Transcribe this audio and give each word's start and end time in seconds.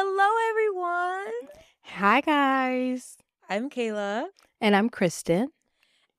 Hello, 0.00 0.28
everyone. 0.50 1.32
Hi, 1.82 2.20
guys. 2.20 3.16
I'm 3.50 3.68
Kayla, 3.68 4.26
And 4.60 4.76
I'm 4.76 4.88
Kristen. 4.90 5.48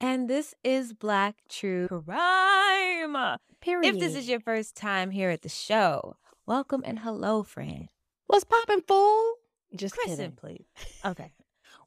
and 0.01 0.29
this 0.29 0.53
is 0.65 0.91
Black 0.91 1.37
True 1.47 1.87
Crime. 1.87 3.37
Period. 3.61 3.95
If 3.95 4.01
this 4.01 4.15
is 4.15 4.27
your 4.27 4.41
first 4.41 4.75
time 4.75 5.11
here 5.11 5.29
at 5.29 5.43
the 5.43 5.49
show, 5.49 6.17
welcome 6.45 6.83
and 6.85 6.99
hello, 6.99 7.41
friend. 7.41 7.87
What's 8.27 8.43
poppin', 8.43 8.81
fool? 8.85 9.35
Just 9.73 9.95
Kristen, 9.95 10.17
kidding. 10.17 10.31
please. 10.35 10.65
Okay. 11.05 11.31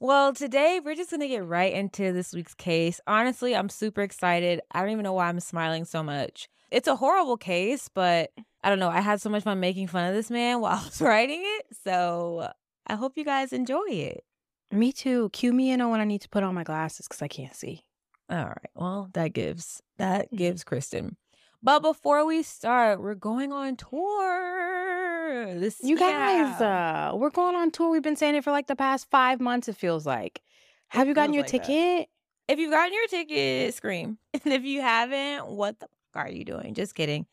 Well, 0.00 0.33
today 0.33 0.80
we're 0.83 0.95
just 0.95 1.11
going 1.11 1.20
to 1.20 1.28
get 1.28 1.45
right 1.45 1.74
into 1.74 2.11
this 2.14 2.33
week's 2.33 2.55
case. 2.55 3.02
Honestly, 3.06 3.55
I'm 3.55 3.69
super 3.69 4.00
excited. 4.00 4.62
I 4.72 4.80
don't 4.80 4.92
even 4.92 5.02
know 5.05 5.12
why 5.12 5.28
I'm 5.28 5.41
smiling 5.41 5.84
so 5.84 6.02
much. 6.02 6.48
It's 6.72 6.88
a 6.88 6.96
horrible 6.96 7.36
case, 7.36 7.91
but 7.92 8.30
I 8.64 8.70
don't 8.70 8.78
know. 8.78 8.88
I 8.88 9.00
had 9.00 9.20
so 9.20 9.28
much 9.28 9.44
fun 9.44 9.60
making 9.60 9.88
fun 9.88 10.08
of 10.08 10.14
this 10.14 10.30
man 10.30 10.60
while 10.62 10.78
I 10.78 10.84
was 10.84 11.00
writing 11.00 11.42
it. 11.44 11.66
So 11.84 12.50
I 12.86 12.94
hope 12.94 13.16
you 13.16 13.24
guys 13.24 13.52
enjoy 13.52 13.88
it. 13.88 14.24
Me 14.70 14.91
too. 14.91 15.28
Cue 15.30 15.52
me 15.52 15.70
in 15.70 15.82
on 15.82 15.91
when 15.91 16.00
I 16.00 16.05
need 16.05 16.22
to 16.22 16.28
put 16.30 16.42
on 16.42 16.55
my 16.55 16.64
glasses 16.64 17.06
because 17.06 17.20
I 17.20 17.28
can't 17.28 17.55
see. 17.55 17.84
All 18.30 18.47
right. 18.47 18.70
Well, 18.74 19.10
that 19.12 19.34
gives 19.34 19.82
that 19.98 20.34
gives 20.34 20.64
Kristen. 20.64 21.16
But 21.62 21.80
before 21.80 22.24
we 22.24 22.42
start, 22.42 23.00
we're 23.00 23.14
going 23.14 23.52
on 23.52 23.77
tour. 23.77 25.54
This 25.58 25.78
You 25.82 25.97
guys, 25.97 26.60
uh, 26.60 27.12
we're 27.14 27.30
going 27.30 27.54
on 27.54 27.70
tour. 27.70 27.91
We've 27.91 28.02
been 28.02 28.16
saying 28.16 28.34
it 28.34 28.44
for 28.44 28.50
like 28.50 28.66
the 28.66 28.75
past 28.75 29.08
five 29.10 29.41
months, 29.41 29.69
it 29.69 29.77
feels 29.77 30.06
like. 30.06 30.41
Have 30.88 31.06
you 31.06 31.14
gotten 31.14 31.34
your 31.34 31.44
like 31.44 31.52
that. 31.52 31.64
ticket? 31.64 32.08
If 32.48 32.58
you've 32.58 32.72
gotten 32.72 32.92
your 32.92 33.06
ticket, 33.06 33.75
scream. 33.75 34.19
And 34.44 34.52
if 34.52 34.64
you 34.64 34.80
haven't, 34.80 35.47
what 35.47 35.78
the 35.78 35.86
are 36.20 36.30
you 36.30 36.44
doing? 36.44 36.74
Just 36.74 36.94
kidding. 36.94 37.27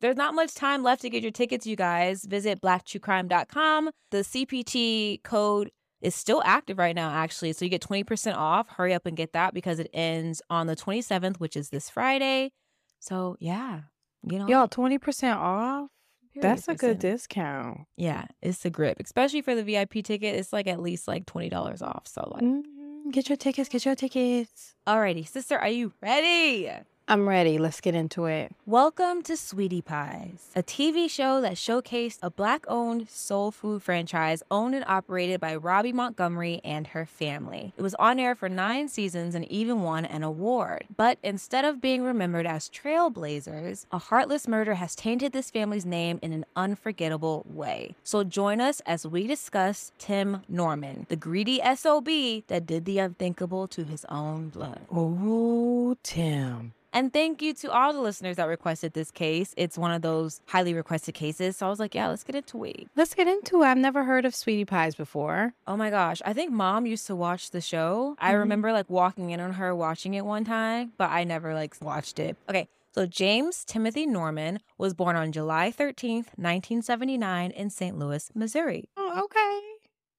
There's 0.00 0.16
not 0.16 0.34
much 0.34 0.54
time 0.54 0.82
left 0.82 1.02
to 1.02 1.10
get 1.10 1.22
your 1.22 1.32
tickets, 1.32 1.66
you 1.66 1.76
guys. 1.76 2.24
Visit 2.24 2.60
blacktruecrime.com. 2.62 3.90
The 4.10 4.18
CPT 4.18 5.22
code 5.22 5.70
is 6.00 6.14
still 6.14 6.40
active 6.46 6.78
right 6.78 6.94
now, 6.96 7.10
actually. 7.10 7.52
So 7.52 7.64
you 7.66 7.70
get 7.70 7.82
20% 7.82 8.34
off. 8.34 8.68
Hurry 8.68 8.94
up 8.94 9.04
and 9.04 9.16
get 9.16 9.32
that 9.34 9.52
because 9.52 9.78
it 9.78 9.90
ends 9.92 10.40
on 10.48 10.66
the 10.66 10.76
27th, 10.76 11.36
which 11.36 11.56
is 11.56 11.68
this 11.68 11.90
Friday. 11.90 12.52
So 12.98 13.36
yeah, 13.40 13.80
you 14.22 14.38
know, 14.38 14.48
Y'all, 14.48 14.68
20% 14.68 15.36
off? 15.36 15.90
That's 16.36 16.68
a 16.68 16.74
good 16.74 16.98
discount. 17.00 17.80
Yeah, 17.96 18.26
it's 18.40 18.58
the 18.58 18.70
grip, 18.70 18.98
especially 19.00 19.42
for 19.42 19.54
the 19.54 19.64
VIP 19.64 20.02
ticket. 20.04 20.36
It's 20.36 20.52
like 20.52 20.66
at 20.68 20.80
least 20.80 21.08
like 21.08 21.26
$20 21.26 21.82
off. 21.82 22.06
So 22.06 22.30
like, 22.34 22.42
Mhm. 22.44 22.62
Get 23.10 23.28
your 23.28 23.36
tickets, 23.36 23.68
get 23.68 23.84
your 23.84 23.94
tickets. 23.96 24.74
alrighty, 24.86 25.26
sister, 25.26 25.58
are 25.58 25.68
you 25.68 25.92
ready? 26.00 26.70
I'm 27.10 27.28
ready. 27.28 27.58
Let's 27.58 27.80
get 27.80 27.96
into 27.96 28.26
it. 28.26 28.54
Welcome 28.66 29.22
to 29.22 29.36
Sweetie 29.36 29.82
Pies, 29.82 30.52
a 30.54 30.62
TV 30.62 31.10
show 31.10 31.40
that 31.40 31.54
showcased 31.54 32.20
a 32.22 32.30
black 32.30 32.64
owned 32.68 33.10
soul 33.10 33.50
food 33.50 33.82
franchise 33.82 34.44
owned 34.48 34.76
and 34.76 34.84
operated 34.86 35.40
by 35.40 35.56
Robbie 35.56 35.92
Montgomery 35.92 36.60
and 36.62 36.86
her 36.86 37.04
family. 37.04 37.74
It 37.76 37.82
was 37.82 37.96
on 37.96 38.20
air 38.20 38.36
for 38.36 38.48
nine 38.48 38.86
seasons 38.86 39.34
and 39.34 39.44
even 39.50 39.82
won 39.82 40.04
an 40.04 40.22
award. 40.22 40.84
But 40.96 41.18
instead 41.24 41.64
of 41.64 41.80
being 41.80 42.04
remembered 42.04 42.46
as 42.46 42.70
trailblazers, 42.70 43.86
a 43.90 43.98
heartless 43.98 44.46
murder 44.46 44.74
has 44.74 44.94
tainted 44.94 45.32
this 45.32 45.50
family's 45.50 45.84
name 45.84 46.20
in 46.22 46.32
an 46.32 46.46
unforgettable 46.54 47.44
way. 47.44 47.96
So 48.04 48.22
join 48.22 48.60
us 48.60 48.78
as 48.86 49.04
we 49.04 49.26
discuss 49.26 49.90
Tim 49.98 50.42
Norman, 50.48 51.06
the 51.08 51.16
greedy 51.16 51.60
SOB 51.74 52.06
that 52.46 52.66
did 52.66 52.84
the 52.84 53.00
unthinkable 53.00 53.66
to 53.66 53.82
his 53.82 54.04
own 54.04 54.50
blood. 54.50 54.82
Oh, 54.92 55.96
Tim. 56.04 56.72
And 56.92 57.12
thank 57.12 57.40
you 57.40 57.54
to 57.54 57.70
all 57.70 57.92
the 57.92 58.00
listeners 58.00 58.36
that 58.36 58.44
requested 58.46 58.94
this 58.94 59.10
case. 59.10 59.54
It's 59.56 59.78
one 59.78 59.92
of 59.92 60.02
those 60.02 60.40
highly 60.46 60.74
requested 60.74 61.14
cases. 61.14 61.56
So 61.56 61.66
I 61.66 61.68
was 61.70 61.78
like, 61.78 61.94
yeah, 61.94 62.08
let's 62.08 62.24
get 62.24 62.34
into 62.34 62.64
it. 62.64 62.88
Let's 62.96 63.14
get 63.14 63.28
into 63.28 63.62
it. 63.62 63.66
I've 63.66 63.78
never 63.78 64.04
heard 64.04 64.24
of 64.24 64.34
Sweetie 64.34 64.64
Pies 64.64 64.94
before. 64.96 65.54
Oh 65.66 65.76
my 65.76 65.90
gosh. 65.90 66.20
I 66.24 66.32
think 66.32 66.50
mom 66.50 66.86
used 66.86 67.06
to 67.06 67.14
watch 67.14 67.50
the 67.52 67.60
show. 67.60 68.16
I 68.18 68.32
Mhm. 68.32 68.38
remember 68.40 68.72
like 68.72 68.90
walking 68.90 69.30
in 69.30 69.38
on 69.40 69.52
her 69.54 69.74
watching 69.74 70.14
it 70.14 70.24
one 70.24 70.44
time, 70.44 70.92
but 70.98 71.10
I 71.10 71.22
never 71.24 71.54
like 71.54 71.76
watched 71.80 72.18
it. 72.18 72.36
Okay. 72.48 72.68
So 72.92 73.06
James 73.06 73.64
Timothy 73.64 74.04
Norman 74.04 74.58
was 74.76 74.94
born 74.94 75.14
on 75.14 75.30
July 75.30 75.70
13th, 75.70 76.30
1979 76.36 77.52
in 77.52 77.70
St. 77.70 77.96
Louis, 77.96 78.30
Missouri. 78.34 78.88
Oh, 78.96 79.22
okay. 79.24 79.60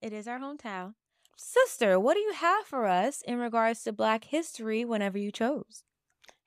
It 0.02 0.14
is 0.14 0.26
our 0.28 0.40
hometown. 0.40 0.94
Sister, 1.36 2.00
what 2.00 2.14
do 2.14 2.22
you 2.22 2.34
have 2.34 2.66
for 2.66 2.86
us 2.86 3.22
in 3.24 3.40
regards 3.40 3.84
to 3.84 3.92
Black 3.92 4.24
history 4.24 4.86
whenever 4.86 5.18
you 5.18 5.32
chose? 5.32 5.84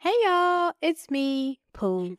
Hey 0.05 0.13
y'all, 0.23 0.75
it's 0.83 1.11
me, 1.11 1.61
Pooh. 1.73 2.19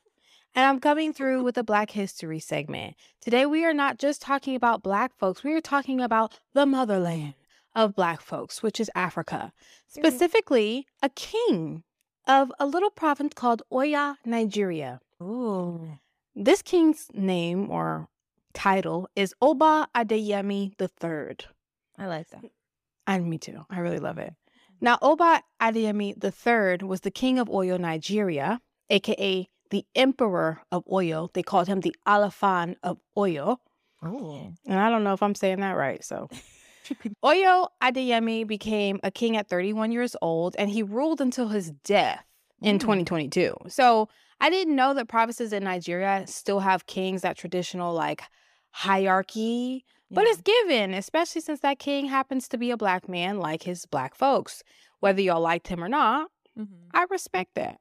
And 0.55 0.65
I'm 0.65 0.79
coming 0.79 1.13
through 1.13 1.43
with 1.43 1.55
a 1.55 1.63
Black 1.63 1.91
History 1.91 2.39
segment. 2.39 2.95
Today 3.21 3.45
we 3.45 3.63
are 3.63 3.75
not 3.75 3.99
just 3.99 4.23
talking 4.23 4.55
about 4.55 4.81
Black 4.81 5.15
folks, 5.19 5.43
we 5.43 5.53
are 5.53 5.61
talking 5.61 6.01
about 6.01 6.39
the 6.55 6.65
motherland 6.65 7.35
of 7.75 7.93
Black 7.93 8.21
folks, 8.21 8.63
which 8.63 8.79
is 8.79 8.89
Africa. 8.95 9.53
Mm. 9.53 9.99
Specifically, 9.99 10.87
a 11.03 11.09
king 11.09 11.83
of 12.27 12.51
a 12.59 12.65
little 12.65 12.89
province 12.89 13.35
called 13.35 13.61
Oyo, 13.71 14.15
Nigeria. 14.25 14.99
Ooh. 15.21 15.99
This 16.35 16.63
king's 16.63 17.11
name 17.13 17.69
or 17.69 18.07
title 18.55 19.07
is 19.15 19.35
Oba 19.43 19.89
Adeyemi 19.93 20.73
III. 20.81 21.37
I 21.99 22.07
like 22.07 22.31
that. 22.31 22.45
And 23.05 23.29
me 23.29 23.37
too. 23.37 23.63
I 23.69 23.77
really 23.77 23.99
love 23.99 24.17
it. 24.17 24.33
Now, 24.81 24.97
Oba 25.01 25.41
Adeyemi 25.61 26.13
III 26.23 26.85
was 26.87 27.01
the 27.01 27.11
king 27.11 27.39
of 27.39 27.47
Oyo, 27.47 27.79
Nigeria, 27.79 28.59
aka 28.89 29.47
the 29.71 29.85
emperor 29.95 30.61
of 30.71 30.85
Oyo. 30.85 31.31
They 31.33 31.43
called 31.43 31.67
him 31.67 31.81
the 31.81 31.95
Alaafin 32.07 32.75
of 32.83 32.99
Oyo. 33.17 33.57
Oh. 34.03 34.53
And 34.67 34.79
I 34.79 34.89
don't 34.89 35.03
know 35.03 35.13
if 35.13 35.23
I'm 35.23 35.35
saying 35.35 35.61
that 35.61 35.71
right. 35.73 36.03
So, 36.03 36.29
Oyo 37.23 37.67
Adeyemi 37.81 38.45
became 38.45 38.99
a 39.03 39.09
king 39.11 39.37
at 39.37 39.49
31 39.49 39.91
years 39.91 40.15
old 40.21 40.55
and 40.59 40.69
he 40.69 40.83
ruled 40.83 41.21
until 41.21 41.47
his 41.49 41.71
death 41.83 42.23
in 42.61 42.77
Mm. 42.77 42.81
2022. 42.81 43.55
So, 43.67 44.07
I 44.39 44.49
didn't 44.49 44.75
know 44.75 44.93
that 44.93 45.07
provinces 45.07 45.53
in 45.53 45.63
Nigeria 45.63 46.25
still 46.27 46.59
have 46.59 46.85
kings, 46.85 47.21
that 47.21 47.37
traditional 47.37 47.93
like 47.93 48.21
hierarchy 48.71 49.85
but 50.11 50.25
Yeah. 50.25 50.31
it's 50.31 50.41
given, 50.41 50.93
especially 50.93 51.41
since 51.41 51.59
that 51.61 51.79
king 51.79 52.05
happens 52.07 52.47
to 52.49 52.57
be 52.57 52.71
a 52.71 52.77
black 52.77 53.07
man 53.09 53.39
like 53.39 53.63
his 53.63 53.85
black 53.85 54.15
folks. 54.15 54.63
Whether 54.99 55.21
y'all 55.21 55.41
liked 55.41 55.67
him 55.67 55.83
or 55.83 55.89
not, 55.89 56.29
Mhm. 56.57 56.87
I 56.93 57.03
respect 57.09 57.55
that. 57.55 57.79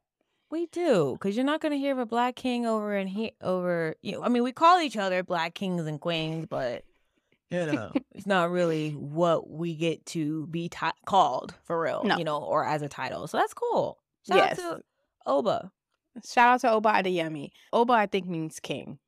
We 0.51 0.67
do, 0.67 1.13
because 1.15 1.37
you're 1.37 1.45
not 1.45 1.61
going 1.61 1.73
to 1.73 1.79
hear 1.79 1.93
of 1.93 1.99
a 1.99 2.07
black 2.07 2.37
king 2.37 2.67
over 2.67 2.95
and 2.95 3.09
he 3.09 3.33
over. 3.41 3.95
You 4.03 4.13
know, 4.13 4.23
I 4.23 4.29
mean, 4.29 4.43
we 4.43 4.53
call 4.53 4.81
each 4.81 4.97
other 4.97 5.23
black 5.23 5.55
kings 5.55 5.87
and 5.87 6.01
queens, 6.01 6.47
but 6.47 6.84
you 7.51 7.67
know, 7.67 7.93
it's 8.13 8.27
not 8.27 8.51
really 8.51 8.93
what 8.93 9.49
we 9.51 9.75
get 9.75 10.05
to 10.07 10.47
be 10.49 10.69
ti- 10.69 10.87
called 11.07 11.55
for 11.65 11.81
real. 11.81 12.03
No. 12.05 12.17
You 12.19 12.25
know, 12.25 12.39
or 12.39 12.65
as 12.65 12.83
a 12.83 12.89
title. 12.89 13.27
So 13.27 13.39
that's 13.39 13.55
cool. 13.55 13.99
Shout 14.27 14.37
Yes. 14.39 14.59
out 14.61 14.77
to 14.79 14.84
Oba. 15.27 15.72
Shout 16.25 16.48
out 16.54 16.60
to 16.60 16.71
Oba 16.72 16.89
Adeyemi. 16.91 17.51
Oba, 17.72 17.93
I 17.93 18.07
think, 18.07 18.27
means 18.27 18.60
king. 18.60 18.98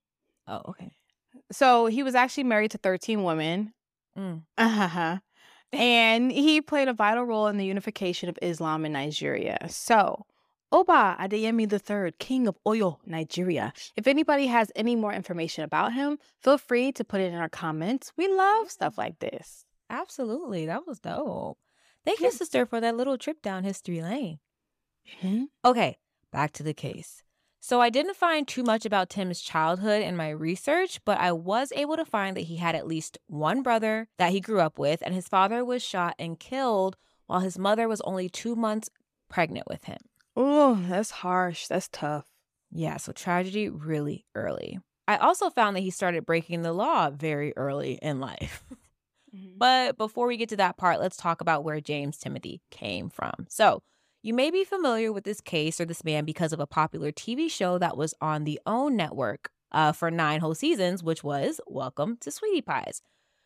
Oh, 0.49 0.63
okay. 0.71 0.96
So 1.53 1.87
he 1.87 2.03
was 2.03 2.15
actually 2.15 2.45
married 2.45 2.73
to 2.73 2.79
13 2.79 3.23
women. 3.23 3.73
Mm. 4.19 4.43
Uh-huh. 4.57 5.19
and 5.73 6.33
he 6.33 6.61
played 6.61 6.89
a 6.89 6.93
vital 6.93 7.25
role 7.25 7.47
in 7.47 7.57
the 7.57 7.67
unification 7.67 8.29
of 8.29 8.39
Islam 8.43 8.85
in 8.85 8.93
Nigeria. 8.93 9.59
So, 9.69 10.27
Oba 10.73 11.17
Adeyemi 11.21 11.71
III, 11.71 12.13
King 12.19 12.49
of 12.49 12.59
Oyo, 12.67 12.99
Nigeria. 13.07 13.73
If 13.95 14.07
anybody 14.07 14.47
has 14.47 14.73
any 14.75 14.97
more 14.97 15.13
information 15.13 15.65
about 15.65 15.93
him, 15.93 16.19
feel 16.41 16.59
free 16.59 16.93
to 16.93 17.05
put 17.05 17.21
it 17.21 17.33
in 17.33 17.39
our 17.39 17.49
comments. 17.49 18.13
We 18.17 18.29
love 18.29 18.71
stuff 18.71 18.99
like 18.99 19.19
this. 19.21 19.65
Absolutely, 19.89 20.67
that 20.67 20.87
was 20.87 20.99
dope. 20.99 21.59
Thank 22.05 22.21
you, 22.21 22.31
sister, 22.31 22.67
for 22.67 22.81
that 22.81 22.97
little 22.97 23.19
trip 23.19 23.43
down 23.43 23.65
history 23.65 24.03
lane. 24.03 24.39
Okay, 25.65 25.99
back 26.33 26.53
to 26.55 26.63
the 26.63 26.75
case. 26.75 27.23
So 27.61 27.81
I 27.81 27.91
didn't 27.91 28.17
find 28.17 28.47
too 28.47 28.63
much 28.63 28.87
about 28.87 29.11
Tim's 29.11 29.41
childhood 29.41 30.03
in 30.03 30.17
my 30.17 30.31
research, 30.31 31.01
but 31.05 31.19
I 31.19 31.33
was 31.33 31.73
able 31.75 31.97
to 31.97 32.05
find 32.05 32.37
that 32.37 32.43
he 32.43 32.57
had 32.57 32.75
at 32.75 32.87
least 32.87 33.19
one 33.27 33.63
brother 33.63 34.09
that 34.19 34.31
he 34.31 34.41
grew 34.41 34.61
up 34.61 34.79
with, 34.79 35.03
and 35.05 35.15
his 35.15 35.29
father 35.29 35.65
was 35.65 35.83
shot 35.83 36.15
and 36.19 36.39
killed 36.39 36.97
while 37.27 37.41
his 37.41 37.59
mother 37.59 37.89
was 37.89 38.01
only 38.03 38.29
two 38.29 38.55
months 38.55 38.89
pregnant 39.29 39.67
with 39.69 39.85
him. 39.85 39.99
Oh, 40.37 40.81
that's 40.89 41.11
harsh. 41.11 41.67
That's 41.67 41.89
tough. 41.91 42.27
Yeah, 42.71 42.99
so 42.99 43.13
tragedy 43.13 43.69
really 43.69 44.27
early. 44.35 44.79
I 45.09 45.17
also 45.17 45.51
found 45.51 45.77
that 45.77 45.81
he 45.81 45.91
started 45.91 46.27
breaking 46.27 46.63
the 46.63 46.73
law 46.73 47.11
very 47.11 47.53
early 47.57 47.99
in 48.03 48.21
life. 48.21 48.65
Mm-hmm. 49.35 49.59
But 49.59 49.99
before 49.99 50.27
we 50.27 50.37
get 50.37 50.49
to 50.51 50.57
that 50.57 50.77
part, 50.77 51.01
let's 51.01 51.17
talk 51.17 51.41
about 51.41 51.65
where 51.65 51.81
James 51.81 52.17
Timothy 52.17 52.61
came 52.71 53.11
from. 53.11 53.47
So, 53.49 53.83
you 54.27 54.35
may 54.35 54.51
be 54.51 54.65
familiar 54.65 55.13
with 55.13 55.23
this 55.23 55.41
case 55.41 55.81
or 55.81 55.85
this 55.85 56.03
man 56.03 56.25
because 56.25 56.53
of 56.53 56.59
a 56.59 56.67
popular 56.67 57.13
TV 57.13 57.49
show 57.49 57.79
that 57.79 57.97
was 57.97 58.13
on 58.21 58.43
the 58.43 58.59
OWN 58.67 58.97
network 58.97 59.51
uh, 59.71 59.93
for 59.93 60.11
nine 60.11 60.41
whole 60.41 60.57
seasons, 60.57 61.01
which 61.01 61.23
was 61.23 61.61
Welcome 61.69 62.17
to 62.23 62.33
Sweetie 62.33 62.61
Pies. 62.61 63.03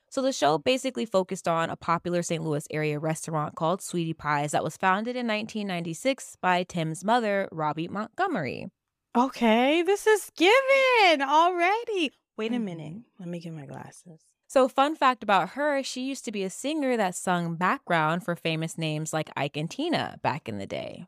So, 0.08 0.22
the 0.22 0.32
show 0.32 0.56
basically 0.56 1.04
focused 1.04 1.46
on 1.46 1.68
a 1.68 1.76
popular 1.76 2.22
St. 2.22 2.42
Louis 2.42 2.66
area 2.70 2.98
restaurant 2.98 3.56
called 3.56 3.82
Sweetie 3.82 4.14
Pies 4.14 4.52
that 4.52 4.64
was 4.64 4.78
founded 4.78 5.16
in 5.16 5.26
1996 5.26 6.38
by 6.40 6.62
Tim's 6.62 7.04
mother, 7.04 7.46
Robbie 7.52 7.86
Montgomery. 7.86 8.68
Okay, 9.14 9.82
this 9.82 10.06
is 10.06 10.30
given 10.34 11.20
already. 11.20 12.12
Wait 12.38 12.54
a 12.54 12.58
minute. 12.58 12.94
Mhm. 12.94 13.02
Let 13.18 13.28
me 13.28 13.38
get 13.38 13.52
my 13.52 13.66
glasses. 13.66 14.29
So, 14.50 14.66
fun 14.66 14.96
fact 14.96 15.22
about 15.22 15.50
her, 15.50 15.80
she 15.84 16.02
used 16.02 16.24
to 16.24 16.32
be 16.32 16.42
a 16.42 16.50
singer 16.50 16.96
that 16.96 17.14
sung 17.14 17.54
background 17.54 18.24
for 18.24 18.34
famous 18.34 18.76
names 18.76 19.12
like 19.12 19.30
Ike 19.36 19.56
and 19.56 19.70
Tina 19.70 20.18
back 20.24 20.48
in 20.48 20.58
the 20.58 20.66
day. 20.66 21.06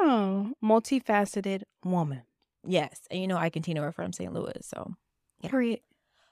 Oh, 0.00 0.54
multifaceted 0.60 1.62
woman. 1.84 2.22
Yes. 2.66 3.02
And 3.08 3.20
you 3.20 3.28
know, 3.28 3.36
Ike 3.36 3.54
and 3.54 3.64
Tina 3.64 3.80
were 3.80 3.92
from 3.92 4.12
St. 4.12 4.32
Louis. 4.32 4.58
So, 4.62 4.96
Yeah. 5.40 5.50
Period. 5.50 5.80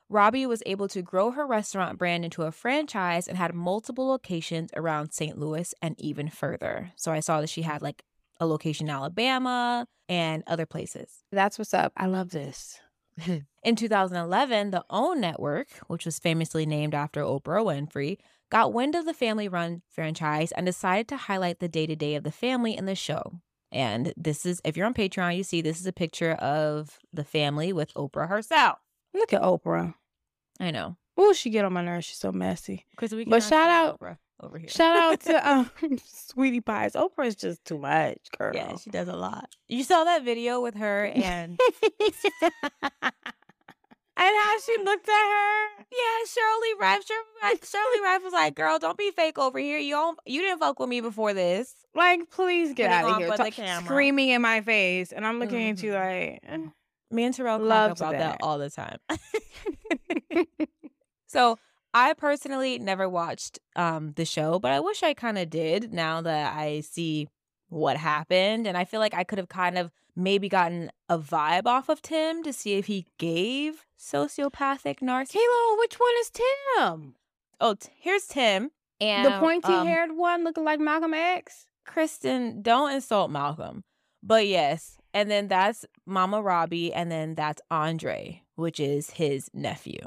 Robbie 0.08 0.46
was 0.46 0.64
able 0.66 0.88
to 0.88 1.00
grow 1.00 1.30
her 1.30 1.46
restaurant 1.46 1.96
brand 1.96 2.24
into 2.24 2.42
a 2.42 2.50
franchise 2.50 3.28
and 3.28 3.38
had 3.38 3.54
multiple 3.54 4.08
locations 4.08 4.70
around 4.74 5.12
St. 5.12 5.38
Louis 5.38 5.72
and 5.80 5.94
even 6.00 6.28
further. 6.28 6.90
So, 6.96 7.12
I 7.12 7.20
saw 7.20 7.40
that 7.40 7.50
she 7.50 7.62
had 7.62 7.82
like 7.82 8.02
a 8.40 8.46
location 8.46 8.88
in 8.88 8.90
Alabama 8.96 9.86
and 10.08 10.42
other 10.48 10.66
places. 10.66 11.22
That's 11.30 11.56
what's 11.56 11.72
up. 11.72 11.92
I 11.96 12.06
love 12.06 12.30
this. 12.30 12.80
In 13.62 13.74
2011, 13.76 14.70
the 14.70 14.84
OWN 14.88 15.20
network, 15.20 15.68
which 15.88 16.04
was 16.04 16.18
famously 16.18 16.64
named 16.64 16.94
after 16.94 17.22
Oprah 17.22 17.64
Winfrey, 17.64 18.18
got 18.50 18.72
wind 18.72 18.94
of 18.94 19.04
the 19.04 19.12
family 19.12 19.48
run 19.48 19.82
franchise 19.90 20.52
and 20.52 20.64
decided 20.64 21.08
to 21.08 21.16
highlight 21.16 21.58
the 21.58 21.68
day 21.68 21.86
to 21.86 21.96
day 21.96 22.14
of 22.14 22.22
the 22.24 22.30
family 22.30 22.76
in 22.76 22.86
the 22.86 22.94
show. 22.94 23.40
And 23.70 24.14
this 24.16 24.46
is, 24.46 24.60
if 24.64 24.76
you're 24.76 24.86
on 24.86 24.94
Patreon, 24.94 25.36
you 25.36 25.42
see 25.42 25.60
this 25.60 25.80
is 25.80 25.86
a 25.86 25.92
picture 25.92 26.32
of 26.32 26.98
the 27.12 27.24
family 27.24 27.72
with 27.72 27.92
Oprah 27.94 28.28
herself. 28.28 28.78
Look 29.12 29.32
at 29.32 29.42
Oprah. 29.42 29.94
I 30.60 30.70
know. 30.70 30.96
Oh, 31.16 31.32
she 31.32 31.50
get 31.50 31.64
on 31.64 31.72
my 31.72 31.82
nerves. 31.84 32.06
She's 32.06 32.16
so 32.16 32.30
messy. 32.32 32.86
Because 32.92 33.12
we 33.12 33.24
But 33.24 33.42
shout 33.42 33.68
out- 33.68 34.00
Oprah 34.00 34.18
over 34.40 34.56
here. 34.56 34.68
Shout 34.68 34.96
out 34.96 35.20
to 35.20 35.50
um, 35.50 35.70
Sweetie 36.06 36.60
Pies. 36.60 36.92
Oprah 36.92 37.26
is 37.26 37.34
just 37.36 37.64
too 37.64 37.76
much, 37.78 38.18
girl. 38.38 38.52
Yeah, 38.54 38.76
she 38.76 38.88
does 38.90 39.08
a 39.08 39.16
lot. 39.16 39.50
You 39.66 39.82
saw 39.82 40.04
that 40.04 40.22
video 40.24 40.60
with 40.62 40.76
her 40.76 41.06
and 41.06 41.58
and 44.18 44.34
how 44.44 44.58
she 44.60 44.76
looked 44.84 45.08
at 45.08 45.14
her. 45.14 45.84
yeah, 45.90 46.24
Shirley 46.26 46.74
Rife. 46.80 47.04
Shirley, 47.06 47.58
Shirley 47.64 48.00
Rife 48.04 48.22
was 48.24 48.32
like, 48.32 48.54
"Girl, 48.54 48.78
don't 48.78 48.98
be 48.98 49.10
fake 49.12 49.38
over 49.38 49.58
here. 49.58 49.78
You 49.78 49.94
don't, 49.94 50.18
you 50.26 50.42
didn't 50.42 50.58
fuck 50.58 50.78
with 50.80 50.88
me 50.88 51.00
before 51.00 51.32
this." 51.34 51.74
Like, 51.94 52.30
please 52.30 52.74
get 52.74 52.90
out 52.90 53.10
of 53.10 53.16
here. 53.18 53.30
for 53.30 53.36
Ta- 53.36 53.44
the 53.44 53.50
camera. 53.50 53.84
screaming 53.84 54.28
in 54.30 54.42
my 54.42 54.60
face. 54.60 55.12
And 55.12 55.26
I'm 55.26 55.38
looking 55.38 55.70
at 55.70 55.82
you 55.82 55.92
Mhm. 55.92 56.30
like, 56.32 56.40
eh. 56.46 56.70
Me 57.10 57.24
and 57.24 57.34
Terrell 57.34 57.72
up 57.72 57.96
about 57.96 58.12
that 58.12 58.18
that. 58.18 58.38
all 58.42 58.58
the 58.58 58.68
time. 58.70 58.98
so 61.26 61.58
I 61.94 62.12
personally 62.14 62.78
never 62.78 63.08
watched 63.08 63.58
um 63.76 64.12
the 64.16 64.24
show, 64.24 64.58
but 64.58 64.72
I 64.72 64.80
wish 64.80 65.02
I 65.02 65.14
kind 65.14 65.38
of 65.38 65.48
did 65.50 65.92
now 65.92 66.20
that 66.20 66.54
I 66.56 66.80
see 66.80 67.28
what 67.68 67.96
happened. 67.96 68.66
And 68.66 68.76
I 68.76 68.84
feel 68.84 69.00
like 69.00 69.14
I 69.14 69.24
could 69.24 69.38
have 69.38 69.48
kind 69.48 69.78
of 69.78 69.90
maybe 70.16 70.48
gotten 70.48 70.90
a 71.08 71.18
vibe 71.18 71.66
off 71.66 71.88
of 71.88 72.02
Tim 72.02 72.42
to 72.42 72.52
see 72.52 72.74
if 72.74 72.86
he 72.86 73.06
gave 73.18 73.86
sociopathic 73.98 75.00
narcissism. 75.00 75.36
Kayla, 75.36 75.78
which 75.78 75.94
one 75.94 76.12
is 76.20 76.30
Tim? 76.30 77.14
Oh, 77.60 77.74
t- 77.74 77.88
here's 77.98 78.26
Tim. 78.26 78.70
And 79.00 79.26
the 79.26 79.38
pointy 79.38 79.72
um, 79.72 79.86
haired 79.86 80.16
one 80.16 80.44
looking 80.44 80.64
like 80.64 80.80
Malcolm 80.80 81.14
X? 81.14 81.66
Kristen, 81.86 82.62
don't 82.62 82.92
insult 82.92 83.30
Malcolm. 83.30 83.84
But 84.22 84.46
yes. 84.46 84.98
And 85.14 85.30
then 85.30 85.48
that's 85.48 85.86
Mama 86.04 86.42
Robbie. 86.42 86.92
And 86.92 87.10
then 87.10 87.34
that's 87.34 87.62
Andre, 87.70 88.42
which 88.56 88.80
is 88.80 89.10
his 89.10 89.50
nephew. 89.54 90.00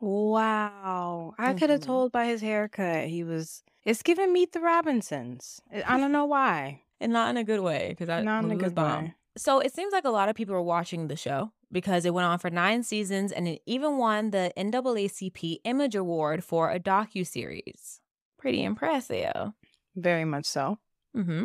Wow. 0.00 1.34
I 1.38 1.54
could 1.54 1.70
have 1.70 1.80
told 1.80 2.12
by 2.12 2.26
his 2.26 2.40
haircut 2.40 3.06
he 3.06 3.24
was. 3.24 3.62
It's 3.84 4.02
giving 4.02 4.32
Meet 4.32 4.52
the 4.52 4.60
Robinsons. 4.60 5.60
I 5.86 5.98
don't 5.98 6.12
know 6.12 6.24
why. 6.24 6.82
And 7.00 7.12
not 7.12 7.30
in 7.30 7.36
a 7.36 7.44
good 7.44 7.60
way, 7.60 7.88
because 7.90 8.06
that 8.06 8.24
Not 8.24 8.44
in 8.44 8.50
a 8.50 8.56
good 8.56 8.74
bomb. 8.74 9.04
way. 9.04 9.14
So 9.36 9.58
it 9.58 9.74
seems 9.74 9.92
like 9.92 10.04
a 10.04 10.10
lot 10.10 10.28
of 10.28 10.36
people 10.36 10.54
were 10.54 10.62
watching 10.62 11.08
the 11.08 11.16
show 11.16 11.52
because 11.72 12.04
it 12.04 12.14
went 12.14 12.26
on 12.26 12.38
for 12.38 12.50
nine 12.50 12.84
seasons 12.84 13.32
and 13.32 13.48
it 13.48 13.62
even 13.66 13.98
won 13.98 14.30
the 14.30 14.52
NAACP 14.56 15.58
Image 15.64 15.96
Award 15.96 16.44
for 16.44 16.70
a 16.70 16.78
docu 16.78 17.26
series. 17.26 18.00
Pretty 18.38 18.62
impressive. 18.62 19.52
Very 19.96 20.24
much 20.24 20.44
so. 20.44 20.78
Mm-hmm. 21.16 21.44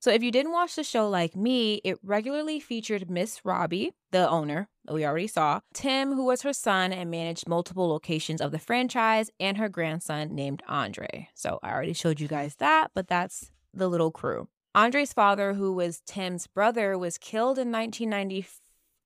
So 0.00 0.10
if 0.10 0.22
you 0.22 0.30
didn't 0.30 0.52
watch 0.52 0.76
the 0.76 0.84
show 0.84 1.08
like 1.08 1.34
me, 1.34 1.76
it 1.82 1.96
regularly 2.02 2.60
featured 2.60 3.08
Miss 3.08 3.42
Robbie, 3.42 3.94
the 4.10 4.28
owner 4.28 4.68
that 4.84 4.92
we 4.92 5.06
already 5.06 5.28
saw, 5.28 5.60
Tim, 5.72 6.12
who 6.12 6.26
was 6.26 6.42
her 6.42 6.52
son 6.52 6.92
and 6.92 7.10
managed 7.10 7.48
multiple 7.48 7.88
locations 7.88 8.42
of 8.42 8.52
the 8.52 8.58
franchise, 8.58 9.30
and 9.40 9.56
her 9.56 9.70
grandson 9.70 10.34
named 10.34 10.62
Andre. 10.68 11.30
So 11.34 11.58
I 11.62 11.72
already 11.72 11.94
showed 11.94 12.20
you 12.20 12.28
guys 12.28 12.56
that, 12.56 12.90
but 12.94 13.08
that's 13.08 13.50
the 13.72 13.88
little 13.88 14.10
crew. 14.10 14.48
Andre's 14.74 15.12
father, 15.12 15.54
who 15.54 15.72
was 15.72 16.00
Tim's 16.06 16.46
brother, 16.46 16.98
was 16.98 17.18
killed 17.18 17.58
in 17.58 17.70
1990. 17.70 18.46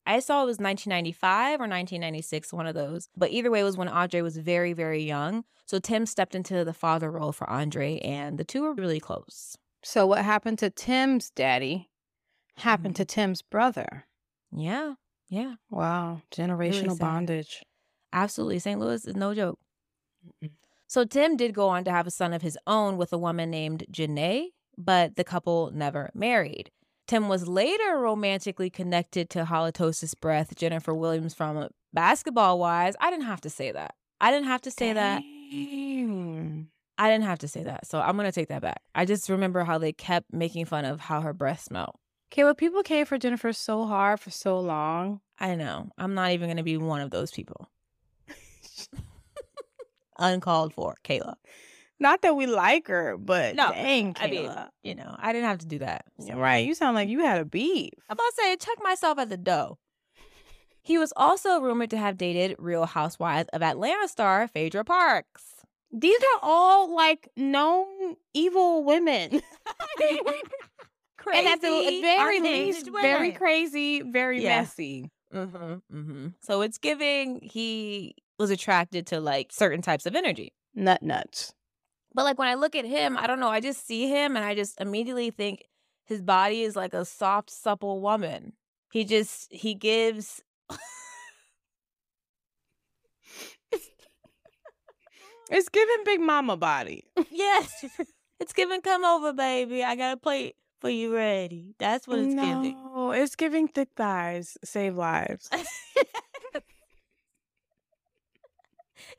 I 0.07 0.21
saw 0.21 0.43
it 0.43 0.47
was 0.47 0.59
1995 0.59 1.61
or 1.61 1.69
1996, 1.69 2.53
one 2.55 2.67
of 2.67 2.75
those. 2.75 3.09
But 3.17 3.31
either 3.31 3.51
way, 3.51 3.61
it 3.61 3.65
was 3.65 3.77
when 3.77 3.89
Andre 3.89 4.23
was 4.23 4.39
very, 4.39 4.73
very 4.73 5.03
young. 5.05 5.45
So 5.67 5.79
Tim 5.79 6.07
stepped 6.07 6.35
into 6.35 6.65
the 6.65 6.73
father 6.73 7.11
role 7.11 7.33
for 7.33 7.49
Andre, 7.51 7.99
and 7.99 8.39
the 8.39 8.45
two 8.45 8.63
were 8.63 8.73
really 8.73 9.01
close. 9.01 9.57
So, 9.85 10.07
what 10.07 10.25
happened 10.25 10.59
to 10.61 10.71
Tim's 10.71 11.31
daddy 11.31 11.91
happened 12.57 12.95
Mm-hmm. 12.95 13.03
to 13.03 13.05
Tim's 13.05 13.43
brother. 13.43 14.07
Yeah, 14.51 14.95
yeah, 15.29 15.55
Wow. 15.71 16.23
Generational 16.35 16.93
sad. 16.97 16.99
bondage. 17.01 17.63
absolutely. 18.13 18.59
St. 18.61 18.81
Louis 18.81 19.05
is 19.05 19.15
no 19.15 19.35
joke. 19.35 19.59
Mm-mm. 20.43 20.51
So 20.87 21.05
Tim 21.05 21.37
did 21.37 21.53
go 21.55 21.69
on 21.69 21.85
to 21.85 21.91
have 21.93 22.07
a 22.07 22.11
son 22.11 22.33
of 22.33 22.41
his 22.41 22.57
own 22.67 22.97
with 22.97 23.13
a 23.13 23.19
woman 23.19 23.51
named 23.51 23.85
Janae, 23.93 24.47
but 24.79 25.17
the 25.17 25.25
couple 25.25 25.71
never 25.75 26.11
married. 26.15 26.71
Tim 27.07 27.29
was 27.29 27.49
later 27.49 27.99
romantically 27.99 28.71
connected 28.71 29.29
to 29.31 29.45
Halitosis 29.45 30.19
Breath, 30.19 30.55
Jennifer 30.55 30.95
Williams 30.95 31.35
from 31.35 31.69
Basketball 31.93 32.59
Wives. 32.59 32.97
I 33.01 33.11
didn't 33.11 33.25
have 33.25 33.41
to 33.43 33.51
say 33.51 33.73
that. 33.73 33.95
I 34.21 34.31
didn't 34.31 34.47
have 34.47 34.63
to 34.63 34.71
say 34.71 34.93
that. 34.93 35.23
I 36.99 37.11
didn't 37.11 37.25
have 37.25 37.39
to 37.39 37.49
say 37.49 37.63
that. 37.63 37.87
So 37.87 38.01
I'm 38.01 38.17
going 38.17 38.29
to 38.29 38.33
take 38.33 38.49
that 38.49 38.63
back. 38.63 38.83
I 38.95 39.05
just 39.05 39.29
remember 39.29 39.65
how 39.65 39.79
they 39.79 39.93
kept 39.93 40.33
making 40.33 40.67
fun 40.67 40.85
of 40.85 41.01
how 41.01 41.21
her 41.23 41.33
breath 41.33 41.61
smelled. 41.63 41.97
Kayla, 42.31 42.57
people 42.57 42.83
came 42.83 43.07
for 43.07 43.17
Jennifer 43.17 43.53
so 43.53 43.87
hard 43.87 44.21
for 44.21 44.31
so 44.31 44.61
long. 44.61 45.21
I 45.39 45.55
know. 45.55 45.91
I'm 45.97 46.15
not 46.15 46.33
even 46.33 46.49
going 46.49 46.59
to 46.59 46.63
be 46.63 46.77
one 46.77 47.01
of 47.01 47.11
those 47.11 47.31
people. 47.31 47.71
Uncalled 50.19 50.75
for, 50.75 50.97
Kayla. 51.05 51.35
Not 52.01 52.23
that 52.23 52.37
we 52.37 52.47
like 52.47 52.87
her, 52.89 53.17
but 53.19 53.55
No, 53.57 53.73
dang, 53.73 54.15
I 54.21 54.29
mean, 54.29 54.49
Kayla. 54.49 54.69
you 54.85 54.95
know, 54.95 55.17
I 55.19 55.33
didn't 55.33 55.49
have 55.49 55.59
to 55.59 55.67
do 55.67 55.79
that. 55.81 56.05
Yeah, 56.19 56.35
right. 56.37 56.65
You 56.65 56.75
sound 56.75 56.95
like 56.95 57.09
you 57.09 57.21
had 57.21 57.41
a 57.41 57.45
beef. 57.45 57.91
I'm 58.09 58.15
about 58.15 58.23
to 58.37 58.43
say, 58.43 58.57
check 58.57 58.77
myself 58.83 59.19
at 59.19 59.29
the 59.31 59.37
dough. 59.37 59.79
He 60.83 60.97
was 60.97 61.13
also 61.17 61.61
rumored 61.61 61.91
to 61.91 61.99
have 61.99 62.17
dated 62.17 62.57
Real 62.59 62.87
Housewives 62.87 63.49
of 63.53 63.63
Atlanta 63.63 64.09
star 64.09 64.47
Phaedra 64.49 64.85
Parks. 64.85 65.43
These 65.93 66.21
are 66.21 66.41
all 66.43 66.95
like 66.95 67.29
known 67.37 68.17
evil 68.33 68.85
women. 68.85 69.33
and 70.01 71.47
at 71.47 71.61
the 71.61 71.69
Crazy, 71.69 72.01
very 72.01 72.41
least, 72.41 72.91
very 72.91 73.33
crazy, 73.33 74.03
very 74.03 74.43
Yeah. 74.43 74.61
messy. 74.61 75.11
Mm-hmm, 75.35 75.57
mm-hmm. 75.95 76.27
So 76.43 76.63
it's 76.63 76.79
giving 76.79 77.41
he 77.43 78.15
was 78.39 78.51
attracted 78.51 79.07
to 79.09 79.21
like 79.21 79.51
certain 79.53 79.83
types 79.83 80.07
of 80.07 80.15
energy. 80.15 80.53
Nut 80.75 81.03
nuts. 81.03 81.53
But 82.15 82.25
like 82.25 82.39
when 82.39 82.49
I 82.49 82.55
look 82.55 82.75
at 82.75 82.85
him, 82.85 83.17
I 83.17 83.27
don't 83.27 83.41
know, 83.41 83.49
I 83.49 83.61
just 83.61 83.87
see 83.87 84.09
him 84.09 84.37
and 84.37 84.45
I 84.45 84.55
just 84.55 84.81
immediately 84.81 85.31
think 85.31 85.65
his 86.05 86.23
body 86.23 86.63
is 86.63 86.75
like 86.75 86.95
a 86.95 87.05
soft, 87.05 87.51
supple 87.51 88.01
woman. 88.01 88.55
He 88.91 89.05
just 89.05 89.53
he 89.53 89.75
gives 89.75 90.43
It's 95.51 95.69
giving 95.69 96.05
Big 96.05 96.21
Mama 96.21 96.57
body. 96.57 97.05
Yes. 97.31 97.85
it's 98.41 98.53
giving 98.53 98.81
come 98.81 99.05
over, 99.05 99.33
baby. 99.33 99.83
I 99.85 99.97
got 99.97 100.15
a 100.15 100.17
plate 100.17 100.57
for 100.81 100.91
you 100.91 101.15
ready. 101.15 101.75
That's 101.79 102.07
what 102.07 102.19
it's 102.19 102.35
giving. 102.35 102.73
no, 102.73 103.13
it's 103.13 103.37
giving 103.37 103.69
thick 103.69 103.89
thighs 103.97 104.57
save 104.65 104.97
lives. 104.97 105.49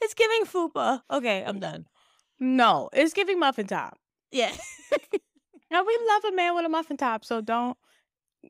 it's 0.01 0.13
giving 0.13 0.43
fupa. 0.45 1.01
Okay, 1.09 1.43
I'm 1.45 1.59
done. 1.59 1.85
No, 2.39 2.89
it's 2.93 3.13
giving 3.13 3.39
muffin 3.39 3.67
top. 3.67 3.97
Yeah. 4.31 4.53
Now 5.71 5.83
we 5.83 5.99
love 6.07 6.25
a 6.25 6.35
man 6.35 6.55
with 6.55 6.65
a 6.65 6.69
muffin 6.69 6.97
top, 6.97 7.23
so 7.23 7.41
don't. 7.41 7.77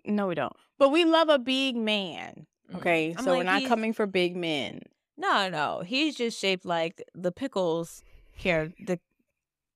No, 0.06 0.28
we 0.28 0.36
don't. 0.36 0.56
But 0.78 0.90
we 0.90 1.04
love 1.06 1.30
a 1.30 1.40
big 1.40 1.76
man. 1.76 2.46
Mm. 2.72 2.78
Okay, 2.78 3.16
I'm 3.18 3.24
so 3.24 3.38
we're 3.38 3.44
not 3.44 3.60
he's- 3.60 3.70
coming 3.70 3.94
for 3.94 4.06
big 4.06 4.36
men. 4.36 4.84
No, 5.18 5.50
no, 5.50 5.82
he's 5.86 6.16
just 6.16 6.40
shaped 6.40 6.64
like 6.64 7.04
the 7.14 7.32
pickles 7.32 8.04
here. 8.32 8.72
The 8.86 9.00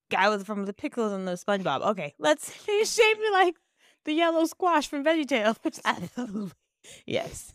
guy 0.10 0.30
was 0.30 0.44
from 0.44 0.66
the 0.66 0.74
pickles 0.74 1.12
and 1.12 1.28
the 1.28 1.34
SpongeBob. 1.34 1.82
Okay, 1.82 2.14
let's. 2.18 2.50
He's 2.66 2.94
shaped 2.94 3.20
like 3.34 3.56
the 4.06 4.14
yellow 4.14 4.46
squash 4.46 4.88
from 4.88 5.04
VeggieTales. 5.04 6.54
yes. 7.06 7.52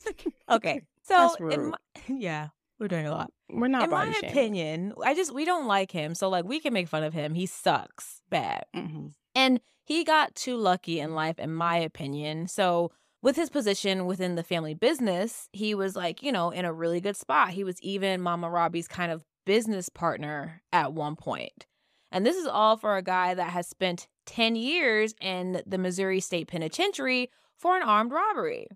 Okay, 0.51 0.83
so 1.03 1.35
my, 1.41 1.79
yeah, 2.09 2.49
we're 2.79 2.89
doing 2.89 3.07
a 3.07 3.11
lot. 3.11 3.31
We're 3.51 3.69
not 3.69 3.85
in 3.85 3.91
my 3.91 4.13
shaming. 4.13 4.31
opinion, 4.31 4.93
I 5.05 5.15
just 5.15 5.35
we 5.35 5.45
don't 5.45 5.67
like 5.67 5.91
him. 5.91 6.15
So 6.15 6.29
like 6.29 6.45
we 6.45 6.61
can 6.61 6.73
make 6.73 6.89
fun 6.89 7.03
of 7.03 7.13
him. 7.15 7.35
He 7.35 7.47
sucks 7.47 8.23
bad. 8.31 8.65
Mhm. 8.75 9.13
And 9.35 9.61
he 9.85 10.05
got 10.05 10.35
too 10.35 10.57
lucky 10.57 11.01
in 11.01 11.15
life, 11.15 11.39
in 11.39 11.55
my 11.55 11.77
opinion. 11.79 12.47
So, 12.49 12.91
with 13.23 13.37
his 13.37 13.51
position 13.51 14.07
within 14.07 14.35
the 14.35 14.43
family 14.43 14.75
business, 14.75 15.49
he 15.53 15.75
was 15.75 15.97
like, 15.97 16.23
you 16.23 16.31
know, 16.31 16.51
in 16.51 16.65
a 16.65 16.73
really 16.73 17.01
good 17.01 17.17
spot. 17.17 17.51
He 17.51 17.65
was 17.65 17.81
even 17.83 18.21
Mama 18.21 18.51
Robbie's 18.51 18.87
kind 18.87 19.11
of 19.11 19.25
business 19.47 19.89
partner 19.89 20.63
at 20.73 20.93
one 20.93 21.17
point. 21.17 21.67
And 22.13 22.25
this 22.27 22.37
is 22.37 22.47
all 22.47 22.77
for 22.77 22.97
a 22.97 23.03
guy 23.03 23.35
that 23.35 23.51
has 23.51 23.67
spent 23.67 24.09
10 24.27 24.57
years 24.57 25.15
in 25.21 25.63
the 25.67 25.79
Missouri 25.79 26.21
State 26.21 26.49
Penitentiary 26.49 27.31
for 27.57 27.77
an 27.77 27.83
armed 27.83 28.13
robbery. 28.13 28.69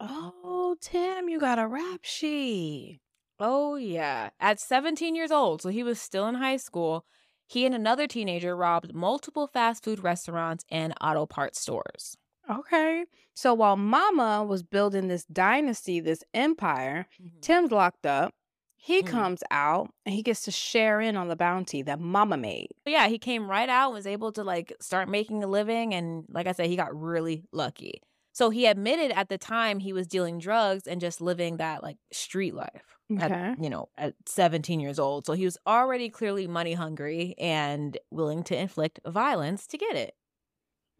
Oh, 0.00 0.76
Tim, 0.80 1.28
you 1.28 1.38
got 1.40 1.58
a 1.58 1.66
rap 1.66 2.00
sheet. 2.02 3.00
Oh, 3.38 3.76
yeah. 3.76 4.30
At 4.40 4.60
17 4.60 5.14
years 5.14 5.30
old, 5.30 5.62
so 5.62 5.70
he 5.70 5.82
was 5.82 5.98
still 6.00 6.26
in 6.26 6.34
high 6.34 6.58
school, 6.58 7.06
he 7.46 7.64
and 7.64 7.74
another 7.74 8.06
teenager 8.06 8.54
robbed 8.54 8.94
multiple 8.94 9.46
fast 9.46 9.82
food 9.84 10.00
restaurants 10.00 10.64
and 10.70 10.92
auto 11.00 11.24
parts 11.26 11.60
stores. 11.60 12.16
Okay. 12.48 13.04
So 13.34 13.54
while 13.54 13.76
Mama 13.76 14.44
was 14.44 14.62
building 14.62 15.08
this 15.08 15.24
dynasty, 15.24 16.00
this 16.00 16.22
empire, 16.32 17.08
Tim's 17.40 17.70
locked 17.72 18.06
up. 18.06 18.34
He 18.76 19.02
Mhm. 19.02 19.02
comes 19.02 19.42
out 19.50 19.92
and 20.04 20.14
he 20.14 20.22
gets 20.22 20.42
to 20.42 20.50
share 20.52 21.00
in 21.00 21.16
on 21.16 21.28
the 21.28 21.36
bounty 21.36 21.82
that 21.82 21.98
Mama 22.00 22.36
made. 22.36 22.68
Yeah, 22.84 23.08
he 23.08 23.18
came 23.18 23.50
right 23.50 23.68
out 23.68 23.88
and 23.88 23.94
was 23.94 24.06
able 24.06 24.32
to 24.32 24.44
like 24.44 24.72
start 24.80 25.08
making 25.08 25.42
a 25.42 25.46
living. 25.46 25.92
And 25.94 26.24
like 26.28 26.46
I 26.46 26.52
said, 26.52 26.66
he 26.68 26.76
got 26.76 26.94
really 26.98 27.44
lucky. 27.52 28.00
So 28.36 28.50
he 28.50 28.66
admitted 28.66 29.12
at 29.12 29.30
the 29.30 29.38
time 29.38 29.78
he 29.78 29.94
was 29.94 30.06
dealing 30.06 30.38
drugs 30.38 30.86
and 30.86 31.00
just 31.00 31.22
living 31.22 31.56
that 31.56 31.82
like 31.82 31.96
street 32.12 32.52
life. 32.54 32.98
Okay. 33.10 33.24
At, 33.32 33.62
you 33.62 33.70
know, 33.70 33.88
at 33.96 34.12
17 34.26 34.78
years 34.78 34.98
old. 34.98 35.24
So 35.24 35.32
he 35.32 35.46
was 35.46 35.56
already 35.66 36.10
clearly 36.10 36.46
money 36.46 36.74
hungry 36.74 37.34
and 37.38 37.96
willing 38.10 38.42
to 38.42 38.54
inflict 38.54 39.00
violence 39.06 39.66
to 39.68 39.78
get 39.78 39.96
it. 39.96 40.14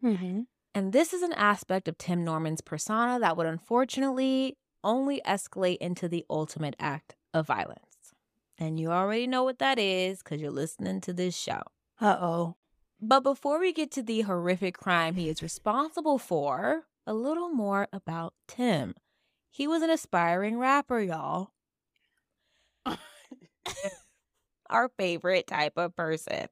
Mm-hmm. 0.03 0.41
And 0.73 0.93
this 0.93 1.13
is 1.13 1.21
an 1.21 1.33
aspect 1.33 1.87
of 1.87 1.99
Tim 1.99 2.23
Norman's 2.23 2.61
persona 2.61 3.19
that 3.19 3.37
would 3.37 3.45
unfortunately 3.45 4.57
only 4.83 5.21
escalate 5.23 5.77
into 5.77 6.07
the 6.07 6.25
ultimate 6.31 6.75
act 6.79 7.15
of 7.35 7.45
violence. 7.45 8.15
And 8.57 8.79
you 8.79 8.91
already 8.91 9.27
know 9.27 9.43
what 9.43 9.59
that 9.59 9.77
is 9.77 10.23
because 10.23 10.41
you're 10.41 10.49
listening 10.49 11.01
to 11.01 11.13
this 11.13 11.37
show. 11.37 11.61
Uh 12.01 12.17
oh. 12.19 12.55
But 12.99 13.19
before 13.19 13.59
we 13.59 13.73
get 13.73 13.91
to 13.91 14.01
the 14.01 14.21
horrific 14.21 14.75
crime 14.75 15.13
he 15.13 15.29
is 15.29 15.43
responsible 15.43 16.17
for, 16.17 16.85
a 17.07 17.13
little 17.13 17.49
more 17.49 17.87
about 17.91 18.33
Tim. 18.47 18.93
He 19.49 19.65
was 19.67 19.81
an 19.81 19.89
aspiring 19.89 20.59
rapper, 20.59 20.99
y'all. 20.99 21.49
Our 24.69 24.89
favorite 24.97 25.47
type 25.47 25.73
of 25.77 25.95
person. 25.95 26.47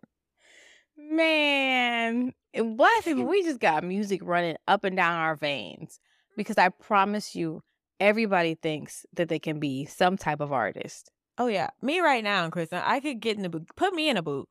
Man, 0.98 2.34
it- 2.54 2.66
what 2.66 3.06
if 3.06 3.18
we 3.18 3.44
just 3.44 3.60
got 3.60 3.84
music 3.84 4.22
running 4.24 4.56
up 4.68 4.84
and 4.86 4.96
down 4.96 5.18
our 5.18 5.36
veins? 5.36 6.00
Because 6.38 6.58
I 6.58 6.70
promise 6.70 7.36
you, 7.36 7.62
everybody 8.00 8.56
thinks 8.56 9.06
that 9.14 9.28
they 9.30 9.40
can 9.40 9.60
be 9.60 9.86
some 9.86 10.18
type 10.18 10.40
of 10.40 10.52
artist. 10.54 11.12
Oh, 11.38 11.48
yeah. 11.48 11.70
Me 11.82 12.00
right 12.00 12.24
now, 12.24 12.50
Kristen, 12.50 12.82
I 12.84 13.02
could 13.02 13.20
get 13.20 13.36
in 13.36 13.44
the 13.44 13.50
booth. 13.50 13.68
Put 13.76 13.94
me 13.94 14.10
in 14.10 14.16
a 14.16 14.22
booth. 14.22 14.48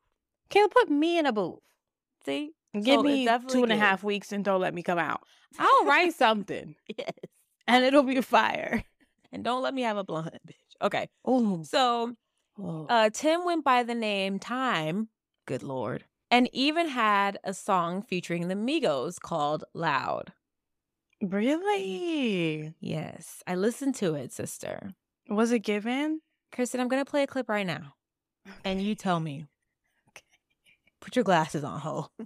Can 0.51 0.63
you 0.63 0.69
put 0.69 0.91
me 0.91 1.19
in 1.19 1.25
a 1.25 1.33
booth. 1.33 1.61
See? 2.27 2.53
Give 2.75 3.00
So 3.00 3.02
me 3.02 3.28
two 3.49 3.62
and 3.62 3.73
a 3.73 3.76
half 3.76 4.02
weeks 4.02 4.33
and 4.33 4.45
don't 4.45 4.61
let 4.61 4.75
me 4.75 4.83
come 4.83 4.99
out. 4.99 5.23
I'll 5.59 5.85
write 5.87 6.14
something 6.14 6.75
Yes. 6.99 7.12
and 7.69 7.85
it'll 7.85 8.02
be 8.02 8.21
fire. 8.21 8.83
And 9.33 9.43
don't 9.45 9.62
let 9.62 9.75
me 9.75 9.83
have 9.83 9.97
a 9.97 10.04
blunt, 10.04 10.35
bitch. 10.47 10.76
Okay. 10.83 11.09
Oh, 11.25 11.62
So 11.62 12.14
uh, 12.88 13.11
Tim 13.12 13.45
went 13.45 13.64
by 13.64 13.83
the 13.83 13.95
name 13.95 14.38
Time, 14.38 15.09
good 15.47 15.62
lord, 15.62 16.04
and 16.31 16.49
even 16.52 16.88
had 16.88 17.38
a 17.45 17.54
song 17.54 18.02
featuring 18.02 18.49
the 18.49 18.54
Migos 18.54 19.21
called 19.21 19.64
Loud. 19.75 20.33
really? 21.23 22.75
Yes, 22.81 23.43
I 23.47 23.54
listened 23.54 23.95
to 23.97 24.14
it, 24.14 24.33
sister. 24.33 24.93
Was 25.28 25.52
it 25.52 25.61
given? 25.61 26.21
Kristen, 26.52 26.81
I'm 26.81 26.88
going 26.88 27.04
to 27.04 27.11
play 27.11 27.23
a 27.23 27.26
clip 27.26 27.49
right 27.49 27.66
now. 27.66 27.95
And 28.64 28.81
you 28.83 28.95
tell 28.95 29.21
me. 29.21 29.47
Put 31.05 31.17
your 31.17 31.25
glasses 31.25 31.65
on, 31.65 31.81
ho. 31.81 32.09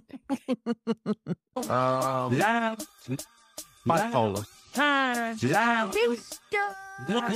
Um, 1.57 2.37
loud, 2.37 2.81
bipolar. 3.85 4.45
Time, 4.79 5.35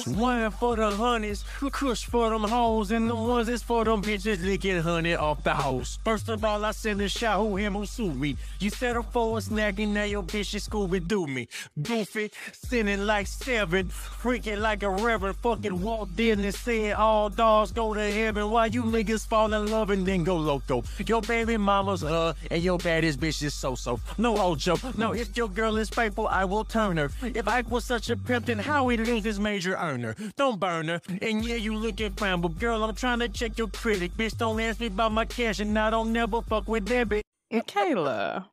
one 0.08 0.52
for 0.52 0.76
the 0.76 0.92
honeys, 0.92 1.44
kush 1.72 2.06
for 2.06 2.30
them 2.30 2.44
hoes, 2.44 2.92
and 2.92 3.10
the 3.10 3.16
ones 3.16 3.48
that's 3.48 3.64
for 3.64 3.86
them 3.86 4.02
bitches 4.02 4.44
licking 4.44 4.82
honey 4.82 5.16
off 5.16 5.44
the 5.44 5.54
house. 5.54 6.00
First 6.04 6.30
of 6.30 6.44
all, 6.44 6.64
I 6.66 6.72
send 6.72 7.02
a 7.02 7.08
shot 7.08 7.40
who 7.40 7.56
him 7.56 7.74
who 7.74 7.86
sue 7.86 8.12
me. 8.12 8.36
You 8.60 8.70
settle 8.70 9.04
for 9.04 9.38
a 9.38 9.42
snack 9.42 9.80
and 9.80 9.94
now 9.94 10.04
your 10.04 10.24
bitch 10.24 10.54
is 10.54 10.68
Scooby 10.68 11.08
Doo 11.08 11.28
me. 11.28 11.48
Goofy, 11.82 12.32
sinning 12.52 13.06
like 13.06 13.28
seven, 13.28 13.88
freaking 13.88 14.60
like 14.60 14.84
a 14.84 14.90
reverend, 14.90 15.38
fucking 15.38 15.82
walked 15.82 16.20
in 16.20 16.42
and 16.42 16.54
said 16.54 16.96
all 16.96 17.30
dogs 17.30 17.72
go 17.72 17.94
to 17.94 18.12
heaven 18.12 18.50
while 18.50 18.68
you 18.68 18.84
niggas 18.84 19.26
fall 19.26 19.54
in 19.54 19.72
love 19.72 19.90
and 19.92 20.06
then 20.06 20.24
go 20.24 20.36
loco. 20.36 20.84
Your 21.06 21.22
baby 21.22 21.58
mama's 21.58 22.04
uh, 22.04 22.34
and 22.52 22.62
your 22.62 22.78
baddest 22.78 23.20
bitch 23.20 23.42
is 23.42 23.54
so 23.54 23.76
so. 23.76 24.00
No 24.18 24.38
old 24.38 24.60
joke, 24.60 24.98
no, 24.98 25.14
if 25.14 25.36
your 25.38 25.48
girl 25.48 25.78
is 25.78 25.90
faithful, 25.90 26.28
I 26.28 26.44
will 26.44 26.66
turn 26.66 26.98
her. 26.98 27.10
If 27.36 27.48
I 27.48 27.62
was 27.62 27.86
such 27.86 28.10
a 28.10 28.18
pimp, 28.18 28.46
then 28.48 28.60
how 28.60 28.86
we 28.86 28.98
lose 28.98 29.24
this 29.24 29.40
major 29.40 29.76
earner? 29.76 30.16
Don't 30.38 30.60
burn 30.60 30.88
her. 30.88 31.02
And 31.22 31.44
yeah, 31.46 31.56
you 31.56 31.76
looking 31.76 32.12
fine, 32.14 32.42
but 32.42 32.58
girl, 32.60 32.84
I'm 32.84 32.96
trying 32.96 33.20
to 33.20 33.30
check 33.30 33.58
your 33.58 33.68
critic. 33.68 34.14
Bitch, 34.14 34.38
don't 34.38 34.60
ask 34.60 34.80
me 34.80 34.88
about 34.88 35.12
my 35.12 35.26
cash, 35.26 35.60
and 35.60 35.78
I 35.78 35.90
don't 35.90 36.12
never 36.14 36.42
fuck 36.42 36.68
with 36.68 36.86
that 36.88 37.10
bitch. 37.10 37.22
Kayla. 37.52 38.46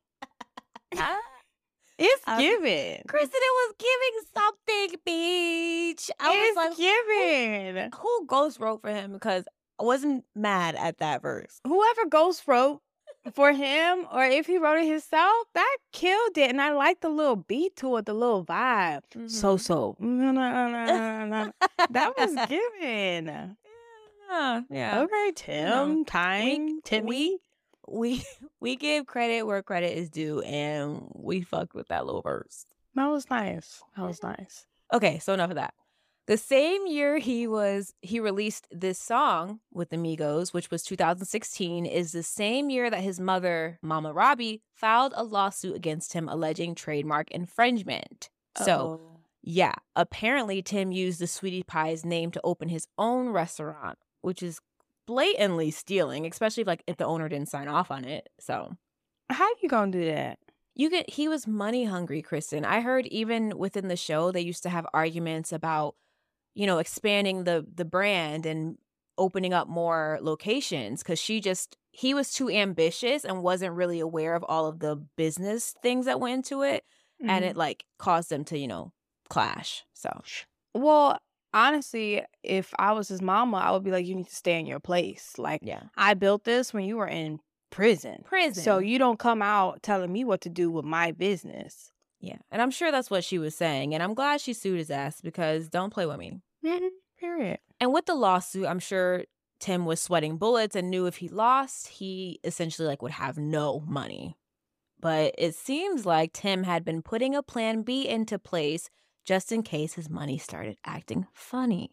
It's 2.02 2.22
Um, 2.26 2.38
given. 2.38 3.02
Kristen, 3.08 3.30
it 3.34 3.54
was 3.68 3.74
giving 3.78 4.24
something, 4.34 5.00
bitch. 5.06 6.08
I 6.18 6.32
it's 6.34 6.56
was 6.56 6.68
like, 6.70 6.76
given. 6.78 7.90
who 8.00 8.26
ghost 8.26 8.58
wrote 8.58 8.80
for 8.80 8.88
him? 8.88 9.12
Because 9.12 9.44
I 9.78 9.84
wasn't 9.84 10.24
mad 10.34 10.76
at 10.76 10.96
that 10.98 11.20
verse. 11.20 11.60
Whoever 11.66 12.06
Ghost 12.08 12.44
wrote 12.46 12.80
for 13.32 13.52
him, 13.52 14.06
or 14.12 14.24
if 14.24 14.46
he 14.46 14.58
wrote 14.58 14.78
it 14.78 14.86
himself, 14.88 15.46
that 15.54 15.76
killed 15.92 16.36
it. 16.38 16.50
And 16.50 16.60
I 16.60 16.72
like 16.72 17.00
the 17.00 17.08
little 17.10 17.36
beat 17.36 17.76
to 17.76 17.96
it, 17.96 18.06
the 18.06 18.14
little 18.14 18.44
vibe. 18.44 19.02
So 19.28 19.56
Mhm. 19.56 19.60
so. 19.60 19.96
Na. 20.00 21.50
That 21.90 22.16
was 22.16 22.34
given. 22.48 23.56
Yeah, 24.30 24.60
yeah. 24.70 25.00
Okay, 25.00 25.32
Tim, 25.34 26.04
time, 26.04 26.66
we- 26.66 26.80
Timmy. 26.84 27.38
we 27.88 28.24
we 28.60 28.76
give 28.76 29.06
credit 29.06 29.42
where 29.42 29.62
credit 29.62 29.96
is 29.98 30.08
due 30.08 30.40
and 30.42 31.08
we 31.14 31.40
fucked 31.42 31.74
with 31.74 31.88
that 31.88 32.06
little 32.06 32.22
verse. 32.22 32.64
That 32.94 33.06
was 33.08 33.28
nice. 33.30 33.82
That 33.96 34.06
was 34.06 34.22
nice. 34.22 34.66
Okay, 34.92 35.18
so 35.18 35.32
enough 35.34 35.50
of 35.50 35.56
that. 35.56 35.74
The 36.30 36.36
same 36.36 36.86
year 36.86 37.18
he 37.18 37.48
was 37.48 37.92
he 38.02 38.20
released 38.20 38.68
this 38.70 39.00
song 39.00 39.58
with 39.72 39.92
Amigos, 39.92 40.54
which 40.54 40.70
was 40.70 40.84
2016, 40.84 41.84
is 41.84 42.12
the 42.12 42.22
same 42.22 42.70
year 42.70 42.88
that 42.88 43.02
his 43.02 43.18
mother, 43.18 43.80
Mama 43.82 44.12
Robbie, 44.12 44.62
filed 44.72 45.12
a 45.16 45.24
lawsuit 45.24 45.74
against 45.74 46.12
him 46.12 46.28
alleging 46.28 46.76
trademark 46.76 47.32
infringement. 47.32 48.30
So 48.56 48.62
Uh-oh. 48.62 49.20
yeah, 49.42 49.74
apparently 49.96 50.62
Tim 50.62 50.92
used 50.92 51.18
the 51.18 51.26
Sweetie 51.26 51.64
Pie's 51.64 52.04
name 52.04 52.30
to 52.30 52.40
open 52.44 52.68
his 52.68 52.86
own 52.96 53.30
restaurant, 53.30 53.98
which 54.20 54.40
is 54.40 54.60
blatantly 55.08 55.72
stealing, 55.72 56.24
especially 56.26 56.60
if, 56.60 56.68
like 56.68 56.84
if 56.86 56.96
the 56.96 57.06
owner 57.06 57.28
didn't 57.28 57.48
sign 57.48 57.66
off 57.66 57.90
on 57.90 58.04
it. 58.04 58.28
So 58.38 58.76
how 59.30 59.46
are 59.46 59.60
you 59.60 59.68
gonna 59.68 59.90
do 59.90 60.04
that? 60.04 60.38
you 60.76 60.88
get 60.88 61.10
he 61.10 61.28
was 61.28 61.46
money 61.46 61.84
hungry, 61.84 62.22
Kristen. 62.22 62.64
I 62.64 62.80
heard 62.80 63.06
even 63.08 63.58
within 63.58 63.88
the 63.88 63.96
show 63.96 64.30
they 64.30 64.40
used 64.40 64.62
to 64.62 64.70
have 64.70 64.86
arguments 64.94 65.52
about, 65.52 65.94
you 66.54 66.66
know, 66.66 66.78
expanding 66.78 67.44
the 67.44 67.66
the 67.74 67.84
brand 67.84 68.46
and 68.46 68.78
opening 69.18 69.52
up 69.52 69.68
more 69.68 70.18
locations 70.22 71.02
because 71.02 71.18
she 71.18 71.40
just 71.40 71.76
he 71.92 72.14
was 72.14 72.32
too 72.32 72.48
ambitious 72.50 73.24
and 73.24 73.42
wasn't 73.42 73.74
really 73.74 74.00
aware 74.00 74.34
of 74.34 74.44
all 74.48 74.66
of 74.66 74.78
the 74.80 74.96
business 75.16 75.74
things 75.82 76.06
that 76.06 76.20
went 76.20 76.34
into 76.34 76.62
it 76.62 76.84
and 77.26 77.44
Mhm. 77.44 77.48
it 77.50 77.56
like 77.56 77.84
caused 77.98 78.30
them 78.30 78.44
to 78.46 78.56
you 78.58 78.68
know 78.68 78.92
clash 79.28 79.84
so 79.92 80.22
Well, 80.74 81.18
honestly, 81.52 82.24
if 82.42 82.72
I 82.78 82.92
was 82.92 83.08
his 83.08 83.22
mama, 83.22 83.58
I 83.58 83.70
would 83.72 83.82
be 83.82 83.90
like, 83.90 84.06
you 84.06 84.14
need 84.14 84.28
to 84.28 84.34
stay 84.34 84.58
in 84.58 84.66
your 84.66 84.80
place. 84.80 85.38
Like, 85.38 85.60
yeah 85.62 85.84
I 85.96 86.14
built 86.14 86.44
this 86.44 86.72
when 86.72 86.84
you 86.84 86.96
were 86.96 87.08
in 87.08 87.40
prison. 87.70 88.22
Prison. 88.24 88.62
So 88.62 88.78
you 88.78 88.98
don't 88.98 89.18
come 89.18 89.42
out 89.42 89.82
telling 89.82 90.12
me 90.12 90.24
what 90.24 90.40
to 90.42 90.48
do 90.48 90.70
with 90.70 90.84
my 90.84 91.12
business. 91.12 91.92
Yeah. 92.20 92.36
And 92.50 92.60
I'm 92.60 92.70
sure 92.70 92.92
that's 92.92 93.10
what 93.10 93.24
she 93.24 93.38
was 93.38 93.54
saying. 93.54 93.94
And 93.94 94.02
I'm 94.02 94.14
glad 94.14 94.40
she 94.40 94.52
sued 94.52 94.78
his 94.78 94.90
ass 94.90 95.20
because 95.20 95.68
don't 95.68 95.92
play 95.92 96.06
with 96.06 96.18
me. 96.18 96.40
Period. 97.18 97.58
And 97.80 97.92
with 97.92 98.06
the 98.06 98.14
lawsuit, 98.14 98.66
I'm 98.66 98.78
sure 98.78 99.24
Tim 99.58 99.84
was 99.84 100.00
sweating 100.00 100.36
bullets 100.36 100.76
and 100.76 100.90
knew 100.90 101.06
if 101.06 101.16
he 101.16 101.28
lost, 101.28 101.88
he 101.88 102.40
essentially 102.44 102.86
like 102.86 103.02
would 103.02 103.12
have 103.12 103.38
no 103.38 103.80
money. 103.80 104.36
But 105.00 105.34
it 105.38 105.54
seems 105.54 106.04
like 106.04 106.32
Tim 106.32 106.64
had 106.64 106.84
been 106.84 107.02
putting 107.02 107.34
a 107.34 107.42
plan 107.42 107.82
B 107.82 108.06
into 108.06 108.38
place 108.38 108.90
just 109.24 109.50
in 109.52 109.62
case 109.62 109.94
his 109.94 110.10
money 110.10 110.38
started 110.38 110.76
acting 110.84 111.26
funny. 111.32 111.90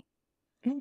Mm. 0.66 0.80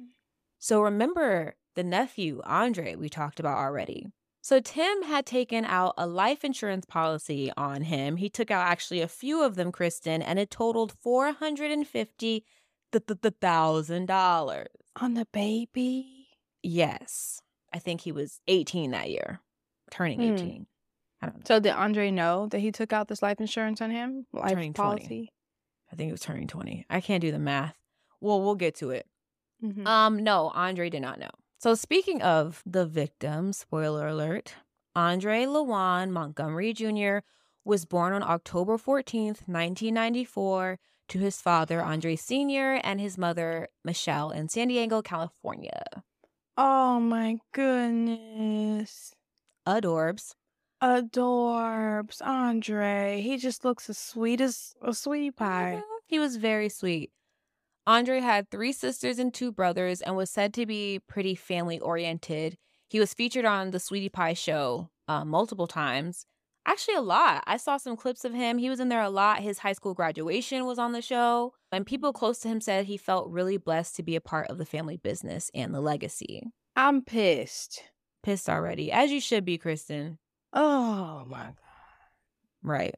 So 0.59 0.81
remember 0.81 1.55
the 1.75 1.85
nephew, 1.85 2.41
Andre, 2.45 2.97
we 2.97 3.09
talked 3.09 3.38
about 3.38 3.59
already. 3.59 4.07
So 4.47 4.61
Tim 4.61 5.03
had 5.03 5.26
taken 5.26 5.65
out 5.65 5.95
a 5.99 6.07
life 6.07 6.45
insurance 6.45 6.85
policy 6.87 7.50
on 7.57 7.83
him. 7.83 8.17
He 8.17 8.29
took 8.29 8.49
out 8.53 8.65
actually 8.65 9.00
a 9.00 9.09
few 9.09 9.43
of 9.43 9.57
them, 9.57 9.73
Kristen, 9.73 10.23
and 10.23 10.38
it 10.38 10.53
totaled 10.53 10.93
four 11.00 11.33
hundred 11.33 11.73
and 11.73 11.85
fifty 11.85 12.45
thousand 12.93 14.07
dollars. 14.07 14.69
On 15.00 15.15
the 15.15 15.26
baby. 15.33 16.29
Yes. 16.62 17.41
I 17.75 17.81
think 17.81 18.03
he 18.03 18.12
was 18.12 18.38
18 18.47 18.93
that 18.93 19.11
year, 19.11 19.41
turning 19.91 20.21
Hmm. 20.21 20.35
18. 20.35 20.67
I 21.21 21.26
don't 21.26 21.38
know. 21.38 21.43
So 21.45 21.59
did 21.59 21.73
Andre 21.73 22.12
know 22.12 22.47
that 22.47 22.61
he 22.61 22.71
took 22.71 22.93
out 22.93 23.09
this 23.09 23.23
life 23.23 23.41
insurance 23.41 23.81
on 23.81 23.91
him? 23.91 24.26
Life 24.33 24.50
Turning 24.53 24.73
20. 24.75 24.75
policy. 25.00 25.33
I 25.93 25.97
think 25.97 26.07
he 26.07 26.12
was 26.12 26.21
turning 26.21 26.47
20. 26.47 26.87
I 26.88 27.00
can't 27.00 27.21
do 27.21 27.33
the 27.33 27.41
math. 27.41 27.75
Well, 28.21 28.41
we'll 28.41 28.55
get 28.55 28.76
to 28.76 28.91
it. 28.91 29.09
Mhm. 29.61 29.85
Um, 29.88 30.23
no, 30.23 30.53
Andre 30.55 30.88
did 30.88 31.03
not 31.03 31.19
know. 31.19 31.31
So 31.67 31.75
speaking 31.75 32.23
of 32.23 32.63
the 32.65 32.87
victim, 32.87 33.53
spoiler 33.53 34.07
alert, 34.07 34.55
Andre 34.95 35.47
Lawan 35.47 36.11
Montgomery 36.11 36.73
Jr. 36.73 37.27
was 37.65 37.85
born 37.85 38.13
on 38.13 38.23
October 38.23 38.79
14th, 38.79 39.49
1994, 39.49 40.79
to 41.09 41.19
his 41.19 41.41
father, 41.41 41.83
Andre 41.83 42.15
Sr., 42.15 42.81
and 42.85 43.01
his 43.01 43.19
mother, 43.19 43.67
Michelle, 43.85 44.31
in 44.31 44.49
San 44.49 44.69
Diego, 44.69 45.03
California. 45.03 45.83
Oh 46.57 47.01
my 47.01 47.39
goodness. 47.51 49.17
Adorbs. 49.67 50.37
Adorbs. 50.81 52.23
Andre. 52.25 53.21
He 53.23 53.39
just 53.39 53.65
looks 53.65 53.91
as 53.91 53.99
sweet 53.99 54.41
as 54.41 54.77
a 54.81 54.95
sweetie 54.95 55.33
pie. 55.33 55.83
Mhm. 55.85 55.99
He 56.07 56.21
was 56.21 56.37
very 56.37 56.69
sweet. 56.69 57.11
Andre 57.87 58.21
had 58.21 58.50
three 58.50 58.73
sisters 58.73 59.19
and 59.19 59.33
two 59.33 59.52
brothers 59.52 60.00
and 60.00 60.16
was 60.16 60.31
said 60.31 60.52
to 60.55 60.66
be 60.66 61.00
pretty 61.09 61.35
family 61.35 61.78
oriented. 61.78 62.57
He 62.88 62.99
was 62.99 63.14
featured 63.14 63.45
on 63.45 63.71
the 63.71 63.78
Sweetie 63.78 64.09
Pie 64.09 64.35
show 64.35 64.90
uh, 65.07 65.25
multiple 65.25 65.66
times. 65.66 66.26
Actually, 66.66 66.97
a 66.97 67.00
lot. 67.00 67.45
I 67.47 67.59
saw 67.59 67.76
some 67.76 67.97
clips 67.97 68.25
of 68.25 68.35
him. 68.35 68.59
He 68.59 68.69
was 68.69 68.81
in 68.81 68.88
there 68.88 69.02
a 69.02 69.09
lot. 69.09 69.40
His 69.40 69.61
high 69.61 69.73
school 69.73 69.95
graduation 69.95 70.66
was 70.66 70.81
on 70.81 70.90
the 70.90 71.00
show. 71.00 71.55
And 71.71 71.87
people 71.87 72.12
close 72.12 72.40
to 72.40 72.49
him 72.49 72.61
said 72.61 72.87
he 72.87 72.97
felt 72.97 73.31
really 73.31 73.57
blessed 73.57 73.95
to 73.97 74.02
be 74.02 74.16
a 74.16 74.21
part 74.21 74.50
of 74.50 74.59
the 74.59 74.66
family 74.66 74.97
business 74.97 75.49
and 75.55 75.73
the 75.73 75.81
legacy. 75.81 76.43
I'm 76.75 77.02
pissed. 77.02 77.85
Pissed 78.25 78.49
already, 78.49 78.90
as 78.90 79.12
you 79.12 79.21
should 79.21 79.45
be, 79.45 79.59
Kristen. 79.59 80.19
Oh 80.52 81.25
my 81.28 81.45
god. 81.45 81.55
Right. 82.64 82.97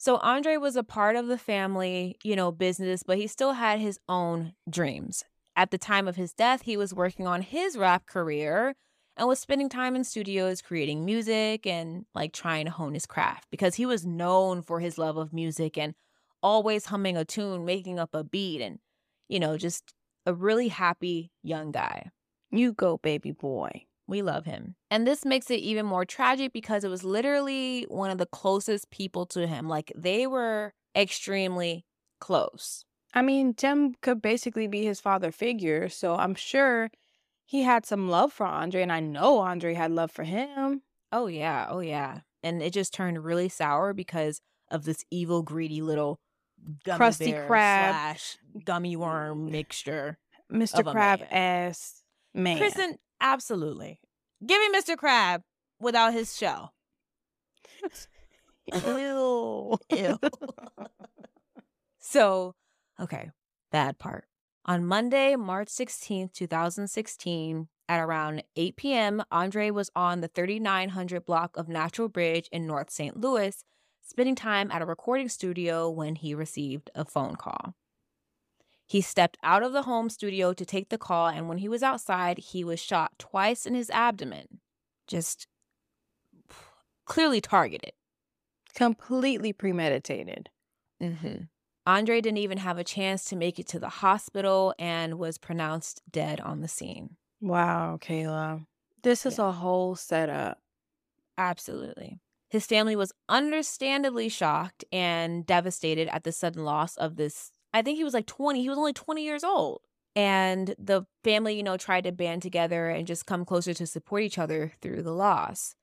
So 0.00 0.16
Andre 0.16 0.56
was 0.56 0.76
a 0.76 0.82
part 0.82 1.14
of 1.14 1.26
the 1.26 1.36
family, 1.36 2.16
you 2.24 2.34
know, 2.34 2.50
business, 2.50 3.02
but 3.02 3.18
he 3.18 3.26
still 3.26 3.52
had 3.52 3.80
his 3.80 4.00
own 4.08 4.54
dreams. 4.66 5.24
At 5.54 5.70
the 5.70 5.76
time 5.76 6.08
of 6.08 6.16
his 6.16 6.32
death, 6.32 6.62
he 6.62 6.78
was 6.78 6.94
working 6.94 7.26
on 7.26 7.42
his 7.42 7.76
rap 7.76 8.06
career 8.06 8.76
and 9.18 9.28
was 9.28 9.38
spending 9.38 9.68
time 9.68 9.94
in 9.94 10.04
studios 10.04 10.62
creating 10.62 11.04
music 11.04 11.66
and 11.66 12.06
like 12.14 12.32
trying 12.32 12.64
to 12.64 12.70
hone 12.70 12.94
his 12.94 13.04
craft 13.04 13.48
because 13.50 13.74
he 13.74 13.84
was 13.84 14.06
known 14.06 14.62
for 14.62 14.80
his 14.80 14.96
love 14.96 15.18
of 15.18 15.34
music 15.34 15.76
and 15.76 15.92
always 16.42 16.86
humming 16.86 17.18
a 17.18 17.26
tune, 17.26 17.66
making 17.66 17.98
up 17.98 18.14
a 18.14 18.24
beat, 18.24 18.62
and, 18.62 18.78
you 19.28 19.38
know, 19.38 19.58
just 19.58 19.92
a 20.24 20.32
really 20.32 20.68
happy 20.68 21.30
young 21.42 21.72
guy. 21.72 22.10
You 22.50 22.72
go, 22.72 22.96
baby 22.96 23.32
boy. 23.32 23.84
We 24.10 24.20
love 24.20 24.44
him. 24.44 24.74
And 24.90 25.06
this 25.06 25.24
makes 25.24 25.50
it 25.50 25.60
even 25.60 25.86
more 25.86 26.04
tragic 26.04 26.52
because 26.52 26.84
it 26.84 26.90
was 26.90 27.04
literally 27.04 27.86
one 27.88 28.10
of 28.10 28.18
the 28.18 28.26
closest 28.26 28.90
people 28.90 29.24
to 29.26 29.46
him. 29.46 29.68
Like 29.68 29.92
they 29.96 30.26
were 30.26 30.74
extremely 30.94 31.86
close. 32.20 32.84
I 33.14 33.22
mean, 33.22 33.54
Tim 33.54 33.94
could 34.02 34.20
basically 34.20 34.66
be 34.66 34.84
his 34.84 35.00
father 35.00 35.32
figure, 35.32 35.88
so 35.88 36.16
I'm 36.16 36.34
sure 36.34 36.90
he 37.44 37.62
had 37.62 37.84
some 37.84 38.08
love 38.08 38.32
for 38.32 38.46
Andre, 38.46 38.82
and 38.82 38.92
I 38.92 39.00
know 39.00 39.38
Andre 39.38 39.74
had 39.74 39.90
love 39.90 40.12
for 40.12 40.22
him. 40.22 40.82
Oh, 41.10 41.26
yeah. 41.26 41.66
Oh, 41.68 41.80
yeah. 41.80 42.20
And 42.44 42.62
it 42.62 42.72
just 42.72 42.94
turned 42.94 43.24
really 43.24 43.48
sour 43.48 43.92
because 43.92 44.40
of 44.70 44.84
this 44.84 45.04
evil, 45.10 45.42
greedy 45.42 45.82
little 45.82 46.20
bear 46.84 46.96
Krab. 46.98 47.48
slash 47.48 48.38
gummy 48.64 48.94
worm 48.94 49.50
mixture. 49.50 50.18
Mr. 50.52 50.88
Crab 50.88 51.22
ass 51.30 52.02
man. 52.34 52.58
Kristen, 52.58 52.98
absolutely. 53.20 54.00
Give 54.44 54.58
me 54.58 54.78
Mr. 54.78 54.96
Crab 54.96 55.42
without 55.80 56.12
his 56.12 56.36
shell. 56.36 56.72
Ew. 58.72 59.78
Ew. 59.90 60.18
so, 61.98 62.54
okay, 63.00 63.30
bad 63.70 63.98
part. 63.98 64.24
On 64.66 64.84
Monday, 64.84 65.36
March 65.36 65.68
16th, 65.68 66.32
2016, 66.32 67.68
at 67.88 68.00
around 68.00 68.44
8 68.54 68.76
p.m., 68.76 69.22
Andre 69.32 69.70
was 69.70 69.90
on 69.96 70.20
the 70.20 70.28
3900 70.28 71.24
block 71.24 71.56
of 71.56 71.68
Natural 71.68 72.08
Bridge 72.08 72.48
in 72.52 72.66
North 72.66 72.90
St. 72.90 73.18
Louis, 73.18 73.64
spending 74.00 74.36
time 74.36 74.70
at 74.70 74.82
a 74.82 74.86
recording 74.86 75.28
studio 75.28 75.90
when 75.90 76.14
he 76.14 76.34
received 76.34 76.90
a 76.94 77.04
phone 77.04 77.34
call. 77.34 77.74
He 78.90 79.00
stepped 79.00 79.36
out 79.44 79.62
of 79.62 79.72
the 79.72 79.82
home 79.82 80.10
studio 80.10 80.52
to 80.52 80.66
take 80.66 80.88
the 80.88 80.98
call, 80.98 81.28
and 81.28 81.48
when 81.48 81.58
he 81.58 81.68
was 81.68 81.80
outside, 81.80 82.38
he 82.38 82.64
was 82.64 82.80
shot 82.80 83.12
twice 83.20 83.64
in 83.64 83.76
his 83.76 83.88
abdomen. 83.90 84.58
Just 85.06 85.46
clearly 87.04 87.40
targeted. 87.40 87.92
Completely 88.74 89.52
premeditated. 89.52 90.50
Mm-hmm. 91.00 91.42
Andre 91.86 92.20
didn't 92.20 92.38
even 92.38 92.58
have 92.58 92.78
a 92.78 92.84
chance 92.84 93.24
to 93.26 93.36
make 93.36 93.60
it 93.60 93.68
to 93.68 93.78
the 93.78 93.88
hospital 93.88 94.74
and 94.76 95.20
was 95.20 95.38
pronounced 95.38 96.02
dead 96.10 96.40
on 96.40 96.60
the 96.60 96.66
scene. 96.66 97.16
Wow, 97.40 97.96
Kayla. 98.02 98.66
This 99.04 99.24
is 99.24 99.38
Yeah. 99.38 99.50
a 99.50 99.52
whole 99.52 99.94
setup. 99.94 100.58
Absolutely. 101.38 102.18
His 102.48 102.66
family 102.66 102.96
was 102.96 103.12
understandably 103.28 104.28
shocked 104.28 104.84
and 104.90 105.46
devastated 105.46 106.08
at 106.08 106.24
the 106.24 106.32
sudden 106.32 106.64
loss 106.64 106.96
of 106.96 107.14
this. 107.14 107.52
I 107.72 107.82
think 107.82 107.96
he 107.98 108.04
was 108.04 108.14
like 108.14 108.26
20. 108.26 108.62
He 108.62 108.68
was 108.68 108.78
only 108.78 108.92
20 108.92 109.24
years 109.24 109.44
old. 109.44 109.80
And 110.16 110.74
the 110.78 111.04
family, 111.22 111.54
you 111.56 111.62
know, 111.62 111.76
tried 111.76 112.04
to 112.04 112.12
band 112.12 112.42
together 112.42 112.88
and 112.88 113.06
just 113.06 113.26
come 113.26 113.44
closer 113.44 113.72
to 113.74 113.86
support 113.86 114.22
each 114.22 114.38
other 114.38 114.72
through 114.82 115.02
the 115.02 115.12
loss. 115.12 115.74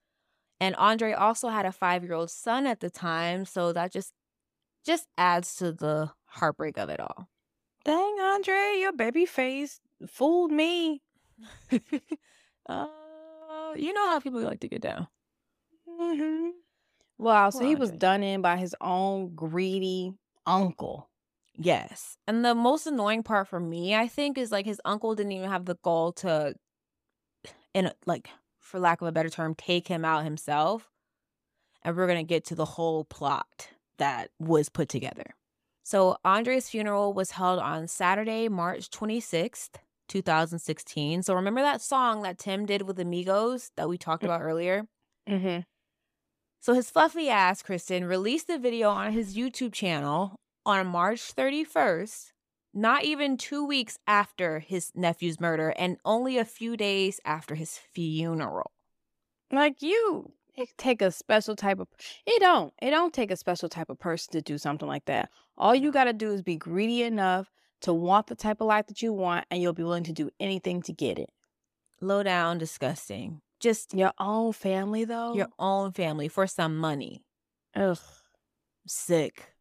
And 0.60 0.76
Andre 0.76 1.14
also 1.14 1.50
had 1.50 1.66
a 1.66 1.72
five 1.72 2.04
year 2.04 2.14
old 2.14 2.32
son 2.32 2.68
at 2.68 2.80
the 2.80 2.90
time. 2.90 3.46
So 3.46 3.74
that 3.74 3.92
just 3.92 4.14
just 4.86 5.08
adds 5.18 5.56
to 5.58 5.72
the 5.74 6.12
heartbreak 6.26 6.78
of 6.78 6.90
it 6.90 7.00
all. 7.00 7.30
Dang, 7.84 8.20
Andre, 8.20 8.78
your 8.80 8.94
baby 8.94 9.26
face 9.26 9.82
fooled 10.08 10.52
me. 10.52 11.02
uh, 12.70 13.74
you 13.76 13.94
know 13.94 14.08
how 14.10 14.20
people 14.20 14.42
like 14.42 14.60
to 14.62 14.68
get 14.68 14.82
down. 14.82 15.08
hmm 15.88 16.50
Wow, 17.18 17.50
so 17.50 17.60
Poor 17.60 17.66
he 17.66 17.76
was 17.76 17.92
done 17.92 18.24
in 18.24 18.42
by 18.42 18.58
his 18.58 18.76
own 18.80 19.34
greedy 19.36 20.14
uncle. 20.46 21.10
Yes. 21.58 22.18
And 22.28 22.46
the 22.46 22.56
most 22.56 22.86
annoying 22.88 23.24
part 23.24 23.48
for 23.48 23.60
me, 23.60 23.96
I 23.96 24.08
think, 24.08 24.38
is 24.38 24.52
like 24.52 24.66
his 24.66 24.82
uncle 24.86 25.16
didn't 25.16 25.32
even 25.32 25.50
have 25.50 25.66
the 25.66 25.78
goal 25.84 26.12
to, 26.14 26.54
in 27.74 27.88
a- 27.88 27.96
like, 28.06 28.30
for 28.60 28.80
lack 28.80 29.02
of 29.02 29.08
a 29.08 29.12
better 29.12 29.30
term, 29.30 29.56
take 29.56 29.88
him 29.88 30.06
out 30.06 30.24
himself. 30.24 30.90
And 31.84 31.96
we're 31.96 32.08
going 32.08 32.20
to 32.20 32.24
get 32.24 32.46
to 32.46 32.56
the 32.56 32.66
whole 32.66 33.06
plot 33.06 33.70
that 33.98 34.30
was 34.40 34.70
put 34.70 34.90
together. 34.90 35.36
So, 35.84 36.18
Andre's 36.26 36.70
funeral 36.70 37.14
was 37.14 37.32
held 37.32 37.60
on 37.60 37.88
Saturday, 37.88 38.50
March 38.50 38.90
26th, 38.90 39.76
2016. 40.10 41.24
So, 41.24 41.34
remember 41.34 41.62
that 41.62 41.82
song 41.82 42.24
that 42.24 42.38
Tim 42.38 42.66
did 42.66 42.82
with 42.82 43.00
Amigos 43.00 43.72
that 43.78 43.88
we 43.88 43.98
talked 43.98 44.24
about 44.24 44.42
earlier? 44.42 44.86
Mm-hmm. 45.30 45.62
So 46.60 46.74
his 46.74 46.90
fluffy 46.90 47.30
ass, 47.30 47.62
Kristen, 47.62 48.06
released 48.06 48.48
the 48.48 48.58
video 48.58 48.90
on 48.90 49.14
his 49.14 49.38
YouTube 49.38 49.72
channel 49.72 50.40
on 50.68 50.86
March 50.86 51.34
31st, 51.34 52.34
not 52.74 53.06
even 53.06 53.38
two 53.38 53.66
weeks 53.66 53.98
after 54.06 54.60
his 54.60 54.92
nephew's 54.94 55.40
murder 55.40 55.74
and 55.78 55.98
only 56.06 56.38
a 56.38 56.46
few 56.46 56.76
days 56.76 57.20
after 57.26 57.56
his 57.56 57.80
funeral. 57.94 58.72
Like 59.52 59.82
you, 59.82 60.34
it 60.56 60.70
take 60.78 61.02
a 61.02 61.10
special 61.10 61.56
type 61.56 61.80
of. 61.80 61.88
It 62.26 62.42
don't. 62.42 62.74
It 62.82 62.92
don't 62.92 63.14
take 63.14 63.32
a 63.32 63.38
special 63.38 63.70
type 63.70 63.90
of 63.90 63.98
person 63.98 64.34
to 64.34 64.42
do 64.42 64.58
something 64.58 64.88
like 64.88 65.06
that. 65.06 65.30
All 65.58 65.74
you 65.74 65.92
got 65.92 66.04
to 66.04 66.14
do 66.14 66.32
is 66.34 66.42
be 66.44 66.58
greedy 66.58 67.02
enough 67.04 67.50
to 67.82 67.94
want 67.94 68.28
the 68.28 68.36
type 68.36 68.60
of 68.60 68.68
life 68.68 68.88
that 68.88 69.02
you 69.02 69.14
want, 69.14 69.46
and 69.50 69.62
you'll 69.62 69.72
be 69.74 69.84
willing 69.84 70.04
to 70.04 70.14
do 70.14 70.30
anything 70.40 70.82
to 70.84 70.92
get 70.94 71.18
it. 71.18 71.30
Low 72.02 72.24
down, 72.24 72.58
disgusting. 72.58 73.42
Just 73.60 73.94
Your 73.94 74.12
own 74.20 74.52
family, 74.54 75.06
though? 75.06 75.34
your 75.34 75.48
own 75.58 75.92
family 75.94 76.28
for 76.28 76.46
some 76.46 76.78
money. 76.78 77.24
Ugh. 77.76 77.98
Sick. 78.86 79.54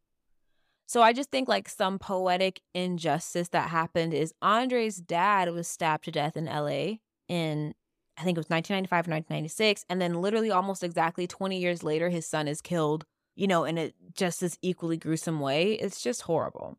So 0.87 1.01
I 1.01 1.13
just 1.13 1.29
think 1.29 1.47
like 1.49 1.67
some 1.69 1.99
poetic 1.99 2.61
injustice 2.73 3.49
that 3.49 3.69
happened 3.69 4.13
is 4.13 4.33
Andre's 4.41 4.97
dad 4.97 5.51
was 5.51 5.67
stabbed 5.67 6.05
to 6.05 6.11
death 6.11 6.37
in 6.37 6.45
LA 6.45 6.95
in 7.27 7.75
I 8.19 8.23
think 8.23 8.35
it 8.37 8.39
was 8.39 8.49
1995 8.49 9.07
or 9.07 9.11
1996 9.11 9.85
and 9.89 10.01
then 10.01 10.21
literally 10.21 10.49
almost 10.49 10.83
exactly 10.83 11.27
20 11.27 11.59
years 11.59 11.83
later 11.83 12.09
his 12.09 12.25
son 12.25 12.47
is 12.47 12.61
killed, 12.61 13.05
you 13.35 13.47
know, 13.47 13.65
in 13.65 13.77
a 13.77 13.93
just 14.13 14.41
as 14.41 14.57
equally 14.61 14.97
gruesome 14.97 15.39
way. 15.39 15.73
It's 15.73 16.01
just 16.01 16.23
horrible. 16.23 16.77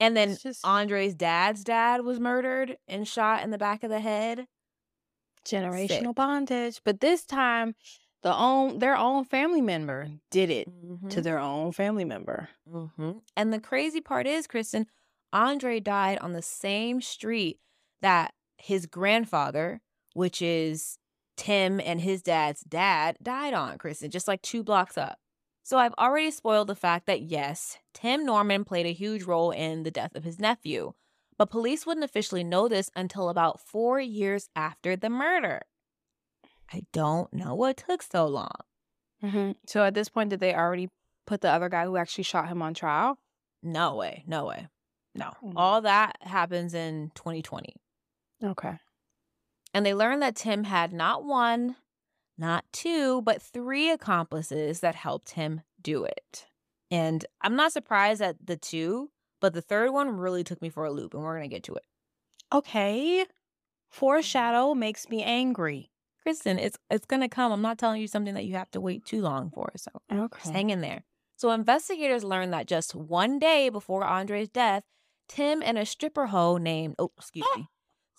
And 0.00 0.16
then 0.16 0.36
just 0.36 0.64
Andre's 0.64 1.14
dad's 1.14 1.64
dad 1.64 2.02
was 2.02 2.20
murdered 2.20 2.76
and 2.86 3.08
shot 3.08 3.42
in 3.42 3.50
the 3.50 3.58
back 3.58 3.82
of 3.82 3.90
the 3.90 4.00
head. 4.00 4.46
generational 5.44 6.14
bondage. 6.14 6.80
But 6.84 7.00
this 7.00 7.24
time, 7.24 7.74
the 8.22 8.34
own 8.34 8.78
their 8.78 8.96
own 8.96 9.24
family 9.24 9.60
member 9.60 10.08
did 10.30 10.50
it 10.50 10.68
Mm-hmm. 10.68 11.08
to 11.10 11.20
their 11.20 11.38
own 11.38 11.72
family 11.72 12.04
member. 12.04 12.48
hmm 12.68 13.12
And 13.36 13.52
the 13.52 13.60
crazy 13.60 14.00
part 14.00 14.26
is, 14.26 14.46
Kristen, 14.46 14.86
Andre 15.32 15.80
died 15.80 16.18
on 16.18 16.32
the 16.32 16.42
same 16.42 17.00
street 17.00 17.58
that 18.02 18.32
his 18.56 18.86
grandfather, 18.86 19.80
which 20.14 20.42
is 20.42 20.98
Tim 21.36 21.80
and 21.80 22.00
his 22.00 22.22
dad's 22.22 22.62
dad, 22.62 23.16
died 23.22 23.54
on, 23.54 23.78
Kristen, 23.78 24.10
just 24.10 24.26
like 24.26 24.42
two 24.42 24.62
blocks 24.64 24.98
up. 24.98 25.18
So 25.62 25.76
I've 25.78 25.94
already 25.98 26.30
spoiled 26.30 26.68
the 26.68 26.74
fact 26.74 27.06
that 27.06 27.22
yes, 27.22 27.78
Tim 27.92 28.24
Norman 28.24 28.64
played 28.64 28.86
a 28.86 28.92
huge 28.92 29.22
role 29.24 29.50
in 29.50 29.82
the 29.82 29.90
death 29.90 30.16
of 30.16 30.24
his 30.24 30.40
nephew, 30.40 30.94
but 31.36 31.50
police 31.50 31.84
wouldn't 31.86 32.04
officially 32.04 32.42
know 32.42 32.66
this 32.68 32.90
until 32.96 33.28
about 33.28 33.60
four 33.60 34.00
years 34.00 34.48
after 34.56 34.96
the 34.96 35.10
murder. 35.10 35.62
I 36.72 36.82
don't 36.92 37.32
know 37.32 37.54
what 37.54 37.78
took 37.78 38.02
so 38.02 38.26
long. 38.26 38.54
hmm 39.20 39.52
So 39.66 39.84
at 39.84 39.94
this 39.94 40.08
point, 40.08 40.30
did 40.30 40.40
they 40.40 40.54
already 40.54 40.88
put 41.26 41.40
the 41.40 41.50
other 41.50 41.68
guy 41.68 41.84
who 41.84 41.96
actually 41.96 42.24
shot 42.24 42.48
him 42.48 42.62
on 42.62 42.74
trial? 42.74 43.18
No 43.62 43.96
way, 43.96 44.24
no 44.26 44.46
way. 44.46 44.68
No. 45.14 45.32
Mm. 45.42 45.54
All 45.56 45.80
that 45.82 46.16
happens 46.20 46.74
in 46.74 47.10
2020. 47.14 47.74
Okay. 48.44 48.78
And 49.74 49.84
they 49.84 49.94
learned 49.94 50.22
that 50.22 50.36
Tim 50.36 50.64
had 50.64 50.92
not 50.92 51.24
one, 51.24 51.76
not 52.36 52.64
two, 52.72 53.22
but 53.22 53.42
three 53.42 53.90
accomplices 53.90 54.80
that 54.80 54.94
helped 54.94 55.30
him 55.30 55.62
do 55.82 56.04
it. 56.04 56.46
And 56.90 57.24
I'm 57.40 57.56
not 57.56 57.72
surprised 57.72 58.22
at 58.22 58.36
the 58.46 58.56
two, 58.56 59.10
but 59.40 59.52
the 59.52 59.60
third 59.60 59.90
one 59.90 60.10
really 60.10 60.44
took 60.44 60.62
me 60.62 60.68
for 60.68 60.84
a 60.84 60.90
loop, 60.90 61.14
and 61.14 61.22
we're 61.22 61.36
going 61.36 61.48
to 61.48 61.54
get 61.54 61.64
to 61.64 61.74
it. 61.74 61.84
Okay. 62.52 63.26
Foreshadow 63.90 64.74
makes 64.74 65.08
me 65.08 65.22
angry. 65.22 65.90
Kristen, 66.28 66.58
it's 66.58 66.76
it's 66.90 67.06
going 67.06 67.22
to 67.22 67.28
come. 67.28 67.52
I'm 67.52 67.62
not 67.62 67.78
telling 67.78 68.02
you 68.02 68.06
something 68.06 68.34
that 68.34 68.44
you 68.44 68.54
have 68.56 68.70
to 68.72 68.82
wait 68.82 69.06
too 69.06 69.22
long 69.22 69.50
for. 69.50 69.70
So 69.76 69.90
just 70.42 70.52
hang 70.52 70.68
in 70.68 70.82
there. 70.82 71.04
So 71.36 71.50
investigators 71.52 72.22
learned 72.22 72.52
that 72.52 72.66
just 72.66 72.94
one 72.94 73.38
day 73.38 73.70
before 73.70 74.04
Andre's 74.04 74.50
death, 74.50 74.82
Tim 75.26 75.62
and 75.62 75.78
a 75.78 75.86
stripper 75.86 76.26
hoe 76.26 76.58
named 76.58 76.96
oh 76.98 77.12
excuse 77.16 77.46
me, 77.56 77.66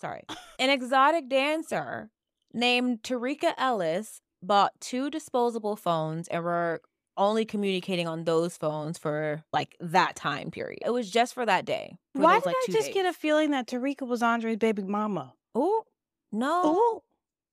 sorry, 0.00 0.24
an 0.58 0.70
exotic 0.70 1.28
dancer 1.28 2.10
named 2.52 3.04
Terica 3.04 3.54
Ellis 3.56 4.20
bought 4.42 4.72
two 4.80 5.08
disposable 5.08 5.76
phones 5.76 6.26
and 6.26 6.42
were 6.42 6.80
only 7.16 7.44
communicating 7.44 8.08
on 8.08 8.24
those 8.24 8.56
phones 8.56 8.98
for 8.98 9.44
like 9.52 9.76
that 9.78 10.16
time 10.16 10.50
period. 10.50 10.80
It 10.84 10.90
was 10.90 11.08
just 11.08 11.32
for 11.32 11.46
that 11.46 11.64
day. 11.64 11.96
for 12.16 12.22
Why 12.22 12.34
those, 12.34 12.42
did 12.42 12.46
like, 12.48 12.56
I 12.70 12.72
just 12.72 12.92
get 12.92 13.06
a 13.06 13.12
feeling 13.12 13.52
that 13.52 13.68
Terica 13.68 14.04
was 14.04 14.20
Andre's 14.20 14.56
baby 14.56 14.82
mama? 14.82 15.34
Oh 15.54 15.84
no, 16.32 16.62
Oh, 16.64 17.02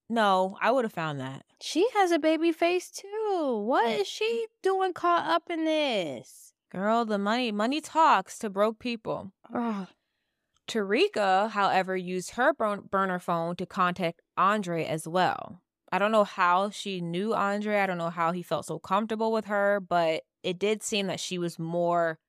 no! 0.10 0.58
I 0.62 0.72
would 0.72 0.86
have 0.86 0.94
found 0.94 1.20
that. 1.20 1.46
she 1.62 1.88
has 1.96 2.12
a 2.12 2.20
baby 2.20 2.52
face 2.52 2.90
too. 2.92 3.64
What 3.66 3.90
is 3.90 4.08
she 4.08 4.48
doing 4.62 4.94
caught 4.94 5.28
up 5.28 5.50
in 5.50 5.66
this? 5.66 6.54
Girl, 6.72 7.06
the 7.06 7.18
money 7.18 7.52
money 7.52 7.82
talks 7.82 8.38
to 8.40 8.50
broke 8.50 8.80
people. 8.80 9.32
Ugh. 9.54 9.88
Terica, 10.68 11.50
however, 11.52 11.96
used 11.96 12.32
her 12.32 12.54
burner 12.54 13.20
phone 13.20 13.56
to 13.56 13.66
contact 13.66 14.22
Andre 14.38 14.84
as 14.84 15.08
well. 15.08 15.62
I 15.92 16.00
don't 16.00 16.12
know 16.12 16.26
how 16.26 16.70
she 16.72 17.00
knew 17.00 17.34
Andre. 17.34 17.80
I 17.80 17.86
don't 17.86 17.98
know 17.98 18.10
how 18.10 18.34
he 18.34 18.44
felt 18.44 18.66
so 18.66 18.78
comfortable 18.78 19.32
with 19.32 19.46
her, 19.46 19.80
but 19.80 20.24
it 20.44 20.60
did 20.60 20.84
seem 20.84 21.08
that 21.08 21.22
she 21.22 21.38
was 21.38 21.58
more 21.58 22.20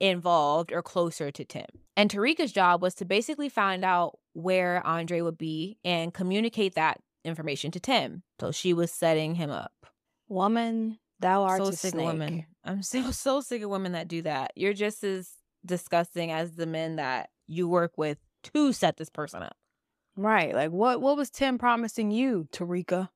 involved 0.00 0.72
or 0.72 0.82
closer 0.82 1.30
to 1.30 1.44
Tim. 1.44 1.66
And 1.96 2.10
Terica's 2.10 2.52
job 2.52 2.82
was 2.82 2.94
to 2.96 3.04
basically 3.04 3.48
find 3.48 3.84
out 3.84 4.18
where 4.32 4.84
Andre 4.86 5.20
would 5.20 5.38
be 5.38 5.78
and 5.84 6.12
communicate 6.14 6.74
that 6.74 7.00
information 7.24 7.70
to 7.72 7.80
Tim. 7.80 8.22
So 8.40 8.50
she 8.50 8.72
was 8.72 8.90
setting 8.90 9.34
him 9.34 9.50
up. 9.50 9.72
Woman, 10.28 10.98
thou 11.20 11.42
art 11.42 11.62
so 11.62 11.68
a 11.68 11.72
sick 11.72 11.92
snake. 11.92 12.06
of 12.06 12.12
women. 12.12 12.46
I'm 12.64 12.82
so 12.82 13.10
so 13.10 13.40
sick 13.40 13.62
of 13.62 13.70
women 13.70 13.92
that 13.92 14.08
do 14.08 14.22
that. 14.22 14.52
You're 14.56 14.72
just 14.72 15.04
as 15.04 15.30
disgusting 15.64 16.30
as 16.30 16.52
the 16.52 16.66
men 16.66 16.96
that 16.96 17.30
you 17.46 17.68
work 17.68 17.92
with 17.96 18.18
to 18.42 18.72
set 18.72 18.96
this 18.96 19.10
person 19.10 19.42
up. 19.42 19.56
Right. 20.16 20.54
Like 20.54 20.70
what 20.70 21.00
what 21.00 21.16
was 21.16 21.30
Tim 21.30 21.58
promising 21.58 22.10
you, 22.10 22.48
Terica? 22.52 23.10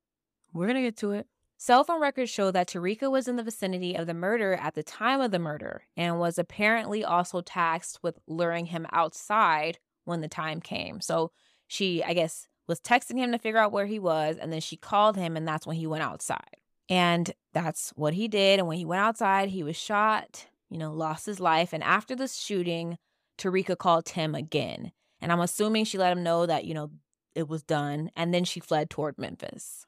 We're 0.52 0.66
gonna 0.66 0.82
get 0.82 0.98
to 0.98 1.12
it. 1.12 1.26
Cell 1.64 1.82
phone 1.82 1.98
records 1.98 2.30
show 2.30 2.50
that 2.50 2.68
Terica 2.68 3.10
was 3.10 3.26
in 3.26 3.36
the 3.36 3.42
vicinity 3.42 3.94
of 3.94 4.06
the 4.06 4.12
murder 4.12 4.52
at 4.52 4.74
the 4.74 4.82
time 4.82 5.22
of 5.22 5.30
the 5.30 5.38
murder 5.38 5.84
and 5.96 6.18
was 6.18 6.38
apparently 6.38 7.02
also 7.02 7.40
tasked 7.40 8.00
with 8.02 8.18
luring 8.26 8.66
him 8.66 8.86
outside 8.92 9.78
when 10.04 10.20
the 10.20 10.28
time 10.28 10.60
came. 10.60 11.00
So 11.00 11.30
she, 11.66 12.04
I 12.04 12.12
guess, 12.12 12.48
was 12.68 12.80
texting 12.80 13.16
him 13.16 13.32
to 13.32 13.38
figure 13.38 13.58
out 13.58 13.72
where 13.72 13.86
he 13.86 13.98
was, 13.98 14.36
and 14.36 14.52
then 14.52 14.60
she 14.60 14.76
called 14.76 15.16
him, 15.16 15.38
and 15.38 15.48
that's 15.48 15.66
when 15.66 15.78
he 15.78 15.86
went 15.86 16.02
outside. 16.02 16.58
And 16.90 17.32
that's 17.54 17.94
what 17.96 18.12
he 18.12 18.28
did. 18.28 18.58
And 18.58 18.68
when 18.68 18.76
he 18.76 18.84
went 18.84 19.00
outside, 19.00 19.48
he 19.48 19.62
was 19.62 19.74
shot, 19.74 20.44
you 20.68 20.76
know, 20.76 20.92
lost 20.92 21.24
his 21.24 21.40
life. 21.40 21.72
And 21.72 21.82
after 21.82 22.14
the 22.14 22.28
shooting, 22.28 22.98
Terica 23.38 23.78
called 23.78 24.04
Tim 24.04 24.34
again. 24.34 24.92
And 25.18 25.32
I'm 25.32 25.40
assuming 25.40 25.86
she 25.86 25.96
let 25.96 26.12
him 26.12 26.22
know 26.22 26.44
that, 26.44 26.66
you 26.66 26.74
know, 26.74 26.90
it 27.34 27.48
was 27.48 27.62
done. 27.62 28.10
And 28.14 28.34
then 28.34 28.44
she 28.44 28.60
fled 28.60 28.90
toward 28.90 29.16
Memphis. 29.16 29.86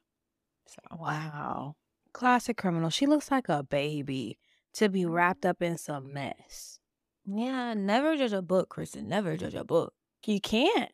So, 0.67 0.97
Wow. 0.97 1.75
Classic 2.13 2.57
criminal. 2.57 2.89
She 2.89 3.05
looks 3.05 3.29
like 3.31 3.49
a 3.49 3.63
baby 3.63 4.37
to 4.73 4.89
be 4.89 5.05
wrapped 5.05 5.45
up 5.45 5.61
in 5.61 5.77
some 5.77 6.13
mess. 6.13 6.79
yeah, 7.25 7.73
never 7.73 8.15
judge 8.15 8.33
a 8.33 8.41
book, 8.41 8.69
Kristen. 8.69 9.07
Never 9.07 9.35
judge 9.37 9.55
a 9.55 9.63
book. 9.63 9.93
You 10.25 10.41
can't 10.41 10.91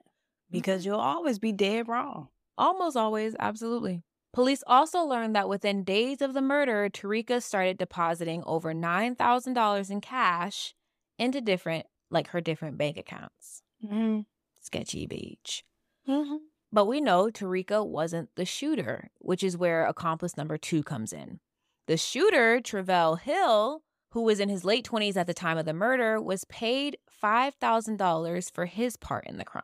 because 0.51 0.85
you'll 0.85 0.99
always 0.99 1.39
be 1.39 1.51
dead 1.51 1.87
wrong. 1.87 2.27
Almost 2.57 2.95
always, 2.95 3.35
absolutely. 3.39 4.03
Police 4.31 4.63
also 4.67 5.03
learned 5.03 5.35
that 5.35 5.49
within 5.49 5.83
days 5.83 6.21
of 6.21 6.33
the 6.33 6.41
murder, 6.41 6.89
Terica 6.89 7.41
started 7.41 7.77
depositing 7.77 8.43
over 8.45 8.73
$9,000 8.73 9.89
in 9.91 10.01
cash 10.01 10.73
into 11.17 11.41
different, 11.41 11.85
like 12.09 12.27
her 12.29 12.41
different 12.41 12.77
bank 12.77 12.97
accounts. 12.97 13.61
Mm-hmm. 13.83 14.21
Sketchy 14.61 15.05
beach. 15.07 15.63
Mm-hmm. 16.07 16.37
But 16.73 16.85
we 16.85 16.99
know 16.99 17.25
Terica 17.29 17.85
wasn't 17.85 18.29
the 18.35 18.45
shooter, 18.45 19.11
which 19.19 19.43
is 19.43 19.55
where 19.55 19.85
accomplice 19.85 20.35
number 20.35 20.57
two 20.57 20.81
comes 20.81 21.13
in. 21.13 21.39
The 21.85 21.97
shooter, 21.97 22.59
Travell 22.61 23.17
Hill, 23.17 23.83
who 24.09 24.23
was 24.23 24.39
in 24.39 24.49
his 24.49 24.65
late 24.65 24.83
20s 24.83 25.15
at 25.15 25.27
the 25.27 25.35
time 25.35 25.59
of 25.59 25.65
the 25.65 25.73
murder, 25.73 26.19
was 26.19 26.45
paid 26.45 26.97
$5,000 27.23 28.51
for 28.51 28.65
his 28.65 28.97
part 28.97 29.27
in 29.27 29.37
the 29.37 29.45
crime. 29.45 29.63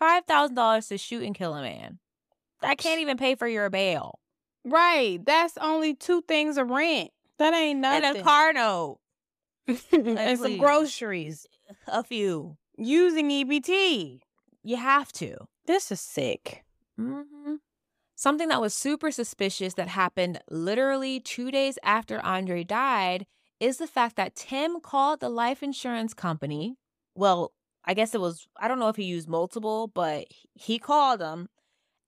$5,000 0.00 0.88
to 0.88 0.96
shoot 0.96 1.24
and 1.24 1.34
kill 1.34 1.52
a 1.52 1.62
man. 1.62 1.98
That 2.62 2.78
can't 2.78 3.00
even 3.00 3.16
pay 3.16 3.34
for 3.34 3.48
your 3.48 3.68
bail. 3.68 4.20
Right. 4.64 5.18
That's 5.26 5.58
only 5.58 5.94
two 5.94 6.22
things 6.22 6.58
of 6.58 6.70
rent. 6.70 7.10
That 7.40 7.54
ain't 7.54 7.80
nothing. 7.80 8.04
And 8.04 8.18
a 8.18 8.22
car 8.22 8.52
note. 8.52 9.00
and 9.92 10.38
some 10.38 10.58
groceries. 10.58 11.48
A 11.88 12.04
few. 12.04 12.56
Using 12.78 13.30
EBT. 13.30 14.20
You 14.62 14.76
have 14.76 15.10
to. 15.14 15.48
This 15.66 15.90
is 15.90 16.00
sick. 16.00 16.64
hmm 16.96 17.56
Something 18.18 18.48
that 18.48 18.62
was 18.62 18.72
super 18.72 19.10
suspicious 19.10 19.74
that 19.74 19.88
happened 19.88 20.40
literally 20.50 21.20
two 21.20 21.50
days 21.50 21.78
after 21.82 22.24
Andre 22.24 22.64
died 22.64 23.26
is 23.60 23.76
the 23.76 23.86
fact 23.86 24.16
that 24.16 24.34
Tim 24.34 24.80
called 24.80 25.20
the 25.20 25.28
life 25.28 25.62
insurance 25.62 26.14
company. 26.14 26.76
Well, 27.14 27.52
I 27.84 27.92
guess 27.92 28.14
it 28.14 28.20
was, 28.20 28.48
I 28.58 28.68
don't 28.68 28.78
know 28.78 28.88
if 28.88 28.96
he 28.96 29.04
used 29.04 29.28
multiple, 29.28 29.88
but 29.88 30.28
he 30.54 30.78
called 30.78 31.20
them 31.20 31.50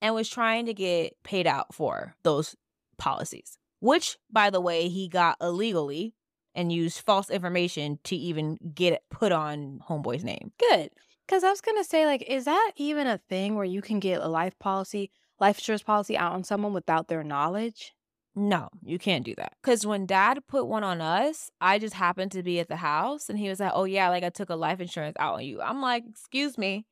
and 0.01 0.15
was 0.15 0.31
trying 0.31 0.65
to 0.67 0.73
get 0.73 1.15
paid 1.25 1.47
out 1.47 1.75
for 1.75 2.15
those 2.23 2.57
policies, 2.97 3.59
which, 3.81 4.17
by 4.31 4.49
the 4.49 4.63
way, 4.63 4.89
he 4.89 5.09
got 5.09 5.37
illegally 5.43 6.15
and 6.55 6.73
used 6.73 7.01
false 7.05 7.29
information 7.29 7.99
to 8.05 8.17
even 8.17 8.59
get 8.75 8.95
it 8.95 9.03
put 9.11 9.31
on 9.31 9.81
Homeboy's 9.89 10.25
name. 10.25 10.53
Good. 10.59 10.91
Because 11.29 11.45
I 11.45 11.51
was 11.51 11.61
going 11.61 11.77
to 11.77 11.85
say, 11.85 12.07
like, 12.07 12.23
is 12.27 12.47
that 12.47 12.73
even 12.77 13.07
a 13.07 13.19
thing 13.29 13.55
where 13.55 13.65
you 13.67 13.83
can 13.83 14.01
get 14.01 14.23
a 14.23 14.29
life 14.29 14.59
policy, 14.59 15.11
life 15.39 15.59
insurance 15.59 15.83
policy 15.83 16.17
out 16.17 16.33
on 16.33 16.43
someone 16.43 16.73
without 16.73 17.09
their 17.09 17.23
knowledge? 17.23 17.93
No, 18.35 18.71
you 18.83 18.99
can't 18.99 19.27
do 19.27 19.35
that. 19.37 19.53
Because 19.61 19.85
when 19.85 20.07
dad 20.07 20.39
put 20.49 20.67
one 20.67 20.85
on 20.85 21.03
us, 21.03 21.51
I 21.61 21.79
just 21.79 21.95
happened 21.95 22.33
to 22.33 22.43
be 22.43 22.61
at 22.61 22.69
the 22.69 22.77
house 22.77 23.29
and 23.29 23.39
he 23.39 23.49
was 23.51 23.61
like, 23.61 23.73
oh, 23.75 23.85
yeah, 23.85 24.09
like 24.09 24.25
I 24.25 24.31
took 24.31 24.49
a 24.49 24.55
life 24.55 24.81
insurance 24.81 25.17
out 25.21 25.35
on 25.35 25.45
you. 25.45 25.61
I'm 25.61 25.83
like, 25.83 26.05
excuse 26.09 26.57
me. 26.57 26.87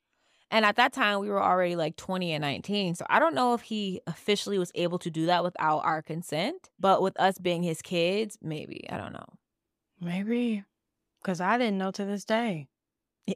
And 0.51 0.66
at 0.66 0.77
that 0.77 0.92
time, 0.92 1.20
we 1.20 1.31
were 1.31 1.42
already 1.42 1.75
like 1.75 1.96
20 1.96 2.33
and 2.33 2.42
19. 2.42 2.96
So 2.96 3.07
I 3.09 3.18
don't 3.18 3.35
know 3.35 3.55
if 3.55 3.62
he 3.62 4.03
officially 4.07 4.59
was 4.59 4.70
able 4.75 4.99
to 4.99 5.11
do 5.11 5.27
that 5.27 5.44
without 5.44 5.79
our 5.79 6.03
consent, 6.03 6.68
but 6.79 7.01
with 7.01 7.18
us 7.18 7.38
being 7.38 7.62
his 7.62 7.81
kids, 7.81 8.38
maybe. 8.42 8.85
I 8.90 8.99
don't 8.99 9.12
know. 9.14 9.27
Maybe. 9.99 10.62
Because 11.22 11.40
I 11.40 11.57
didn't 11.57 11.79
know 11.79 11.90
to 11.92 12.05
this 12.05 12.25
day. 12.25 12.68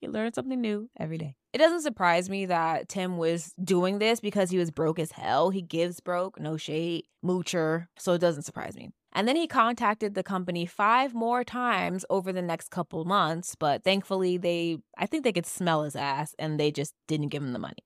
you 0.00 0.10
learn 0.10 0.32
something 0.32 0.60
new 0.60 0.88
every 0.98 1.18
day. 1.18 1.36
It 1.52 1.58
doesn't 1.58 1.82
surprise 1.82 2.28
me 2.28 2.46
that 2.46 2.88
Tim 2.88 3.16
was 3.16 3.54
doing 3.62 3.98
this 3.98 4.20
because 4.20 4.50
he 4.50 4.58
was 4.58 4.70
broke 4.70 4.98
as 4.98 5.12
hell. 5.12 5.50
He 5.50 5.62
gives 5.62 6.00
broke, 6.00 6.38
no 6.38 6.56
shade, 6.56 7.04
moocher. 7.24 7.86
So 7.96 8.12
it 8.12 8.20
doesn't 8.20 8.42
surprise 8.42 8.76
me. 8.76 8.90
And 9.12 9.28
then 9.28 9.36
he 9.36 9.46
contacted 9.46 10.14
the 10.14 10.24
company 10.24 10.66
five 10.66 11.14
more 11.14 11.44
times 11.44 12.04
over 12.10 12.32
the 12.32 12.42
next 12.42 12.70
couple 12.70 13.04
months, 13.04 13.54
but 13.54 13.84
thankfully 13.84 14.36
they 14.36 14.78
I 14.98 15.06
think 15.06 15.22
they 15.22 15.32
could 15.32 15.46
smell 15.46 15.84
his 15.84 15.94
ass 15.94 16.34
and 16.38 16.58
they 16.58 16.72
just 16.72 16.94
didn't 17.06 17.28
give 17.28 17.42
him 17.42 17.52
the 17.52 17.58
money. 17.60 17.84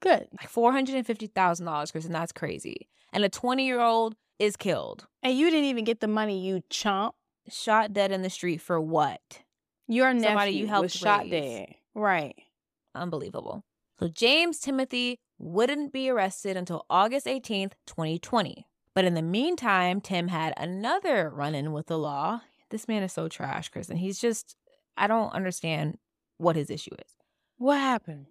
Good. 0.00 0.28
Like 0.40 0.50
$450,000, 0.50 1.92
Chris, 1.92 2.04
and 2.04 2.14
that's 2.14 2.32
crazy. 2.32 2.88
And 3.12 3.24
a 3.24 3.28
20-year-old 3.28 4.16
is 4.38 4.56
killed. 4.56 5.06
And 5.22 5.36
you 5.36 5.48
didn't 5.48 5.66
even 5.66 5.84
get 5.84 6.00
the 6.00 6.08
money, 6.08 6.44
you 6.44 6.62
chump. 6.70 7.14
Shot 7.48 7.92
dead 7.92 8.12
in 8.12 8.22
the 8.22 8.30
street 8.30 8.60
for 8.60 8.80
what? 8.80 9.42
Your 9.88 10.10
Somebody 10.12 10.52
nephew 10.52 10.60
you 10.60 10.66
helped 10.66 10.82
was 10.84 10.92
shot 10.92 11.22
raise. 11.22 11.30
dead. 11.30 11.74
Right. 11.94 12.36
Unbelievable. 12.94 13.64
So 13.98 14.08
James 14.08 14.58
Timothy 14.58 15.18
wouldn't 15.38 15.92
be 15.92 16.08
arrested 16.08 16.56
until 16.56 16.86
August 16.88 17.26
18th, 17.26 17.72
2020. 17.86 18.66
But 18.94 19.04
in 19.04 19.14
the 19.14 19.22
meantime, 19.22 20.00
Tim 20.00 20.28
had 20.28 20.52
another 20.56 21.30
run 21.30 21.54
in 21.54 21.72
with 21.72 21.86
the 21.86 21.98
law. 21.98 22.42
This 22.70 22.88
man 22.88 23.02
is 23.02 23.12
so 23.12 23.28
trash, 23.28 23.68
Chris, 23.70 23.88
and 23.88 23.98
he's 23.98 24.20
just, 24.20 24.56
I 24.96 25.06
don't 25.06 25.32
understand 25.32 25.98
what 26.38 26.56
his 26.56 26.70
issue 26.70 26.94
is. 26.94 27.12
What 27.56 27.78
happened? 27.78 28.26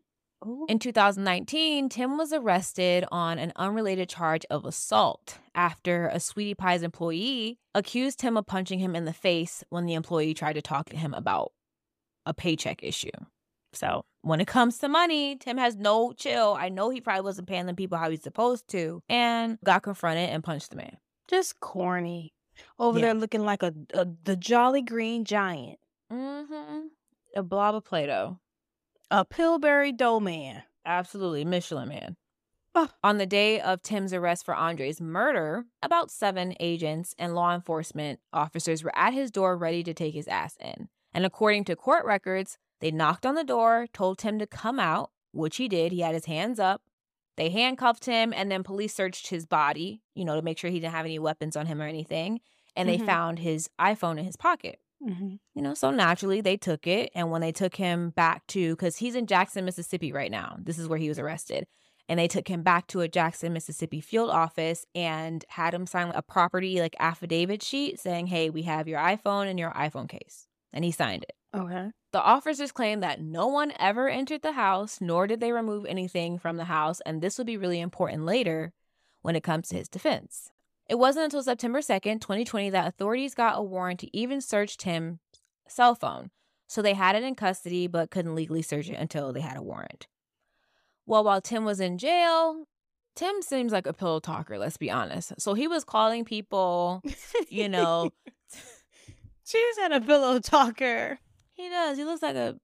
In 0.68 0.80
2019, 0.80 1.90
Tim 1.90 2.18
was 2.18 2.34
arrested 2.34 3.06
on 3.12 3.38
an 3.38 3.54
unrelated 3.56 4.10
charge 4.10 4.44
of 4.50 4.66
assault 4.66 5.38
after 5.54 6.08
a 6.08 6.20
Sweetie 6.20 6.56
Pie's 6.56 6.82
employee 6.82 7.60
accused 7.76 8.22
him 8.22 8.38
of 8.38 8.48
punching 8.48 8.80
him 8.80 8.96
in 8.96 9.06
the 9.06 9.14
face 9.14 9.64
when 9.70 9.86
the 9.86 9.94
employee 9.94 10.34
tried 10.34 10.54
to 10.54 10.62
talk 10.62 10.90
to 10.90 10.98
him 10.98 11.14
about 11.14 11.52
a 12.26 12.34
paycheck 12.34 12.82
issue. 12.84 13.12
So, 13.74 14.04
when 14.24 14.42
it 14.42 14.48
comes 14.48 14.80
to 14.80 14.90
money, 14.90 15.36
Tim 15.36 15.58
has 15.58 15.76
no 15.78 16.12
chill. 16.14 16.56
I 16.60 16.70
know 16.70 16.90
he 16.90 17.02
probably 17.02 17.22
wasn't 17.22 17.48
paying 17.48 17.68
the 17.68 17.74
people 17.74 17.98
how 17.98 18.10
he's 18.10 18.24
supposed 18.24 18.68
to 18.70 19.02
and 19.08 19.58
got 19.64 19.84
confronted 19.84 20.30
and 20.30 20.44
punched 20.44 20.72
the 20.72 20.76
man. 20.76 20.98
Just 21.30 21.60
corny. 21.60 22.34
Over 22.80 23.00
Yeah. 23.00 23.06
there 23.06 23.14
looking 23.14 23.46
like 23.46 23.64
a, 23.64 23.74
a 23.94 24.08
the 24.24 24.36
jolly 24.36 24.82
green 24.82 25.24
giant. 25.24 25.80
Mm-hmm. 26.12 26.88
A 27.36 27.44
blob 27.44 27.76
of 27.76 27.86
Play 27.86 28.08
Doh. 28.08 28.40
A 29.12 29.26
Pillsbury 29.26 29.92
dough 29.92 30.22
man. 30.22 30.64
Absolutely, 30.86 31.44
Michelin 31.44 31.90
man. 31.90 32.16
Ugh. 32.74 32.90
On 33.04 33.18
the 33.18 33.26
day 33.26 33.60
of 33.60 33.82
Tim's 33.82 34.14
arrest 34.14 34.46
for 34.46 34.56
Andre's 34.56 35.02
murder, 35.02 35.66
about 35.84 36.10
seven 36.10 36.56
agents 36.62 37.14
and 37.20 37.36
law 37.36 37.54
enforcement 37.54 38.22
officers 38.32 38.86
were 38.86 38.98
at 38.98 39.14
his 39.14 39.30
door 39.30 39.58
ready 39.58 39.84
to 39.84 39.94
take 39.94 40.14
his 40.14 40.30
ass 40.30 40.56
in. 40.62 40.88
And 41.14 41.26
according 41.26 41.66
to 41.66 41.76
court 41.76 42.06
records, 42.06 42.58
they 42.80 42.90
knocked 42.90 43.26
on 43.26 43.36
the 43.36 43.44
door, 43.44 43.86
told 43.92 44.18
Tim 44.18 44.40
to 44.40 44.48
come 44.48 44.80
out, 44.80 45.12
which 45.34 45.58
he 45.58 45.68
did. 45.68 45.92
He 45.92 46.00
had 46.00 46.16
his 46.16 46.26
hands 46.26 46.58
up. 46.58 46.82
They 47.36 47.50
handcuffed 47.50 48.06
him, 48.06 48.32
and 48.34 48.50
then 48.50 48.64
police 48.64 48.96
searched 48.96 49.28
his 49.28 49.46
body, 49.46 50.02
you 50.16 50.24
know, 50.24 50.38
to 50.38 50.42
make 50.42 50.58
sure 50.58 50.70
he 50.72 50.80
didn't 50.80 50.94
have 50.94 51.06
any 51.06 51.20
weapons 51.20 51.58
on 51.58 51.66
him 51.66 51.82
or 51.82 51.86
anything. 51.86 52.40
And 52.78 52.88
they 52.88 52.98
Mhm. 52.98 53.06
found 53.06 53.40
his 53.40 53.70
iPhone 53.78 54.18
in 54.18 54.24
his 54.24 54.38
pocket. 54.38 54.80
Mm-hmm. 55.04 55.36
You 55.56 55.62
know, 55.62 55.74
so 55.74 55.92
naturally 55.92 56.42
they 56.42 56.58
took 56.58 56.86
it. 56.88 57.12
And 57.16 57.32
when 57.32 57.42
they 57.42 57.52
took 57.52 57.76
him 57.76 58.12
back 58.12 58.46
to, 58.48 58.76
because 58.76 58.98
he's 58.98 59.16
in 59.16 59.28
Jackson, 59.28 59.66
Mississippi 59.66 60.12
right 60.12 60.32
now, 60.32 60.58
this 60.60 60.78
is 60.78 60.88
where 60.88 61.00
he 61.00 61.10
was 61.10 61.20
arrested. 61.20 61.66
And 62.08 62.20
they 62.20 62.28
took 62.28 62.48
him 62.48 62.62
back 62.62 62.88
to 62.88 63.02
a 63.02 63.08
Jackson, 63.08 63.54
Mississippi 63.54 64.02
field 64.02 64.30
office 64.30 64.86
and 64.94 65.46
had 65.48 65.74
him 65.74 65.86
sign 65.86 66.12
a 66.14 66.22
property 66.22 66.82
like 66.82 66.96
affidavit 67.00 67.64
sheet 67.64 68.00
saying, 68.00 68.28
hey, 68.28 68.50
we 68.50 68.64
have 68.64 68.88
your 68.88 69.00
iPhone 69.00 69.48
and 69.48 69.58
your 69.58 69.72
iPhone 69.72 70.10
case. 70.10 70.48
And 70.74 70.84
he 70.84 70.92
signed 70.92 71.24
it. 71.24 71.34
Okay. 71.56 71.92
The 72.12 72.22
officers 72.22 72.72
claimed 72.72 73.04
that 73.04 73.22
no 73.22 73.48
one 73.48 73.74
ever 73.80 74.10
entered 74.10 74.42
the 74.42 74.52
house, 74.54 75.00
nor 75.00 75.28
did 75.28 75.40
they 75.40 75.52
remove 75.52 75.86
anything 75.86 76.38
from 76.38 76.58
the 76.58 76.66
house. 76.66 77.02
And 77.06 77.22
this 77.22 77.38
will 77.38 77.46
be 77.46 77.58
really 77.58 77.80
important 77.80 78.26
later 78.26 78.74
when 79.22 79.36
it 79.36 79.44
comes 79.44 79.70
to 79.70 79.76
his 79.76 79.88
defense. 79.88 80.50
It 80.92 81.00
wasn't 81.00 81.24
until 81.24 81.42
September 81.42 81.80
2nd, 81.80 82.20
2020, 82.20 82.70
that 82.72 82.86
authorities 82.86 83.34
got 83.34 83.58
a 83.58 83.62
warrant 83.64 84.02
to 84.02 84.16
even 84.18 84.42
search 84.42 84.76
Tim's 84.76 85.20
cell 85.66 85.96
phone. 85.96 86.32
So 86.68 86.82
they 86.82 86.94
had 86.96 87.16
it 87.16 87.24
in 87.24 87.34
custody, 87.36 87.88
but 87.88 88.12
couldn't 88.12 88.36
legally 88.36 88.62
search 88.62 88.90
it 88.90 88.96
until 89.00 89.32
they 89.32 89.40
had 89.40 89.56
a 89.56 89.62
warrant. 89.62 90.08
Well, 91.06 91.24
while 91.24 91.40
Tim 91.40 91.64
was 91.64 91.80
in 91.80 91.98
jail, 91.98 92.66
Tim 93.16 93.42
seems 93.42 93.72
like 93.72 93.88
a 93.88 93.94
pillow 93.94 94.20
talker, 94.20 94.60
let's 94.60 94.76
be 94.76 94.92
honest. 94.92 95.32
So 95.40 95.54
he 95.54 95.66
was 95.66 95.86
calling 95.86 96.26
people, 96.26 97.02
you 97.48 97.70
know, 97.70 98.12
She's 99.46 99.78
had 99.78 99.94
a 99.94 100.02
pillow 100.02 100.40
talker. 100.40 101.20
He 101.54 101.70
does. 101.70 101.98
He 101.98 102.04
looks 102.04 102.22
like 102.22 102.36
a 102.36 102.58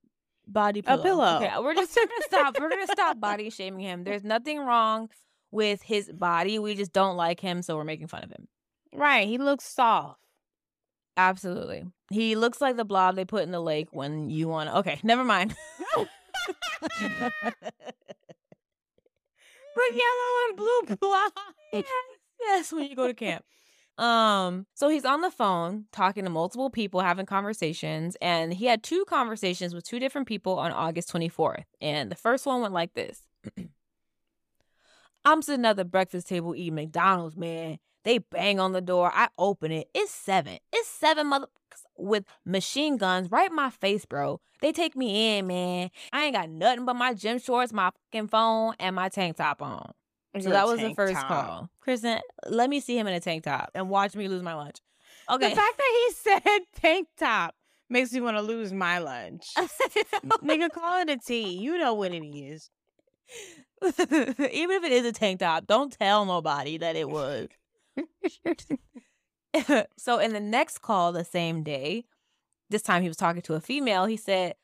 body 0.45 0.81
A 0.81 0.83
pillow. 0.83 1.03
pillow. 1.03 1.35
Okay, 1.37 1.51
we're 1.59 1.75
just 1.75 1.95
we're 1.95 2.05
gonna 2.07 2.21
stop. 2.23 2.59
We're 2.59 2.69
gonna 2.69 2.87
stop 2.87 3.19
body 3.21 3.49
shaming 3.49 3.79
him. 3.79 4.03
There's 4.03 4.23
nothing 4.25 4.59
wrong 4.59 5.09
with 5.51 5.81
his 5.81 6.11
body. 6.11 6.59
We 6.59 6.75
just 6.75 6.93
don't 6.93 7.17
like 7.17 7.39
him, 7.39 7.61
so 7.61 7.75
we're 7.75 7.83
making 7.83 8.07
fun 8.07 8.23
of 8.23 8.31
him. 8.31 8.47
Right. 8.93 9.27
He 9.27 9.37
looks 9.37 9.65
soft. 9.65 10.19
Absolutely. 11.15 11.85
He 12.11 12.35
looks 12.35 12.61
like 12.61 12.77
the 12.77 12.85
blob 12.85 13.15
they 13.15 13.25
put 13.25 13.43
in 13.43 13.51
the 13.51 13.59
lake 13.59 13.89
when 13.91 14.29
you 14.29 14.47
want 14.47 14.69
to. 14.69 14.77
Okay, 14.77 14.99
never 15.03 15.23
mind. 15.23 15.55
The 19.77 19.93
yellow 19.93 20.47
and 20.47 20.57
blue 20.57 20.95
blob. 20.95 21.31
yes, 21.71 21.85
yes, 22.39 22.73
when 22.73 22.89
you 22.89 22.95
go 22.95 23.07
to 23.07 23.13
camp. 23.13 23.45
Um, 23.97 24.65
so 24.73 24.89
he's 24.89 25.05
on 25.05 25.21
the 25.21 25.31
phone 25.31 25.85
talking 25.91 26.23
to 26.23 26.29
multiple 26.29 26.69
people, 26.69 27.01
having 27.01 27.25
conversations, 27.25 28.15
and 28.21 28.53
he 28.53 28.65
had 28.65 28.83
two 28.83 29.05
conversations 29.05 29.73
with 29.73 29.83
two 29.83 29.99
different 29.99 30.27
people 30.27 30.57
on 30.57 30.71
August 30.71 31.11
24th. 31.13 31.65
And 31.81 32.11
the 32.11 32.15
first 32.15 32.45
one 32.45 32.61
went 32.61 32.73
like 32.73 32.93
this. 32.93 33.21
I'm 35.27 35.41
sitting 35.41 35.65
at 35.65 35.75
the 35.75 35.83
breakfast 35.83 36.29
table 36.29 36.55
eating 36.55 36.75
McDonald's, 36.75 37.35
man. 37.35 37.79
They 38.05 38.19
bang 38.19 38.61
on 38.61 38.71
the 38.71 38.79
door. 38.79 39.11
I 39.13 39.27
open 39.37 39.73
it. 39.73 39.89
It's 39.93 40.09
seven. 40.09 40.57
It's 40.71 40.87
seven 40.87 41.29
motherfuckers 41.29 41.47
with 41.97 42.23
machine 42.45 42.95
guns 42.95 43.29
right 43.29 43.49
in 43.49 43.55
my 43.55 43.69
face, 43.69 44.05
bro. 44.05 44.39
They 44.61 44.71
take 44.71 44.95
me 44.95 45.37
in, 45.37 45.47
man. 45.47 45.89
I 46.13 46.23
ain't 46.23 46.33
got 46.33 46.49
nothing 46.49 46.85
but 46.85 46.95
my 46.95 47.13
gym 47.13 47.39
shorts, 47.39 47.73
my 47.73 47.89
fucking 48.05 48.29
phone, 48.29 48.75
and 48.79 48.95
my 48.95 49.09
tank 49.09 49.35
top 49.35 49.61
on. 49.61 49.91
So 50.39 50.49
that 50.49 50.65
was 50.65 50.79
the 50.79 50.93
first 50.93 51.17
call. 51.17 51.69
Kristen, 51.81 52.19
let 52.47 52.69
me 52.69 52.79
see 52.79 52.97
him 52.97 53.05
in 53.07 53.13
a 53.13 53.19
tank 53.19 53.43
top 53.43 53.71
and 53.75 53.89
watch 53.89 54.15
me 54.15 54.29
lose 54.29 54.43
my 54.43 54.53
lunch. 54.53 54.77
Okay. 55.29 55.49
The 55.49 55.55
fact 55.57 55.77
that 55.77 56.05
he 56.05 56.13
said 56.13 56.59
tank 56.73 57.09
top 57.17 57.53
makes 57.89 58.13
me 58.13 58.21
want 58.21 58.37
to 58.37 58.41
lose 58.41 58.71
my 58.71 58.99
lunch. 58.99 59.49
Nigga, 59.57 60.69
call 60.71 61.01
it 61.01 61.09
a 61.09 61.17
T. 61.17 61.49
You 61.49 61.77
know 61.77 61.95
what 61.95 62.13
it 62.13 62.25
is. 62.25 62.69
Even 63.83 64.37
if 64.39 64.83
it 64.83 64.91
is 64.91 65.05
a 65.05 65.11
tank 65.11 65.39
top, 65.39 65.67
don't 65.67 65.91
tell 65.91 66.25
nobody 66.25 66.77
that 66.77 66.95
it 66.95 67.09
was. 67.09 67.47
so 69.97 70.19
in 70.19 70.33
the 70.33 70.39
next 70.39 70.81
call 70.81 71.11
the 71.11 71.23
same 71.23 71.63
day, 71.63 72.05
this 72.69 72.81
time 72.81 73.01
he 73.01 73.07
was 73.07 73.17
talking 73.17 73.41
to 73.43 73.53
a 73.53 73.61
female, 73.61 74.05
he 74.05 74.17
said, 74.17 74.55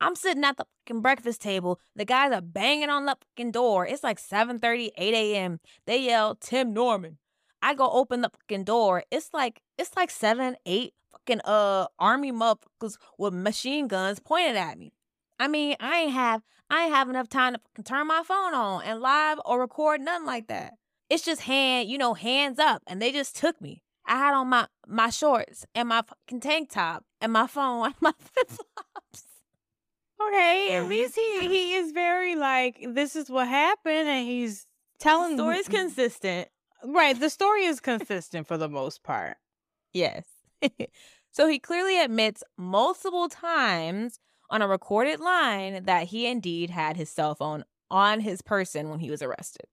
I'm 0.00 0.14
sitting 0.14 0.44
at 0.44 0.56
the 0.56 0.64
fucking 0.86 1.02
breakfast 1.02 1.42
table. 1.42 1.78
The 1.94 2.04
guys 2.04 2.32
are 2.32 2.40
banging 2.40 2.88
on 2.88 3.04
the 3.04 3.16
fucking 3.20 3.52
door. 3.52 3.86
It's 3.86 4.02
like 4.02 4.18
7:30, 4.18 4.90
8 4.96 5.14
a.m. 5.14 5.60
They 5.86 5.98
yell, 5.98 6.36
Tim 6.36 6.72
Norman. 6.72 7.18
I 7.62 7.74
go 7.74 7.90
open 7.90 8.22
the 8.22 8.30
fucking 8.30 8.64
door. 8.64 9.04
It's 9.10 9.30
like 9.34 9.60
it's 9.76 9.94
like 9.96 10.10
seven, 10.10 10.56
eight 10.64 10.94
fucking 11.12 11.40
uh 11.44 11.86
army 11.98 12.32
motherfuckers 12.32 12.96
with 13.18 13.34
machine 13.34 13.88
guns 13.88 14.20
pointed 14.20 14.56
at 14.56 14.78
me. 14.78 14.92
I 15.40 15.48
mean, 15.48 15.74
I 15.80 16.00
ain't 16.00 16.12
have 16.12 16.42
I 16.68 16.84
ain't 16.84 16.94
have 16.94 17.08
enough 17.08 17.28
time 17.28 17.56
to 17.74 17.82
turn 17.82 18.06
my 18.06 18.22
phone 18.22 18.54
on 18.54 18.84
and 18.84 19.00
live 19.00 19.40
or 19.46 19.58
record 19.58 20.02
nothing 20.02 20.26
like 20.26 20.48
that. 20.48 20.74
It's 21.08 21.24
just 21.24 21.40
hand, 21.40 21.88
you 21.88 21.98
know, 21.98 22.14
hands 22.14 22.58
up, 22.58 22.82
and 22.86 23.00
they 23.00 23.10
just 23.10 23.36
took 23.36 23.60
me. 23.60 23.82
I 24.06 24.18
had 24.18 24.34
on 24.34 24.48
my 24.48 24.68
my 24.86 25.08
shorts 25.08 25.64
and 25.74 25.88
my 25.88 26.02
fucking 26.02 26.40
tank 26.40 26.70
top 26.70 27.04
and 27.22 27.32
my 27.32 27.46
phone 27.46 27.86
and 27.86 27.94
my 28.00 28.12
flip 28.18 28.48
flops. 28.48 29.24
Okay, 30.22 30.76
at 30.76 30.86
least 30.86 31.14
he 31.16 31.48
he 31.48 31.74
is 31.74 31.92
very 31.92 32.36
like 32.36 32.84
this 32.90 33.16
is 33.16 33.30
what 33.30 33.48
happened, 33.48 34.08
and 34.08 34.28
he's 34.28 34.66
telling 34.98 35.36
the 35.36 35.42
Story's 35.42 35.68
consistent. 35.68 36.48
right. 36.84 37.18
The 37.18 37.30
story 37.30 37.64
is 37.64 37.80
consistent 37.80 38.46
for 38.46 38.58
the 38.58 38.68
most 38.68 39.02
part. 39.02 39.38
Yes. 39.94 40.26
so 41.32 41.48
he 41.48 41.58
clearly 41.58 41.98
admits 41.98 42.44
multiple 42.58 43.30
times 43.30 44.20
on 44.50 44.62
a 44.62 44.68
recorded 44.68 45.20
line 45.20 45.84
that 45.84 46.08
he 46.08 46.26
indeed 46.26 46.70
had 46.70 46.96
his 46.96 47.08
cell 47.08 47.34
phone 47.34 47.64
on 47.90 48.20
his 48.20 48.42
person 48.42 48.88
when 48.88 49.00
he 49.00 49.10
was 49.10 49.22
arrested. 49.22 49.66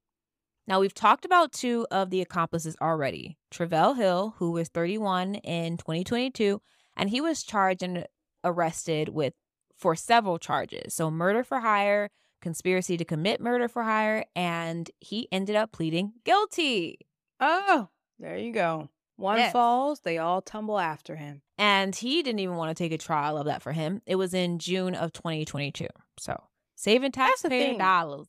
Now, 0.67 0.81
we've 0.81 0.93
talked 0.93 1.23
about 1.23 1.53
two 1.53 1.87
of 1.91 2.09
the 2.09 2.21
accomplices 2.21 2.75
already 2.81 3.37
Travell 3.49 3.93
Hill, 3.93 4.35
who 4.37 4.51
was 4.51 4.67
31 4.67 5.35
in 5.35 5.77
2022, 5.77 6.61
and 6.97 7.09
he 7.09 7.21
was 7.21 7.43
charged 7.43 7.83
and 7.83 8.05
arrested 8.43 9.09
with 9.09 9.33
for 9.77 9.95
several 9.95 10.37
charges. 10.37 10.93
So, 10.93 11.09
murder 11.09 11.43
for 11.43 11.59
hire, 11.59 12.09
conspiracy 12.41 12.97
to 12.97 13.05
commit 13.05 13.39
murder 13.39 13.69
for 13.69 13.83
hire, 13.83 14.25
and 14.35 14.91
he 14.99 15.29
ended 15.31 15.55
up 15.55 15.71
pleading 15.71 16.13
guilty. 16.25 16.99
Oh, 17.39 17.87
there 18.19 18.37
you 18.37 18.51
go. 18.51 18.89
One 19.17 19.37
Yes. 19.39 19.51
falls, 19.51 19.99
they 20.01 20.17
all 20.19 20.41
tumble 20.41 20.79
after 20.79 21.15
him. 21.15 21.41
And 21.57 21.95
he 21.95 22.23
didn't 22.23 22.39
even 22.39 22.55
want 22.55 22.75
to 22.75 22.81
take 22.83 22.91
a 22.91 22.97
trial. 22.97 23.37
of 23.37 23.45
that 23.45 23.61
for 23.61 23.71
him. 23.73 24.01
It 24.05 24.15
was 24.15 24.33
in 24.33 24.59
June 24.59 24.95
of 24.95 25.11
2022. 25.11 25.87
So, 26.19 26.41
saving 26.75 27.11
taxpayer 27.11 27.77
dollars. 27.77 28.27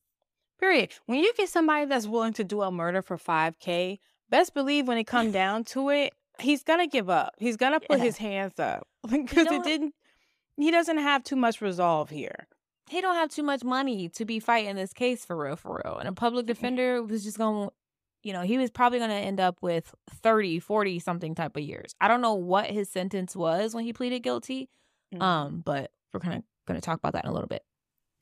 Period. 0.59 0.91
When 1.07 1.19
you 1.21 1.33
get 1.37 1.49
somebody 1.49 1.85
that's 1.87 2.07
willing 2.07 2.33
to 2.35 2.45
do 2.45 2.63
a 2.63 2.73
murder 2.73 3.01
for 3.03 3.17
5K, 3.17 3.99
best 4.29 4.55
believe 4.55 4.89
when 4.89 4.99
it 4.99 5.05
come 5.05 5.31
down 5.43 5.65
to 5.65 5.91
it, 5.91 6.15
he's 6.41 6.65
gonna 6.65 6.87
give 6.89 7.09
up. 7.11 7.35
He's 7.39 7.57
gonna 7.57 7.81
put 7.81 7.99
Yeah. 7.99 8.05
his 8.05 8.17
hands 8.17 8.59
up 8.59 8.87
because 9.11 9.47
it 9.47 9.63
didn't. 9.65 9.95
He 10.57 10.71
doesn't 10.71 10.99
have 10.99 11.23
too 11.23 11.37
much 11.37 11.61
resolve 11.61 12.11
here. 12.11 12.49
He 12.91 13.01
don't 13.03 13.15
have 13.17 13.31
too 13.31 13.43
much 13.43 13.63
money 13.63 14.09
to 14.09 14.25
be 14.25 14.41
fighting 14.41 14.75
this 14.75 14.93
case 14.95 15.25
for 15.25 15.37
real, 15.37 15.57
for 15.57 15.81
real. 15.85 15.99
And 15.99 16.09
a 16.09 16.13
public 16.13 16.47
defender 16.47 17.03
was 17.03 17.23
just 17.23 17.37
going, 17.37 17.69
to 17.69 17.75
you 18.29 18.35
know, 18.35 18.43
he 18.43 18.59
was 18.59 18.71
probably 18.71 18.99
going 18.99 19.09
to 19.09 19.17
end 19.17 19.41
up 19.41 19.57
with 19.63 19.95
30, 20.23 20.59
40 20.59 20.99
something 20.99 21.35
type 21.35 21.57
of 21.57 21.63
years. 21.63 21.95
I 21.99 22.09
don't 22.09 22.21
know 22.21 22.35
what 22.35 22.67
his 22.67 22.91
sentence 22.91 23.35
was 23.35 23.75
when 23.75 23.85
he 23.85 23.95
pleaded 23.95 24.21
guilty. 24.23 24.69
Mm-hmm. 25.15 25.23
Um, 25.23 25.63
but 25.65 25.93
we're 26.13 26.21
kind 26.21 26.37
of 26.37 26.43
going 26.67 26.79
to 26.79 26.85
talk 26.85 26.99
about 26.99 27.15
that 27.15 27.25
in 27.25 27.31
a 27.31 27.33
little 27.33 27.49
bit. 27.49 27.63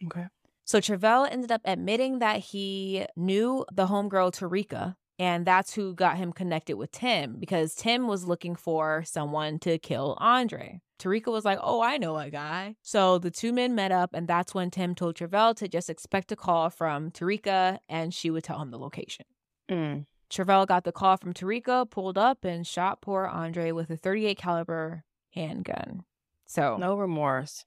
okay. 0.07 0.27
So 0.64 0.81
Travell 0.81 1.25
ended 1.25 1.51
up 1.51 1.61
admitting 1.64 2.21
that 2.21 2.38
he 2.38 3.05
knew 3.16 3.64
the 3.73 3.88
homegirl 3.88 4.33
Terica, 4.33 4.95
and 5.19 5.45
that's 5.45 5.75
who 5.75 5.92
got 5.92 6.19
him 6.19 6.33
connected 6.33 6.77
with 6.77 6.92
Tim 6.92 7.40
because 7.40 7.75
Tim 7.75 8.07
was 8.07 8.29
looking 8.29 8.55
for 8.55 9.03
someone 9.05 9.59
to 9.61 9.77
kill 9.79 10.16
Andre. 10.21 10.81
Terica 11.01 11.33
was 11.33 11.45
like, 11.45 11.59
Oh, 11.61 11.83
I 11.83 11.97
know 11.97 12.16
a 12.16 12.31
guy. 12.31 12.77
So 12.83 13.19
the 13.19 13.33
two 13.33 13.53
men 13.53 13.75
met 13.75 13.90
up, 13.90 14.11
and 14.14 14.29
that's 14.29 14.55
when 14.55 14.71
Tim 14.71 14.95
told 14.95 15.16
Travell 15.16 15.55
to 15.57 15.66
just 15.66 15.90
expect 15.90 16.31
a 16.31 16.37
call 16.37 16.71
from 16.71 17.11
Terica 17.11 17.79
and 17.88 18.14
she 18.14 18.31
would 18.31 18.45
tell 18.45 18.61
him 18.61 18.71
the 18.71 18.79
location. 18.79 19.27
Mm. 19.71 20.07
Travell 20.31 20.67
got 20.67 20.85
the 20.85 20.93
call 20.93 21.17
from 21.17 21.33
Terica, 21.33 21.89
pulled 21.91 22.19
up, 22.19 22.45
and 22.45 22.67
shot 22.67 23.01
poor 23.01 23.27
Andre 23.27 23.71
with 23.73 23.91
a 23.91 23.97
38 23.97 24.37
caliber 24.39 25.05
handgun. 25.31 26.05
So 26.47 26.77
No 26.77 26.97
remorse. 26.97 27.65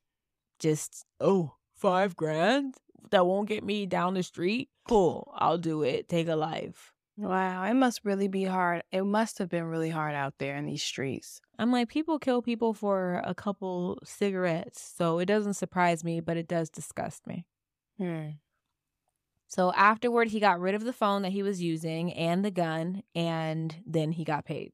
just 0.60 1.06
oh 1.20 1.54
five 1.76 2.16
grand 2.16 2.76
that 3.12 3.26
won't 3.26 3.48
get 3.48 3.64
me 3.64 3.86
down 3.86 4.14
the 4.14 4.22
street 4.24 4.68
cool 4.88 5.32
i'll 5.38 5.58
do 5.58 5.82
it 5.84 6.10
take 6.10 6.28
a 6.28 6.36
life 6.36 6.92
Wow, 7.18 7.64
it 7.66 7.74
must 7.74 8.06
really 8.06 8.30
be 8.30 8.46
hard. 8.46 8.84
It 8.94 9.02
must 9.04 9.40
have 9.40 9.50
been 9.50 9.66
really 9.66 9.90
hard 9.90 10.16
out 10.16 10.36
there 10.40 10.56
in 10.56 10.66
these 10.66 10.84
streets. 10.84 11.40
i'm 11.58 11.72
like 11.72 11.88
people 11.90 12.20
kill 12.20 12.42
people 12.42 12.74
for 12.74 13.22
a 13.26 13.34
couple 13.36 14.00
cigarettes 14.04 14.82
so 14.98 15.20
it 15.20 15.26
doesn't 15.26 15.54
surprise 15.56 16.04
me 16.04 16.20
but 16.22 16.36
it 16.38 16.48
does 16.48 16.70
disgust 16.70 17.26
me 17.28 17.46
Hmm. 17.98 18.30
So 19.50 19.74
afterward 19.74 20.30
he 20.30 20.40
got 20.40 20.62
rid 20.62 20.76
of 20.76 20.86
the 20.86 20.94
phone 20.94 21.24
that 21.24 21.32
he 21.32 21.44
was 21.44 21.62
using 21.62 22.14
and 22.14 22.46
the 22.46 22.52
gun 22.52 23.04
and 23.14 23.76
then 23.86 24.14
he 24.14 24.24
got 24.24 24.46
paid 24.46 24.72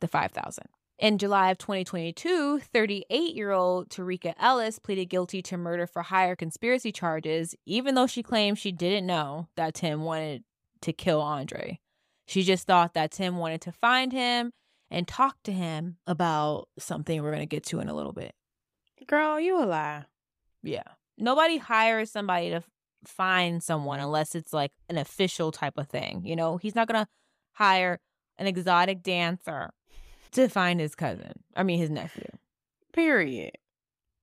the 0.00 0.06
5000 0.08 0.66
in 1.02 1.18
July 1.18 1.50
of 1.50 1.58
2022, 1.58 2.60
38 2.60 3.34
year 3.34 3.50
old 3.50 3.88
Terica 3.88 4.34
Ellis 4.38 4.78
pleaded 4.78 5.06
guilty 5.06 5.42
to 5.42 5.56
murder 5.56 5.86
for 5.86 6.02
hire 6.02 6.36
conspiracy 6.36 6.92
charges, 6.92 7.56
even 7.66 7.96
though 7.96 8.06
she 8.06 8.22
claimed 8.22 8.56
she 8.56 8.70
didn't 8.70 9.04
know 9.04 9.48
that 9.56 9.74
Tim 9.74 10.02
wanted 10.02 10.44
to 10.82 10.92
kill 10.92 11.20
Andre. 11.20 11.80
She 12.26 12.44
just 12.44 12.68
thought 12.68 12.94
that 12.94 13.10
Tim 13.10 13.36
wanted 13.36 13.62
to 13.62 13.72
find 13.72 14.12
him 14.12 14.52
and 14.92 15.08
talk 15.08 15.42
to 15.42 15.52
him 15.52 15.96
about 16.06 16.68
something 16.78 17.20
we're 17.20 17.30
going 17.30 17.40
to 17.40 17.46
get 17.46 17.64
to 17.64 17.80
in 17.80 17.88
a 17.88 17.94
little 17.94 18.12
bit. 18.12 18.32
Girl, 19.08 19.40
you 19.40 19.60
a 19.60 19.66
lie. 19.66 20.04
Yeah. 20.62 20.84
Nobody 21.18 21.56
hires 21.56 22.12
somebody 22.12 22.50
to 22.50 22.62
find 23.04 23.62
someone 23.62 24.00
unless 24.00 24.34
it's 24.34 24.52
like 24.52 24.72
an 24.88 24.98
official 24.98 25.52
type 25.52 25.74
of 25.76 25.88
thing. 25.88 26.22
You 26.24 26.36
know, 26.36 26.56
he's 26.56 26.74
not 26.74 26.88
going 26.88 27.04
to 27.04 27.08
hire 27.52 28.00
an 28.38 28.46
exotic 28.46 29.02
dancer 29.02 29.70
to 30.32 30.48
find 30.48 30.80
his 30.80 30.94
cousin. 30.94 31.32
I 31.54 31.62
mean, 31.62 31.78
his 31.78 31.90
nephew. 31.90 32.28
Period. 32.92 33.52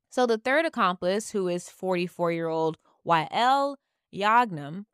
So 0.09 0.25
the 0.25 0.37
third 0.37 0.65
accomplice, 0.65 1.31
who 1.31 1.47
is 1.47 1.69
44 1.69 2.31
year 2.31 2.47
old 2.47 2.77
Waiel 3.05 3.75
Yaghnam, 4.13 4.85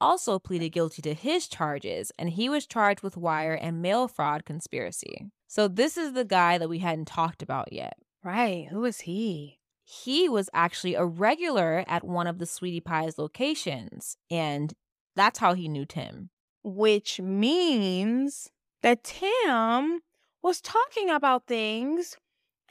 also 0.00 0.38
pleaded 0.38 0.70
guilty 0.70 1.02
to 1.02 1.14
his 1.14 1.46
charges, 1.46 2.10
and 2.18 2.30
he 2.30 2.48
was 2.48 2.66
charged 2.66 3.02
with 3.02 3.16
wire 3.16 3.52
and 3.52 3.82
mail 3.82 4.08
fraud 4.08 4.44
conspiracy. 4.44 5.26
So 5.46 5.68
this 5.68 5.96
is 5.96 6.12
the 6.12 6.24
guy 6.24 6.58
that 6.58 6.68
we 6.68 6.78
hadn't 6.78 7.06
talked 7.06 7.42
about 7.42 7.72
yet. 7.72 7.98
Right. 8.22 8.68
Who 8.70 8.84
is 8.84 9.00
he? 9.00 9.59
He 9.90 10.28
was 10.28 10.48
actually 10.54 10.94
a 10.94 11.04
regular 11.04 11.84
at 11.88 12.04
one 12.04 12.28
of 12.28 12.38
the 12.38 12.46
Sweetie 12.46 12.80
Pie's 12.80 13.18
locations, 13.18 14.16
and 14.30 14.72
that's 15.16 15.40
how 15.40 15.54
he 15.54 15.68
knew 15.68 15.84
Tim. 15.84 16.30
Which 16.62 17.20
means 17.20 18.50
that 18.82 19.02
Tim 19.02 20.02
was 20.42 20.60
talking 20.60 21.10
about 21.10 21.46
things 21.48 22.16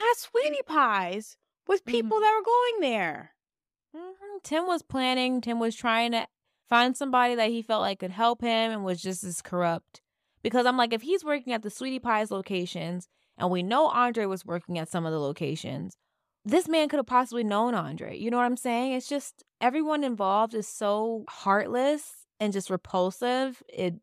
at 0.00 0.16
Sweetie 0.16 0.62
Pies 0.64 1.36
with 1.66 1.84
people 1.84 2.20
that 2.20 2.34
were 2.38 2.44
going 2.44 2.80
there. 2.90 3.34
Mhm. 3.94 4.42
Tim 4.42 4.66
was 4.66 4.82
planning, 4.82 5.42
Tim 5.42 5.60
was 5.60 5.76
trying 5.76 6.12
to 6.12 6.26
find 6.68 6.96
somebody 6.96 7.34
that 7.34 7.50
he 7.50 7.60
felt 7.60 7.82
like 7.82 7.98
could 7.98 8.12
help 8.12 8.40
him 8.40 8.72
and 8.72 8.82
was 8.82 9.02
just 9.02 9.24
as 9.24 9.42
corrupt. 9.42 10.00
Because 10.42 10.64
I'm 10.64 10.78
like, 10.78 10.94
if 10.94 11.02
he's 11.02 11.24
working 11.24 11.52
at 11.52 11.62
the 11.62 11.70
Sweetie 11.70 11.98
Pies 11.98 12.30
locations 12.30 13.08
and 13.36 13.50
we 13.50 13.62
know 13.62 13.88
Andre 13.88 14.24
was 14.24 14.46
working 14.46 14.78
at 14.78 14.88
some 14.88 15.04
of 15.04 15.12
the 15.12 15.20
locations, 15.20 15.98
this 16.44 16.68
man 16.68 16.88
could 16.88 16.96
have 16.98 17.06
possibly 17.06 17.44
known 17.44 17.74
Andre. 17.74 18.16
You 18.16 18.30
know 18.30 18.36
what 18.38 18.46
I'm 18.46 18.56
saying? 18.56 18.92
It's 18.92 19.08
just 19.08 19.44
everyone 19.60 20.04
involved 20.04 20.54
is 20.54 20.66
so 20.68 21.24
heartless 21.28 22.26
and 22.38 22.52
just 22.52 22.70
repulsive. 22.70 23.62
It 23.68 23.94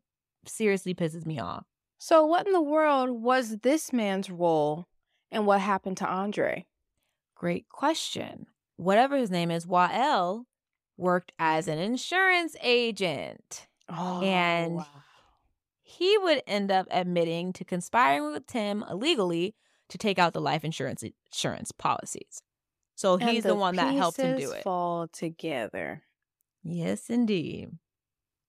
seriously 0.46 0.94
pisses 0.94 1.26
me 1.26 1.38
off. 1.40 1.64
So, 1.98 2.24
what 2.24 2.46
in 2.46 2.52
the 2.52 2.62
world 2.62 3.10
was 3.10 3.58
this 3.58 3.92
man's 3.92 4.30
role 4.30 4.86
and 5.32 5.46
what 5.46 5.60
happened 5.60 5.96
to 5.98 6.06
Andre? 6.08 6.66
Great 7.34 7.68
question. 7.68 8.46
Whatever 8.76 9.16
his 9.16 9.30
name 9.30 9.50
is, 9.50 9.66
Waiel 9.66 10.44
worked 10.96 11.32
as 11.38 11.66
an 11.66 11.78
insurance 11.78 12.54
agent. 12.62 13.66
Oh, 13.88 14.20
And 14.22 14.76
wow. 14.76 14.86
he 15.82 16.16
would 16.18 16.42
end 16.46 16.70
up 16.70 16.86
admitting 16.90 17.52
to 17.54 17.64
conspiring 17.64 18.32
with 18.32 18.46
Tim 18.46 18.84
illegally 18.88 19.54
to 19.88 19.98
take 19.98 20.18
out 20.18 20.32
the 20.32 20.40
life 20.40 20.64
insurance 20.64 21.02
insurance 21.02 21.72
policies. 21.72 22.42
So 22.94 23.14
And 23.14 23.30
he's 23.30 23.44
the, 23.44 23.54
one 23.54 23.76
that 23.76 23.94
helped 23.94 24.18
him 24.18 24.38
do 24.38 24.50
it. 24.50 24.64
Fall 24.64 25.08
together. 25.08 26.02
Yes, 26.64 27.08
indeed. 27.08 27.70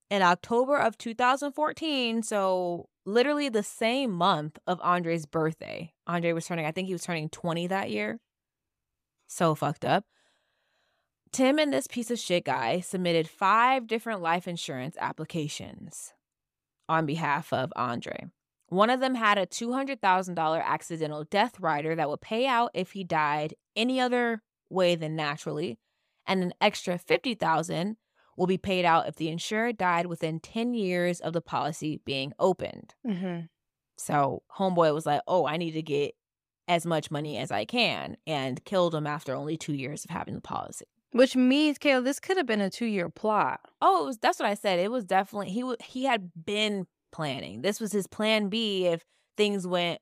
In 0.10 0.23
October 0.23 0.75
of 0.75 0.97
2014, 0.97 2.23
so 2.23 2.89
literally 3.06 3.49
the 3.49 3.62
same 3.62 4.12
month 4.12 4.58
of 4.65 4.82
Andre's 4.82 5.28
birthday, 5.28 5.93
Andre 6.08 6.34
was 6.34 6.47
turning, 6.47 6.65
I 6.65 6.71
think 6.71 6.88
he 6.88 6.93
was 6.93 7.04
turning 7.04 7.30
20 7.30 7.67
that 7.67 7.91
year. 7.91 8.19
So 9.28 9.54
fucked 9.54 9.86
up. 9.86 10.06
Tim 11.32 11.60
and 11.60 11.71
this 11.71 11.86
piece 11.86 12.10
of 12.10 12.17
shit 12.17 12.45
guy 12.45 12.80
submitted 12.80 13.30
five 13.30 13.86
different 13.86 14.21
life 14.21 14.47
insurance 14.47 14.97
applications 14.99 16.13
on 16.88 17.06
behalf 17.06 17.54
of 17.54 17.71
Andre. 17.75 18.30
One 18.69 18.89
of 18.89 18.99
them 18.99 19.15
had 19.15 19.38
a 19.38 19.45
$200,000 19.45 20.63
accidental 20.63 21.23
death 21.23 21.60
rider 21.60 21.95
that 21.95 22.10
would 22.10 22.21
pay 22.21 22.45
out 22.45 22.71
if 22.73 22.91
he 22.91 23.03
died 23.03 23.55
any 23.75 23.99
other 23.99 24.43
way 24.69 24.95
than 24.95 25.15
naturally, 25.15 25.79
and 26.27 26.43
an 26.43 26.53
extra 26.62 26.97
50,000 26.97 27.97
will 28.38 28.47
be 28.47 28.58
paid 28.58 28.86
out 28.86 29.08
if 29.08 29.15
the 29.15 29.27
insured 29.29 29.77
died 29.77 30.05
within 30.05 30.39
10 30.39 30.73
years 30.73 31.19
of 31.19 31.34
the 31.34 31.41
policy 31.41 31.99
being 32.05 32.32
opened. 32.39 32.93
Mm-hmm. 33.05 33.41
So 33.97 34.43
homeboy 34.58 34.93
was 34.93 35.05
like, 35.05 35.21
"Oh, 35.27 35.45
I 35.45 35.58
need 35.58 35.71
to 35.71 35.82
get 35.82 36.15
as 36.67 36.86
much 36.86 37.12
money 37.12 37.38
as 37.38 37.51
I 37.51 37.65
can," 37.65 38.15
and 38.25 38.63
killed 38.63 38.95
him 38.95 39.05
after 39.05 39.36
only 39.36 39.58
2 39.58 39.73
years 39.73 40.05
of 40.05 40.12
having 40.12 40.36
the 40.36 40.41
policy. 40.41 40.86
Which 41.12 41.36
means, 41.36 41.79
Kayla, 41.79 42.03
this 42.03 42.19
could 42.19 42.38
have 42.38 42.45
been 42.45 42.62
a 42.62 42.69
two 42.69 42.86
year 42.86 43.10
plot. 43.10 43.60
Oh, 43.82 44.03
it 44.03 44.05
was 44.05 44.17
that's 44.19 44.39
what 44.39 44.47
I 44.47 44.53
said. 44.53 44.79
It 44.79 44.91
was 44.91 45.03
definitely 45.03 45.49
he 45.49 45.62
w- 45.62 45.77
he 45.84 46.06
had 46.06 46.31
been 46.46 46.87
planning. 47.12 47.62
This 47.62 47.79
was 47.79 47.91
his 47.91 48.07
plan 48.07 48.49
B 48.49 48.87
if 48.87 49.03
things 49.37 49.65
went 49.65 49.99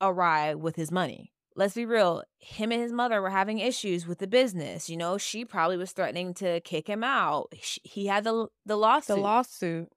awry 0.00 0.54
with 0.54 0.76
his 0.76 0.90
money. 0.90 1.32
Let's 1.56 1.74
be 1.74 1.86
real, 1.86 2.22
him 2.38 2.70
and 2.70 2.80
his 2.80 2.92
mother 2.92 3.20
were 3.20 3.30
having 3.30 3.58
issues 3.58 4.06
with 4.06 4.18
the 4.18 4.28
business. 4.28 4.88
You 4.88 4.96
know, 4.96 5.18
she 5.18 5.44
probably 5.44 5.76
was 5.76 5.90
threatening 5.90 6.32
to 6.34 6.60
kick 6.60 6.86
him 6.86 7.02
out. 7.02 7.52
He 7.52 8.06
had 8.06 8.22
the 8.22 8.46
the 8.64 8.76
lawsuit. 8.76 9.16
The 9.16 9.22
lawsuit. 9.22 9.88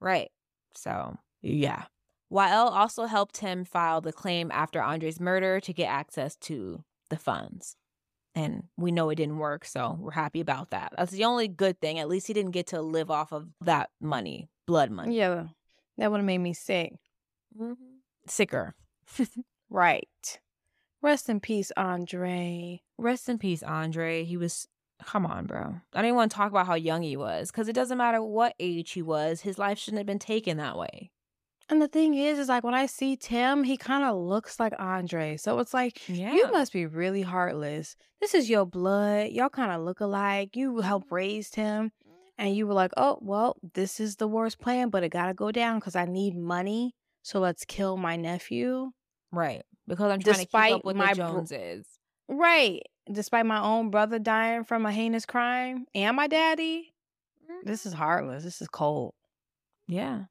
Right. 0.00 0.30
So, 0.74 1.18
yeah. 1.42 1.84
Waiel 2.32 2.70
also 2.70 3.04
helped 3.04 3.38
him 3.38 3.64
file 3.64 4.00
the 4.00 4.12
claim 4.12 4.50
after 4.50 4.80
Andre's 4.82 5.20
murder 5.20 5.60
to 5.60 5.72
get 5.72 5.86
access 5.86 6.36
to 6.36 6.82
the 7.10 7.16
funds. 7.16 7.76
And 8.34 8.64
we 8.76 8.90
know 8.90 9.10
it 9.10 9.16
didn't 9.16 9.38
work, 9.38 9.64
so 9.64 9.96
we're 10.00 10.10
happy 10.10 10.40
about 10.40 10.70
that. 10.70 10.92
That's 10.96 11.12
the 11.12 11.24
only 11.24 11.46
good 11.46 11.80
thing. 11.80 12.00
At 12.00 12.08
least 12.08 12.26
he 12.26 12.32
didn't 12.32 12.50
get 12.50 12.68
to 12.68 12.82
live 12.82 13.10
off 13.10 13.32
of 13.32 13.46
that 13.60 13.90
money, 14.00 14.48
blood 14.66 14.90
money. 14.90 15.16
Yeah, 15.16 15.44
that 15.98 16.10
would 16.10 16.18
have 16.18 16.26
made 16.26 16.38
me 16.38 16.52
sick. 16.52 16.92
Mhm. 17.58 17.76
Sicker. 18.26 18.74
Right. 19.70 20.40
Rest 21.02 21.28
in 21.28 21.40
peace, 21.40 21.72
Andre. 21.76 22.80
Rest 22.96 23.28
in 23.28 23.38
peace, 23.38 23.62
Andre. 23.62 24.24
He 24.24 24.36
was, 24.36 24.68
come 25.04 25.26
on, 25.26 25.46
bro. 25.46 25.76
I 25.92 26.02
didn't 26.02 26.14
want 26.16 26.30
to 26.30 26.36
talk 26.36 26.50
about 26.50 26.66
how 26.66 26.74
young 26.74 27.02
he 27.02 27.16
was 27.16 27.50
because 27.50 27.66
it 27.68 27.72
doesn't 27.74 27.98
matter 27.98 28.22
what 28.22 28.54
age 28.60 28.92
he 28.92 29.02
was, 29.02 29.40
his 29.40 29.58
life 29.58 29.78
shouldn't 29.78 29.98
have 29.98 30.06
been 30.06 30.18
taken 30.20 30.58
that 30.58 30.78
way. 30.78 31.10
And 31.68 31.80
the 31.82 31.88
thing 31.88 32.14
is, 32.14 32.38
is 32.38 32.48
like 32.48 32.62
when 32.62 32.74
I 32.74 32.86
see 32.86 33.16
Tim, 33.16 33.64
he 33.64 33.76
kind 33.76 34.04
of 34.04 34.16
looks 34.16 34.60
like 34.60 34.74
Andre. 34.78 35.36
So 35.38 35.58
it's 35.58 35.74
like, 35.74 36.06
Yeah. 36.08 36.32
you 36.34 36.50
must 36.52 36.72
be 36.72 36.86
really 36.86 37.22
heartless. 37.22 37.96
This 38.20 38.34
is 38.34 38.48
your 38.50 38.66
blood. 38.66 39.30
Y'all 39.30 39.48
kind 39.48 39.72
of 39.72 39.80
look 39.80 40.00
alike. 40.00 40.54
You 40.56 40.80
helped 40.82 41.10
raise 41.10 41.54
him. 41.54 41.90
And 42.36 42.56
you 42.56 42.66
were 42.66 42.74
like, 42.74 42.92
oh, 42.96 43.18
well, 43.20 43.56
this 43.74 44.00
is 44.00 44.16
the 44.16 44.26
worst 44.26 44.58
plan, 44.58 44.88
but 44.88 45.04
it 45.04 45.10
got 45.10 45.26
to 45.26 45.34
go 45.34 45.52
down 45.52 45.78
because 45.78 45.94
I 45.94 46.04
need 46.04 46.36
money. 46.36 46.94
So 47.22 47.38
let's 47.38 47.64
kill 47.64 47.96
my 47.96 48.16
nephew. 48.16 48.90
Right. 49.30 49.62
Because 49.86 50.10
I'm 50.10 50.20
trying 50.20 50.34
to 50.34 50.40
keep 50.40 50.48
Despite 50.48 50.72
up 50.74 50.84
with 50.84 50.96
my 50.96 51.14
the 51.14 51.16
bro- 51.16 51.32
Joneses. 51.32 51.86
Right. 52.28 52.82
Despite 53.10 53.46
my 53.46 53.60
own 53.62 53.90
brother 53.90 54.18
dying 54.18 54.64
from 54.64 54.86
a 54.86 54.92
heinous 54.92 55.26
crime 55.26 55.86
and 55.94 56.16
my 56.16 56.26
daddy. 56.26 56.92
This 57.64 57.86
is 57.86 57.92
mm-hmm. 57.92 58.02
heartless. 58.02 58.44
This 58.44 58.60
is 58.60 58.68
cold. 58.68 59.14
Yeah. 59.86 60.24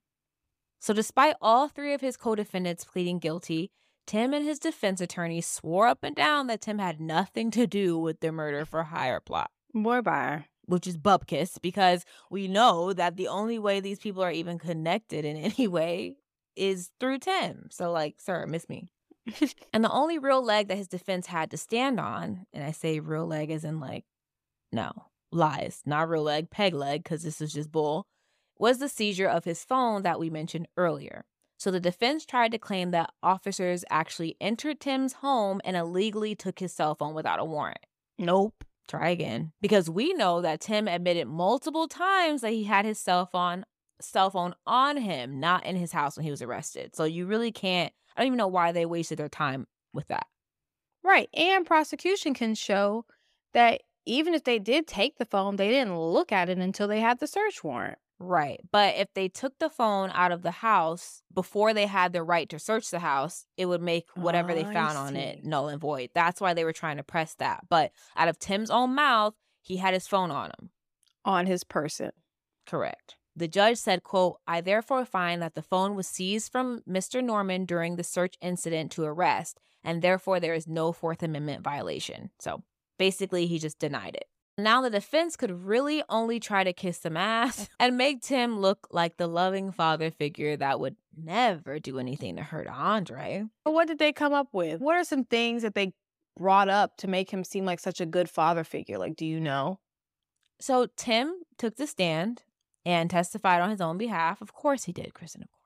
So, 0.80 0.94
despite 0.94 1.36
all 1.42 1.70
three 1.70 1.94
of 1.94 2.02
his 2.02 2.18
co 2.18 2.36
defendants 2.36 2.84
pleading 2.84 3.20
guilty, 3.20 3.72
Tim 4.06 4.34
and 4.34 4.44
his 4.44 4.60
defense 4.60 5.00
attorney 5.00 5.40
swore 5.40 5.88
up 5.88 6.00
and 6.04 6.16
down 6.16 6.48
that 6.48 6.62
Tim 6.62 6.80
had 6.80 7.00
nothing 7.00 7.52
to 7.52 7.66
do 7.68 7.98
with 7.98 8.20
the 8.20 8.32
murder 8.32 8.66
for 8.66 8.84
hire 8.84 9.22
plot, 9.22 9.50
Boy, 9.74 10.02
bye. 10.02 10.46
Which 10.66 10.88
is 10.88 10.98
bupkis 10.98 11.62
because 11.62 12.06
we 12.30 12.48
know 12.48 12.94
that 12.94 13.18
the 13.18 13.28
only 13.28 13.60
way 13.60 13.80
these 13.80 14.00
people 14.00 14.24
are 14.24 14.32
even 14.32 14.60
connected 14.60 15.26
in 15.26 15.38
any 15.58 15.68
way 15.68 16.16
is 16.56 16.92
through 17.00 17.20
Tim. 17.20 17.68
So, 17.72 17.92
like, 17.92 18.20
sir, 18.20 18.46
miss 18.46 18.70
me. 18.70 18.90
and 19.74 19.84
the 19.84 19.92
only 19.92 20.18
real 20.18 20.44
leg 20.44 20.68
that 20.68 20.78
his 20.78 20.88
defense 20.88 21.28
had 21.28 21.52
to 21.52 21.58
stand 21.58 22.00
on, 22.00 22.46
and 22.54 22.64
I 22.64 22.72
say 22.72 23.00
real 23.00 23.26
leg 23.26 23.52
as 23.52 23.64
in 23.64 23.80
like, 23.80 24.06
no, 24.72 24.92
lies, 25.32 25.82
not 25.86 26.10
real 26.10 26.24
leg, 26.24 26.50
peg 26.50 26.74
leg, 26.74 27.04
because 27.04 27.24
this 27.24 27.40
is 27.40 27.54
just 27.54 27.72
bull, 27.72 28.06
was 28.58 28.80
the 28.80 28.90
seizure 28.90 29.28
of 29.28 29.46
his 29.46 29.64
phone 29.64 30.04
that 30.04 30.20
we 30.20 30.30
mentioned 30.30 30.68
earlier. 30.78 31.26
So 31.58 31.72
the 31.72 31.80
defense 31.80 32.26
tried 32.26 32.52
to 32.52 32.58
claim 32.58 32.92
that 32.92 33.12
officers 33.22 33.86
actually 33.90 34.36
entered 34.42 34.80
Tim's 34.80 35.14
home 35.14 35.62
and 35.64 35.78
illegally 35.78 36.36
took 36.36 36.60
his 36.60 36.74
cell 36.74 36.94
phone 36.94 37.14
without 37.14 37.40
a 37.40 37.46
warrant. 37.46 37.86
Nope. 38.20 38.66
Try 38.88 39.10
again. 39.10 39.54
Because 39.62 39.90
we 39.90 40.14
know 40.14 40.42
that 40.42 40.62
Tim 40.62 40.88
admitted 40.88 41.28
multiple 41.28 41.88
times 41.88 42.42
that 42.42 42.52
he 42.52 42.64
had 42.64 42.86
his 42.86 43.00
cell 43.00 43.26
phone 43.26 43.66
cell 44.02 44.30
phone 44.30 44.54
on 44.66 44.98
him, 44.98 45.40
not 45.40 45.66
in 45.66 45.78
his 45.78 45.94
house 45.94 46.18
when 46.18 46.26
he 46.26 46.32
was 46.32 46.42
arrested. 46.42 46.96
So 46.96 47.06
you 47.06 47.26
really 47.26 47.52
can't 47.52 47.94
I 48.16 48.22
don't 48.22 48.28
even 48.28 48.38
know 48.38 48.48
why 48.48 48.72
they 48.72 48.86
wasted 48.86 49.18
their 49.18 49.30
time 49.30 49.68
with 49.94 50.08
that. 50.08 50.28
Right. 51.04 51.30
And 51.34 51.66
prosecution 51.66 52.34
can 52.34 52.56
show 52.56 53.06
that 53.54 53.82
even 54.06 54.34
if 54.34 54.44
they 54.44 54.60
did 54.60 54.88
take 54.88 55.18
the 55.18 55.26
phone, 55.26 55.56
they 55.56 55.70
didn't 55.70 55.98
look 55.98 56.32
at 56.32 56.50
it 56.50 56.58
until 56.58 56.88
they 56.88 57.00
had 57.00 57.20
the 57.20 57.28
search 57.28 57.64
warrant. 57.64 57.98
Right. 58.26 58.62
But 58.72 58.96
if 58.96 59.14
they 59.14 59.28
took 59.28 59.60
the 59.60 59.70
phone 59.70 60.10
out 60.14 60.32
of 60.32 60.44
the 60.44 60.52
house 60.52 61.24
before 61.34 61.74
they 61.74 61.88
had 61.88 62.14
the 62.14 62.24
right 62.24 62.48
to 62.50 62.58
search 62.58 62.90
the 62.90 63.00
house, 63.00 63.46
it 63.58 63.66
would 63.66 63.82
make 63.82 64.08
whatever 64.16 64.54
they 64.54 64.64
oh, 64.64 64.72
found 64.72 64.98
on 64.98 65.16
it 65.18 65.44
null 65.44 65.68
and 65.68 65.82
void. 65.82 66.10
That's 66.16 66.40
why 66.40 66.54
they 66.54 66.64
were 66.64 66.72
trying 66.72 66.98
to 66.98 67.04
press 67.04 67.36
that. 67.36 67.66
But 67.70 67.92
out 68.16 68.30
of 68.30 68.40
Tim's 68.40 68.70
own 68.70 68.96
mouth, 68.96 69.34
he 69.62 69.78
had 69.78 69.94
his 69.94 70.08
phone 70.08 70.32
on 70.32 70.52
him. 70.58 70.70
on 71.26 71.48
his 71.48 71.66
person. 71.66 72.12
Correct. 72.66 73.16
The 73.36 73.48
judge 73.48 73.78
said, 73.78 74.04
quote, 74.04 74.40
I 74.48 74.62
therefore 74.62 75.06
find 75.06 75.42
that 75.42 75.56
the 75.56 75.62
phone 75.62 75.96
was 75.96 76.08
seized 76.08 76.52
from 76.52 76.82
Mr. 76.88 77.22
Norman 77.22 77.66
during 77.66 77.96
the 77.96 78.04
search 78.04 78.36
incident 78.42 78.92
to 78.94 79.04
arrest, 79.04 79.60
and 79.84 80.02
therefore 80.02 80.40
there 80.40 80.54
is 80.54 80.68
no 80.68 80.94
Fourth 80.94 81.24
Amendment 81.24 81.64
violation. 81.64 82.30
So 82.40 82.64
basically, 82.98 83.48
he 83.48 83.60
just 83.60 83.80
denied 83.80 84.16
it. 84.16 84.28
Now 84.58 84.82
the 84.82 84.90
defense 84.90 85.36
could 85.36 85.66
really 85.66 86.04
only 86.10 86.40
try 86.40 86.64
to 86.64 86.74
kiss 86.74 87.00
some 87.00 87.18
ass 87.18 87.70
and 87.80 87.98
make 87.98 88.22
Tim 88.22 88.60
look 88.60 88.88
like 88.92 89.18
the 89.18 89.28
loving 89.28 89.72
father 89.72 90.12
figure 90.12 90.56
that 90.58 90.80
would 90.80 90.96
never 91.18 91.80
do 91.80 92.00
anything 92.00 92.36
to 92.36 92.44
hurt 92.44 92.68
Andre. 92.68 93.46
But 93.66 93.74
what 93.74 93.88
did 93.88 94.00
they 94.00 94.14
come 94.14 94.34
up 94.34 94.50
with? 94.54 94.80
What 94.80 94.96
are 94.96 95.04
some 95.04 95.24
things 95.24 95.64
that 95.64 95.74
they 95.74 95.94
brought 96.38 96.70
up 96.70 96.98
to 96.98 97.08
make 97.08 97.32
him 97.32 97.44
seem 97.44 97.66
like 97.66 97.80
such 97.80 98.00
a 98.00 98.06
good 98.06 98.30
father 98.30 98.64
figure? 98.64 98.98
Like, 98.98 99.16
do 99.16 99.26
you 99.26 99.40
know? 99.40 99.80
So 100.60 100.88
Tim 100.96 101.34
took 101.58 101.76
the 101.76 101.88
stand 101.88 102.44
and 102.86 103.10
testified 103.10 103.62
on 103.62 103.70
his 103.70 103.82
own 103.82 103.98
behalf. 103.98 104.42
Of 104.42 104.54
course 104.54 104.84
he 104.84 104.92
did, 104.92 105.14
Kristen, 105.14 105.42
of 105.42 105.50
course. 105.52 105.63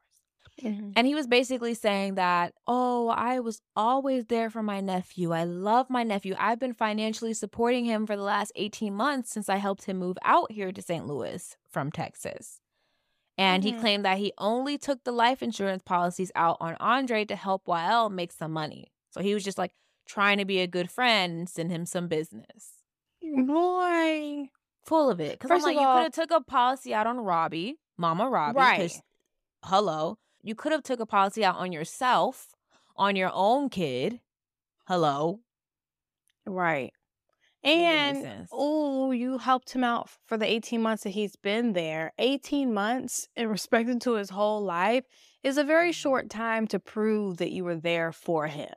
And 0.96 1.06
he 1.06 1.14
was 1.14 1.28
basically 1.28 1.74
saying 1.76 2.16
that, 2.16 2.54
oh, 2.68 3.10
I 3.10 3.40
was 3.40 3.62
always 3.76 4.26
there 4.26 4.50
for 4.50 4.64
my 4.64 4.80
nephew. 4.82 5.32
I 5.32 5.44
love 5.44 5.90
my 5.90 6.04
nephew. 6.04 6.36
I've 6.40 6.60
been 6.60 6.74
financially 6.74 7.34
supporting 7.34 7.86
him 7.86 8.08
for 8.08 8.16
the 8.16 8.24
last 8.24 8.52
18 8.56 8.94
months 8.94 9.30
since 9.32 9.50
I 9.50 9.58
helped 9.58 9.86
him 9.86 9.98
move 9.98 10.18
out 10.24 10.52
here 10.52 10.72
to 10.72 10.82
St. 10.82 11.06
Louis 11.06 11.56
from 11.70 11.92
Texas. 11.92 12.60
And 13.38 13.64
he 13.64 13.72
Mhm. 13.72 13.80
claimed 13.80 14.06
that 14.06 14.18
he 14.18 14.34
only 14.40 14.80
took 14.80 15.04
the 15.04 15.12
life 15.12 15.44
insurance 15.44 15.84
policies 15.84 16.32
out 16.34 16.58
on 16.60 16.76
Andre 16.80 17.24
to 17.26 17.36
help 17.36 17.66
Waiel 17.66 18.10
make 18.12 18.32
some 18.32 18.52
money. 18.52 18.92
So 19.12 19.22
he 19.22 19.36
was 19.36 19.44
just 19.44 19.60
like 19.60 19.74
trying 20.08 20.40
to 20.40 20.46
be 20.46 20.60
a 20.60 20.68
good 20.68 20.90
friend 20.90 21.38
and 21.40 21.50
send 21.50 21.70
him 21.72 21.86
some 21.86 22.08
business. 22.08 22.82
Boy. 23.22 24.50
Full 24.86 25.10
of 25.10 25.20
it. 25.20 25.34
Because 25.34 25.52
I'm 25.52 25.62
like, 25.62 25.76
of 25.76 25.82
you 25.82 25.88
could 25.88 26.04
have 26.04 26.12
took 26.14 26.32
a 26.32 26.42
policy 26.44 26.94
out 26.94 27.06
on 27.08 27.20
Robbie, 27.20 27.78
Mama 27.98 28.28
Robbie. 28.30 28.58
Right. 28.58 29.02
hello 29.66 30.18
you 30.48 30.56
could 30.56 30.72
have 30.72 30.84
took 30.84 31.00
a 31.00 31.06
policy 31.06 31.44
out 31.44 31.58
on 31.58 31.72
yourself 31.72 32.56
on 32.96 33.16
your 33.16 33.32
own 33.34 33.70
kid 33.70 34.22
hello 34.88 35.40
Right. 36.48 36.94
And 37.64 38.48
oh, 38.52 39.12
you 39.12 39.38
helped 39.38 39.72
him 39.72 39.84
out 39.84 40.10
for 40.26 40.38
the 40.38 40.50
18 40.50 40.82
months 40.82 41.04
that 41.04 41.10
he's 41.10 41.36
been 41.36 41.74
there. 41.74 42.14
18 42.18 42.74
months 42.74 43.28
in 43.36 43.50
respect 43.50 44.02
to 44.02 44.14
his 44.14 44.30
whole 44.30 44.64
life 44.64 45.04
is 45.44 45.58
a 45.58 45.64
very 45.64 45.90
mm-hmm. 45.90 45.94
short 45.94 46.30
time 46.30 46.68
to 46.68 46.80
prove 46.80 47.38
that 47.38 47.52
you 47.52 47.64
were 47.64 47.76
there 47.76 48.12
for 48.12 48.48
him. 48.48 48.72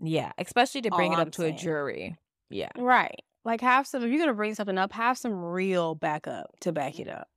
yeah 0.00 0.32
especially 0.38 0.82
to 0.82 0.90
bring 0.90 1.12
All 1.12 1.18
it 1.18 1.22
up 1.22 1.28
I'm 1.28 1.32
to 1.32 1.44
a 1.46 1.52
jury 1.52 2.16
yeah 2.50 2.70
Right. 2.76 3.20
Like 3.44 3.60
have 3.60 3.86
some 3.86 4.02
if 4.02 4.10
you're 4.10 4.18
gonna 4.20 4.34
bring 4.34 4.54
something 4.54 4.78
up, 4.78 4.92
have 4.92 5.18
some 5.18 5.44
real 5.44 5.94
backup 5.94 6.50
to 6.60 6.72
back 6.72 6.98
it 6.98 7.08
up. 7.08 7.28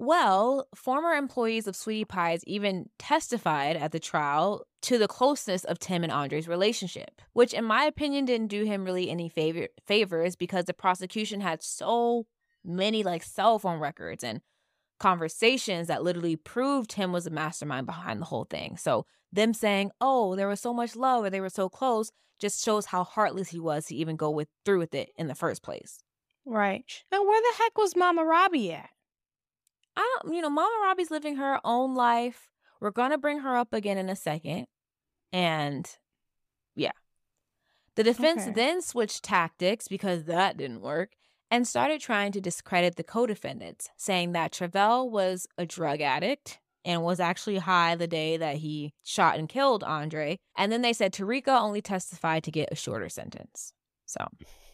Well 0.00 0.66
former 0.74 1.12
employees 1.12 1.66
of 1.66 1.76
sweetie 1.76 2.04
pies 2.04 2.42
even 2.46 2.88
testified 2.98 3.76
at 3.76 3.92
the 3.92 4.00
trial 4.00 4.64
to 4.82 4.98
the 4.98 5.08
closeness 5.08 5.62
of 5.64 5.78
tim 5.78 6.02
and 6.02 6.12
andre's 6.12 6.48
relationship 6.48 7.20
which 7.34 7.52
in 7.52 7.64
my 7.64 7.84
opinion 7.84 8.24
didn't 8.24 8.48
do 8.48 8.64
him 8.64 8.84
really 8.84 9.10
any 9.10 9.28
favor 9.28 9.68
favors 9.86 10.36
because 10.36 10.64
the 10.64 10.74
prosecution 10.74 11.40
had 11.40 11.62
so 11.62 12.26
many 12.64 13.02
like 13.02 13.22
cell 13.22 13.58
phone 13.58 13.78
records 13.78 14.24
and 14.24 14.40
conversations 15.00 15.88
that 15.88 16.04
literally 16.04 16.36
proved 16.36 16.92
him 16.92 17.10
was 17.10 17.26
a 17.26 17.30
mastermind 17.30 17.86
behind 17.86 18.20
the 18.20 18.26
whole 18.26 18.44
thing. 18.44 18.76
So 18.76 19.06
them 19.32 19.54
saying, 19.54 19.90
"Oh, 20.00 20.36
there 20.36 20.48
was 20.48 20.60
so 20.60 20.72
much 20.72 20.94
love 20.94 21.24
or 21.24 21.30
they 21.30 21.40
were 21.40 21.48
so 21.48 21.68
close," 21.68 22.12
just 22.38 22.64
shows 22.64 22.86
how 22.86 23.02
heartless 23.02 23.48
he 23.48 23.58
was 23.58 23.86
to 23.86 23.96
even 23.96 24.16
go 24.16 24.30
with 24.30 24.48
through 24.64 24.78
with 24.78 24.94
it 24.94 25.10
in 25.16 25.26
the 25.26 25.34
first 25.34 25.62
place. 25.62 26.02
Right. 26.44 27.04
Now 27.10 27.24
where 27.24 27.40
the 27.40 27.58
heck 27.58 27.76
was 27.76 27.96
Mama 27.96 28.24
Robbie 28.24 28.72
at? 28.72 28.90
I 29.96 30.18
don't, 30.22 30.34
you 30.34 30.42
know, 30.42 30.50
Mama 30.50 30.74
Robbie's 30.82 31.10
living 31.10 31.36
her 31.36 31.60
own 31.64 31.94
life. 31.94 32.50
We're 32.80 32.90
gonna 32.90 33.18
bring 33.18 33.40
her 33.40 33.56
up 33.56 33.72
again 33.72 33.98
in 33.98 34.08
a 34.08 34.16
second, 34.16 34.66
and 35.32 35.88
yeah, 36.74 36.92
the 37.96 38.04
defense 38.04 38.42
Okay. 38.42 38.52
then 38.52 38.82
switched 38.82 39.22
tactics 39.22 39.88
because 39.88 40.24
that 40.24 40.56
didn't 40.56 40.80
work. 40.80 41.10
And 41.52 41.66
started 41.66 42.00
trying 42.00 42.30
to 42.32 42.40
discredit 42.40 42.94
the 42.94 43.02
co 43.02 43.26
defendants, 43.26 43.90
saying 43.96 44.32
that 44.32 44.52
Travell 44.52 45.10
was 45.10 45.48
a 45.58 45.66
drug 45.66 46.00
addict 46.00 46.60
and 46.84 47.02
was 47.02 47.18
actually 47.18 47.56
high 47.58 47.96
the 47.96 48.06
day 48.06 48.36
that 48.36 48.56
he 48.58 48.92
shot 49.02 49.36
and 49.36 49.48
killed 49.48 49.82
Andre. 49.82 50.38
And 50.56 50.70
then 50.70 50.82
they 50.82 50.92
said 50.92 51.12
Terica 51.12 51.60
only 51.60 51.82
testified 51.82 52.44
to 52.44 52.52
get 52.52 52.68
a 52.70 52.76
shorter 52.76 53.08
sentence. 53.08 53.72
So, 54.06 54.24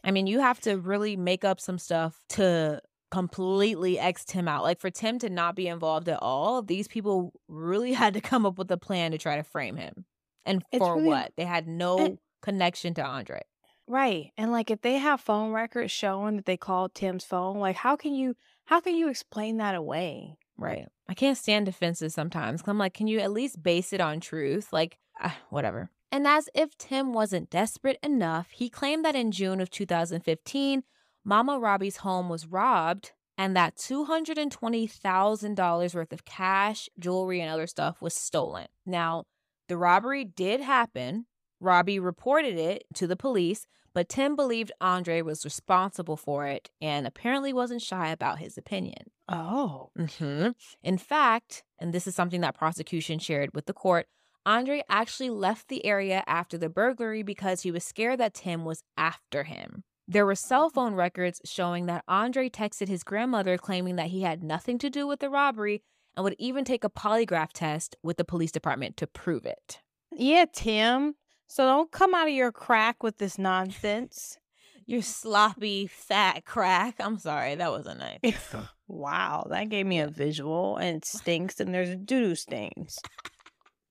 I 0.04 0.10
mean, 0.10 0.26
you 0.26 0.40
have 0.40 0.60
to 0.60 0.76
really 0.76 1.16
make 1.16 1.44
up 1.44 1.60
some 1.60 1.78
stuff 1.78 2.22
to 2.30 2.82
completely 3.11 3.98
X 3.98 4.24
Tim 4.24 4.48
out. 4.48 4.62
Like 4.62 4.80
for 4.80 4.90
Tim 4.90 5.18
to 5.20 5.30
not 5.30 5.54
be 5.57 5.68
involved 5.68 6.09
at 6.09 6.18
all, 6.22 6.62
these 6.62 6.88
people 6.88 7.32
really 7.48 7.92
had 8.02 8.14
to 8.14 8.20
come 8.20 8.46
up 8.46 8.59
with 8.59 8.70
a 8.70 8.76
plan 8.76 9.12
to 9.12 9.18
try 9.18 9.36
to 9.36 9.42
frame 9.42 9.76
him. 9.76 10.04
And 10.44 10.62
It's 10.72 10.78
for 10.78 10.96
really- 10.96 11.09
what? 11.09 11.32
They 11.36 11.44
had 11.44 11.66
no 11.66 11.98
and- 11.98 12.18
connection 12.42 12.94
to 12.94 13.04
Andre. 13.04 13.40
Right. 13.88 14.32
And 14.36 14.50
like 14.50 14.70
if 14.70 14.80
they 14.82 14.98
have 14.98 15.20
phone 15.20 15.52
records 15.52 15.92
showing 15.92 16.36
that 16.36 16.44
they 16.44 16.57
called 16.57 16.94
Tim's 16.94 17.24
phone, 17.24 17.59
like 17.59 17.76
how 17.76 17.94
can 17.96 18.14
you 18.14 18.34
how 18.64 18.80
can 18.80 18.96
you 18.96 19.09
explain 19.09 19.59
that 19.59 19.76
away? 19.76 20.38
Right. 20.59 20.86
I 21.09 21.14
can't 21.14 21.38
stand 21.38 21.66
defenses 21.66 22.12
sometimes. 22.14 22.62
I'm 22.66 22.78
like, 22.78 22.94
can 22.94 23.07
you 23.07 23.20
at 23.20 23.30
least 23.30 23.62
base 23.62 23.92
it 23.92 24.00
on 24.00 24.18
truth? 24.18 24.72
Like, 24.72 24.98
ah, 25.22 25.36
whatever. 25.50 25.90
And 26.11 26.26
as 26.26 26.48
if 26.54 26.76
Tim 26.78 27.12
wasn't 27.12 27.50
desperate 27.50 27.98
enough, 28.02 28.50
he 28.50 28.68
claimed 28.70 29.04
that 29.04 29.14
in 29.14 29.30
June 29.30 29.61
of 29.61 29.70
2015, 29.70 30.82
Mama 31.28 31.58
Robbie's 31.58 31.96
home 31.98 32.28
was 32.28 32.46
robbed 32.46 33.10
and 33.36 33.56
that 33.56 33.74
$220,000 33.76 35.94
worth 35.94 36.12
of 36.12 36.24
cash, 36.24 36.88
jewelry, 37.00 37.40
and 37.40 37.50
other 37.50 37.66
stuff 37.66 38.00
was 38.00 38.14
stolen. 38.14 38.68
Now, 38.86 39.24
the 39.66 39.76
robbery 39.76 40.24
did 40.24 40.60
happen, 40.60 41.26
Robbie 41.58 41.98
reported 41.98 42.56
it 42.56 42.84
to 42.94 43.08
the 43.08 43.16
police, 43.16 43.66
but 43.92 44.08
Tim 44.08 44.36
believed 44.36 44.70
Andre 44.80 45.20
was 45.20 45.44
responsible 45.44 46.16
for 46.16 46.46
it 46.46 46.70
and 46.80 47.08
apparently 47.08 47.52
wasn't 47.52 47.82
shy 47.82 48.10
about 48.10 48.38
his 48.38 48.56
opinion. 48.56 49.10
Oh. 49.28 49.90
hmm 49.98 50.50
In 50.84 50.96
fact, 50.96 51.64
and 51.80 51.92
this 51.92 52.06
is 52.06 52.14
something 52.14 52.42
that 52.42 52.56
prosecution 52.56 53.18
shared 53.18 53.50
with 53.52 53.66
the 53.66 53.72
court, 53.72 54.06
Andre 54.44 54.84
actually 54.88 55.30
left 55.30 55.66
the 55.66 55.84
area 55.84 56.22
after 56.28 56.56
the 56.56 56.68
burglary 56.68 57.24
because 57.24 57.62
he 57.62 57.72
was 57.72 57.82
scared 57.82 58.20
that 58.20 58.34
Tim 58.34 58.64
was 58.64 58.84
after 58.96 59.42
him. 59.42 59.82
There 60.09 60.24
were 60.24 60.36
cell 60.36 60.70
phone 60.70 60.94
records 60.94 61.40
showing 61.44 61.86
that 61.86 62.04
Andre 62.07 62.48
texted 62.48 62.86
his 62.86 63.02
grandmother 63.02 63.59
claiming 63.59 63.96
that 63.96 64.09
he 64.09 64.22
had 64.22 64.42
nothing 64.42 64.78
to 64.78 64.90
do 64.90 65.07
with 65.07 65.18
the 65.18 65.30
robbery 65.30 65.82
and 66.16 66.22
would 66.22 66.36
even 66.38 66.64
take 66.64 66.84
a 66.84 66.90
polygraph 66.90 67.52
test 67.52 67.96
with 68.02 68.16
the 68.16 68.24
police 68.24 68.52
department 68.52 68.96
to 68.98 69.07
prove 69.07 69.44
it. 69.44 69.80
Yeah, 70.12 70.44
Tim. 70.52 71.14
So 71.48 71.66
don't 71.66 71.90
come 71.90 72.14
out 72.14 72.28
of 72.28 72.34
your 72.34 72.52
crack 72.52 73.02
with 73.02 73.18
this 73.18 73.38
nonsense. 73.38 74.38
You 74.88 75.02
sloppy, 75.02 75.88
fat 75.88 76.44
crack. 76.44 76.94
I'm 77.00 77.18
sorry, 77.18 77.57
that 77.57 77.72
wasn't 77.72 77.98
nice. 77.98 78.54
wow, 78.86 79.44
that 79.50 79.68
gave 79.68 79.84
me 79.84 79.98
a 79.98 80.07
visual 80.07 80.76
and 80.76 80.98
it 80.98 81.04
stinks 81.04 81.59
and 81.59 81.74
there's 81.74 81.96
doo-doo 81.96 82.36
stains. 82.36 83.00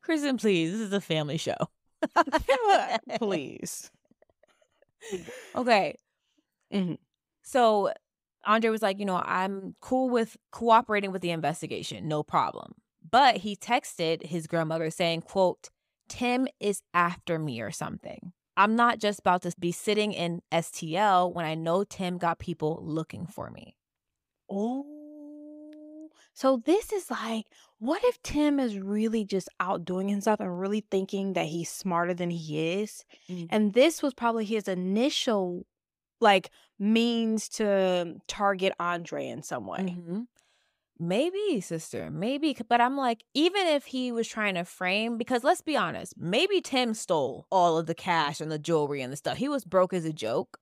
Kristen, 0.02 0.38
please, 0.38 0.72
this 0.72 0.80
is 0.80 0.94
a 0.94 1.02
family 1.02 1.36
show. 1.36 1.58
Please. 3.18 3.92
Okay. 5.54 5.96
Mhm. 6.74 6.98
So 7.44 7.92
Andre 8.46 8.70
was 8.70 8.82
like, 8.82 9.00
you 9.00 9.06
know, 9.06 9.22
I'm 9.24 9.76
cool 9.82 10.10
with 10.10 10.38
cooperating 10.52 11.12
with 11.12 11.22
the 11.22 11.32
investigation, 11.32 12.08
no 12.08 12.24
problem. 12.24 12.76
But 13.10 13.38
he 13.38 13.56
texted 13.56 14.26
his 14.26 14.48
grandmother 14.48 14.90
saying, 14.90 15.22
quote, 15.22 15.70
Tim 16.08 16.48
is 16.60 16.82
after 16.94 17.40
me 17.40 17.62
or 17.62 17.72
something. 17.72 18.34
I'm 18.58 18.76
not 18.76 19.00
just 19.00 19.20
about 19.20 19.42
to 19.44 19.54
be 19.60 19.72
sitting 19.72 20.14
in 20.14 20.42
STL 20.52 21.34
when 21.34 21.46
I 21.46 21.56
know 21.56 21.84
Tim 21.84 22.18
got 22.18 22.40
people 22.40 22.80
looking 22.82 23.26
for 23.26 23.50
me. 23.50 23.76
Oh. 24.50 26.10
So 26.34 26.62
this 26.66 26.92
is 26.92 27.10
like, 27.10 27.46
what 27.80 28.02
if 28.04 28.22
Tim 28.22 28.60
is 28.60 28.78
really 28.78 29.24
just 29.24 29.50
outdoing 29.60 30.10
himself 30.10 30.40
and 30.40 30.60
really 30.60 30.86
thinking 30.92 31.34
that 31.34 31.46
he's 31.46 31.70
smarter 31.70 32.14
than 32.14 32.30
he 32.30 32.82
is? 32.82 33.06
Mm. 33.30 33.48
And 33.50 33.74
this 33.74 34.02
was 34.02 34.14
probably 34.14 34.46
his 34.46 34.68
initial 34.68 35.66
like 36.22 36.52
means 36.80 37.50
to 37.50 38.18
target 38.28 38.74
Andre 38.80 39.28
in 39.28 39.44
some 39.44 39.66
way. 39.68 39.98
Mhm. 39.98 40.28
Maybe, 41.00 41.62
sister, 41.62 42.10
maybe. 42.10 42.56
But 42.70 42.82
I'm 42.82 42.98
like, 42.98 43.24
even 43.34 43.68
if 43.68 43.86
he 43.86 44.12
was 44.12 44.28
trying 44.28 44.56
to 44.56 44.64
frame, 44.66 45.18
because 45.18 45.44
let's 45.44 45.62
be 45.62 45.76
honest, 45.76 46.14
maybe 46.18 46.62
Tim 46.62 46.94
stole 46.94 47.48
all 47.52 47.78
of 47.78 47.86
the 47.88 47.96
cash 47.96 48.40
and 48.42 48.52
the 48.52 48.60
jewelry 48.60 49.02
and 49.02 49.12
the 49.12 49.18
stuff. 49.18 49.38
He 49.38 49.50
was 49.50 49.66
broke 49.66 49.94
as 49.94 50.06
a 50.06 50.14
joke. 50.14 50.58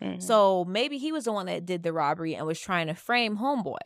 Mhm. 0.00 0.22
So 0.22 0.64
maybe 0.66 0.98
he 0.98 1.12
was 1.12 1.24
the 1.24 1.32
one 1.32 1.46
that 1.46 1.64
did 1.66 1.82
the 1.82 1.92
robbery 1.92 2.34
and 2.34 2.46
was 2.46 2.60
trying 2.60 2.88
to 2.88 2.94
frame 2.94 3.38
Homeboy. 3.38 3.78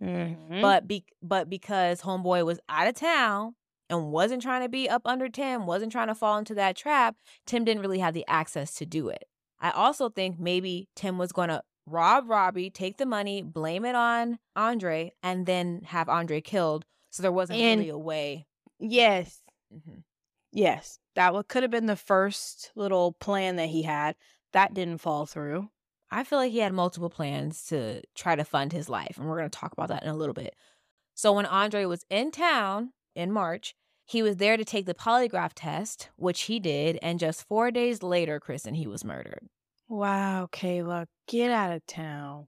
Mhm. 0.00 0.60
But 0.60 0.86
be 0.86 1.04
but 1.22 1.48
because 1.48 2.02
Homeboy 2.02 2.44
was 2.44 2.60
out 2.68 2.88
of 2.88 2.94
town 2.94 3.54
and 3.88 4.10
wasn't 4.12 4.42
trying 4.42 4.62
to 4.62 4.68
be 4.68 4.88
up 4.88 5.02
under 5.06 5.28
Tim, 5.28 5.66
wasn't 5.66 5.92
trying 5.92 6.08
to 6.08 6.14
fall 6.14 6.38
into 6.38 6.54
that 6.54 6.76
trap, 6.76 7.16
Tim 7.46 7.64
didn't 7.64 7.82
really 7.82 8.00
have 8.00 8.14
the 8.14 8.26
access 8.28 8.74
to 8.74 8.86
do 8.86 9.08
it. 9.08 9.24
I 9.60 9.70
also 9.70 10.08
think 10.10 10.38
maybe 10.38 10.88
Tim 10.96 11.18
was 11.18 11.32
going 11.32 11.48
to 11.48 11.62
rob 11.86 12.28
Robbie, 12.28 12.70
take 12.70 12.98
the 12.98 13.06
money, 13.06 13.42
blame 13.42 13.84
it 13.84 13.94
on 13.94 14.38
Andre, 14.54 15.12
and 15.22 15.46
then 15.46 15.82
have 15.84 16.08
Andre 16.08 16.40
killed. 16.40 16.84
So 17.10 17.22
there 17.22 17.32
wasn't 17.32 17.60
And- 17.60 17.80
really 17.80 17.90
a 17.90 17.98
way. 17.98 18.46
yes. 18.78 19.42
Mhm. 19.72 20.02
Yes. 20.52 20.98
That 21.14 21.32
could 21.48 21.62
have 21.62 21.70
been 21.70 21.86
the 21.86 21.96
first 21.96 22.72
little 22.74 23.12
plan 23.12 23.56
that 23.56 23.68
he 23.68 23.82
had. 23.82 24.16
That 24.52 24.74
didn't 24.74 24.98
fall 24.98 25.26
through. 25.26 25.70
I 26.10 26.24
feel 26.24 26.38
like 26.38 26.52
he 26.52 26.58
had 26.58 26.72
multiple 26.72 27.10
plans 27.10 27.64
to 27.66 28.02
try 28.14 28.36
to 28.36 28.44
fund 28.44 28.72
his 28.72 28.88
life, 28.88 29.16
and 29.18 29.28
we're 29.28 29.38
going 29.38 29.50
to 29.50 29.58
talk 29.58 29.72
about 29.72 29.88
that 29.88 30.02
in 30.02 30.08
a 30.08 30.14
little 30.16 30.34
bit. 30.34 30.54
So 31.14 31.32
when 31.32 31.46
Andre 31.46 31.84
was 31.86 32.04
in 32.10 32.30
town 32.30 32.92
in 33.14 33.32
March, 33.32 33.74
he 34.06 34.22
was 34.22 34.36
there 34.36 34.56
to 34.56 34.64
take 34.64 34.86
the 34.86 34.94
polygraph 34.94 35.50
test, 35.54 36.08
which 36.16 36.42
he 36.42 36.60
did, 36.60 36.98
and 37.02 37.18
just 37.18 37.46
four 37.48 37.70
days 37.70 38.02
later, 38.02 38.38
Kristen, 38.40 38.74
he 38.74 38.86
was 38.86 39.04
murdered. 39.04 39.48
Wow, 39.88 40.48
Kayla, 40.52 41.06
get 41.26 41.50
out 41.50 41.72
of 41.72 41.84
town. 41.86 42.46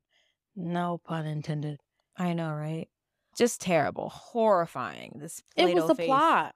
No 0.56 1.00
pun 1.04 1.26
intended. 1.26 1.80
I 2.16 2.32
know, 2.32 2.52
right? 2.52 2.88
Just 3.36 3.60
terrible, 3.60 4.08
horrifying. 4.08 5.16
This 5.16 5.42
It 5.56 5.74
was 5.74 5.86
the 5.86 5.94
face. 5.94 6.06
plot. 6.06 6.54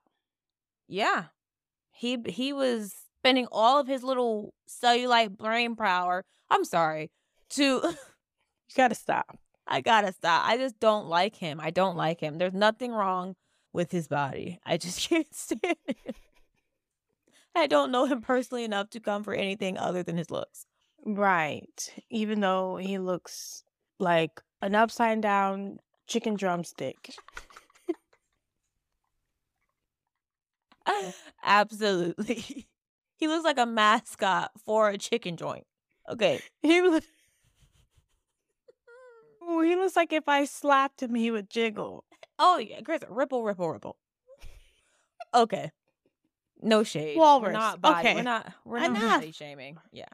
Yeah, 0.88 1.26
he 1.92 2.18
he 2.26 2.52
was 2.52 2.94
spending 3.20 3.46
all 3.52 3.78
of 3.80 3.86
his 3.86 4.02
little 4.02 4.54
cellulite 4.68 5.36
brain 5.36 5.76
power. 5.76 6.24
I'm 6.50 6.64
sorry 6.64 7.10
to. 7.50 7.82
You 8.68 8.76
gotta 8.76 8.94
stop. 8.94 9.38
I 9.66 9.82
gotta 9.82 10.12
stop. 10.14 10.46
I 10.48 10.56
just 10.56 10.80
don't 10.80 11.06
like 11.06 11.36
him. 11.36 11.60
I 11.60 11.68
don't 11.70 11.94
like 11.94 12.20
him. 12.20 12.38
There's 12.38 12.54
nothing 12.54 12.90
wrong 12.90 13.36
with 13.72 13.92
his 13.92 14.08
body. 14.08 14.60
I 14.64 14.76
just 14.76 15.08
can't 15.08 15.34
stand 15.34 15.76
it. 15.86 16.16
I 17.54 17.66
don't 17.66 17.92
know 17.92 18.06
him 18.06 18.22
personally 18.22 18.64
enough 18.64 18.90
to 18.90 19.00
come 19.00 19.22
for 19.24 19.34
anything 19.34 19.76
other 19.76 20.02
than 20.02 20.16
his 20.16 20.30
looks. 20.30 20.66
Right. 21.04 21.92
Even 22.10 22.40
though 22.40 22.76
he 22.76 22.98
looks 22.98 23.64
like 23.98 24.40
an 24.62 24.74
upside 24.74 25.20
down 25.20 25.78
chicken 26.06 26.34
drumstick. 26.34 27.14
Absolutely. 31.42 32.66
He 33.16 33.28
looks 33.28 33.44
like 33.44 33.58
a 33.58 33.66
mascot 33.66 34.50
for 34.66 34.88
a 34.88 34.98
chicken 34.98 35.36
joint. 35.36 35.64
Okay. 36.10 36.40
He 36.60 36.82
look 36.82 37.04
Ooh, 39.48 39.60
he 39.60 39.76
looks 39.76 39.94
like 39.94 40.12
if 40.12 40.26
I 40.26 40.44
slapped 40.44 41.04
him 41.04 41.14
he 41.14 41.30
would 41.30 41.48
jiggle. 41.48 42.04
Oh 42.44 42.58
yeah, 42.58 42.80
Chris, 42.80 43.02
ripple, 43.08 43.44
ripple, 43.44 43.70
ripple. 43.70 43.96
Okay. 45.32 45.70
No 46.60 46.82
shade. 46.82 47.16
We're 47.16 47.22
Walrus. 47.22 47.52
not 47.54 47.80
body. 47.80 48.08
Okay. 48.08 48.16
We're 48.16 48.22
not 48.22 48.52
we're 48.64 48.80
not 48.80 48.90
Enough. 48.90 49.20
body 49.20 49.30
shaming. 49.32 49.78
Yeah. 49.92 50.08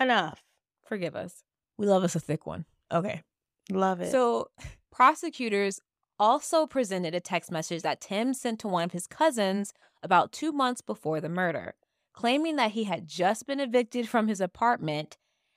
Enough. 0.00 0.40
Forgive 0.86 1.14
us. 1.16 1.42
We 1.76 1.86
love 1.86 2.04
us 2.04 2.14
a 2.14 2.20
thick 2.20 2.46
one. 2.46 2.64
Okay. 2.92 3.22
Love 3.70 4.00
it. 4.00 4.10
So, 4.10 4.48
prosecutors 4.92 5.80
also 6.18 6.66
presented 6.66 7.14
a 7.14 7.20
text 7.20 7.50
message 7.50 7.82
that 7.82 8.00
Tim 8.00 8.32
sent 8.34 8.60
to 8.60 8.68
one 8.68 8.84
of 8.84 8.92
his 8.92 9.06
cousins 9.08 9.72
about 10.02 10.32
two 10.32 10.52
months 10.52 10.80
before 10.80 11.20
the 11.20 11.28
murder, 11.28 11.74
claiming 12.12 12.56
that 12.56 12.70
he 12.72 12.84
had 12.84 13.06
just 13.08 13.46
been 13.46 13.60
evicted 13.60 14.08
from 14.08 14.28
his 14.28 14.40
apartment 14.40 15.16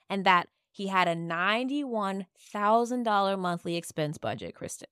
and 0.09 0.25
that 0.25 0.47
he 0.71 0.87
had 0.87 1.07
a 1.07 1.15
$91,000 1.15 3.39
monthly 3.39 3.75
expense 3.75 4.17
budget, 4.17 4.55
Kristen. 4.55 4.87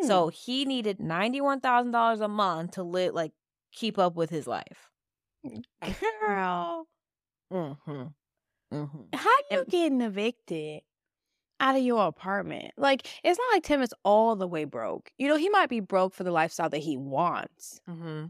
Hmm. 0.00 0.06
So, 0.06 0.28
he 0.28 0.64
needed 0.64 0.98
$91,000 0.98 2.20
a 2.20 2.28
month 2.28 2.72
to 2.72 2.82
live, 2.82 3.14
like, 3.14 3.32
keep 3.72 3.98
up 3.98 4.16
with 4.16 4.30
his 4.30 4.46
life. 4.46 4.90
girl, 6.20 6.86
Mm-hmm. 7.52 8.02
Mm-hmm. 8.74 8.98
how 9.14 9.30
you 9.50 9.58
And- 9.60 9.68
getting 9.68 10.00
evicted 10.00 10.80
out 11.60 11.76
of 11.76 11.82
your 11.82 12.06
apartment? 12.08 12.72
Like 12.76 13.06
it's 13.22 13.38
not 13.38 13.54
like 13.54 13.62
Tim 13.62 13.80
is 13.82 13.94
all 14.04 14.34
the 14.36 14.48
way 14.48 14.64
broke. 14.64 15.10
You 15.18 15.28
know, 15.28 15.36
he 15.36 15.48
might 15.48 15.68
be 15.68 15.80
broke 15.80 16.12
for 16.14 16.24
the 16.24 16.32
lifestyle 16.32 16.68
that 16.70 16.78
he 16.78 16.96
wants. 16.96 17.80
Mm-hmm. 17.88 18.26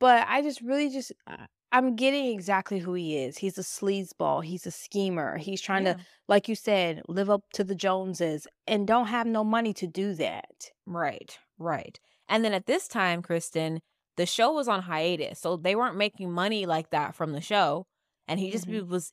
But 0.00 0.26
I 0.28 0.42
just 0.42 0.60
really 0.60 0.90
just 0.90 1.12
uh, 1.26 1.46
I'm 1.76 1.94
getting 1.94 2.24
exactly 2.28 2.78
who 2.78 2.94
he 2.94 3.18
is. 3.18 3.36
He's 3.36 3.58
a 3.58 3.62
sleazeball. 3.62 4.42
He's 4.42 4.66
a 4.66 4.70
schemer. 4.70 5.36
He's 5.36 5.60
trying 5.60 5.84
to, 5.84 5.98
like 6.26 6.48
you 6.48 6.54
said, 6.54 7.02
live 7.06 7.28
up 7.28 7.42
to 7.52 7.64
the 7.64 7.74
Joneses 7.74 8.46
and 8.66 8.86
don't 8.86 9.08
have 9.08 9.26
no 9.26 9.44
money 9.44 9.74
to 9.74 9.86
do 9.86 10.14
that. 10.14 10.70
Right, 10.86 11.38
right. 11.58 12.00
And 12.30 12.42
then 12.42 12.54
at 12.54 12.64
this 12.64 12.88
time, 12.88 13.20
Kristen, 13.20 13.80
the 14.16 14.24
show 14.24 14.52
was 14.54 14.68
on 14.68 14.80
hiatus. 14.80 15.38
So 15.38 15.58
they 15.58 15.76
weren't 15.76 15.98
making 15.98 16.32
money 16.32 16.64
like 16.64 16.88
that 16.92 17.14
from 17.14 17.32
the 17.32 17.42
show. 17.42 17.86
And 18.26 18.40
he 18.40 18.50
just 18.50 18.66
Mhm. 18.66 18.88
was 18.88 19.12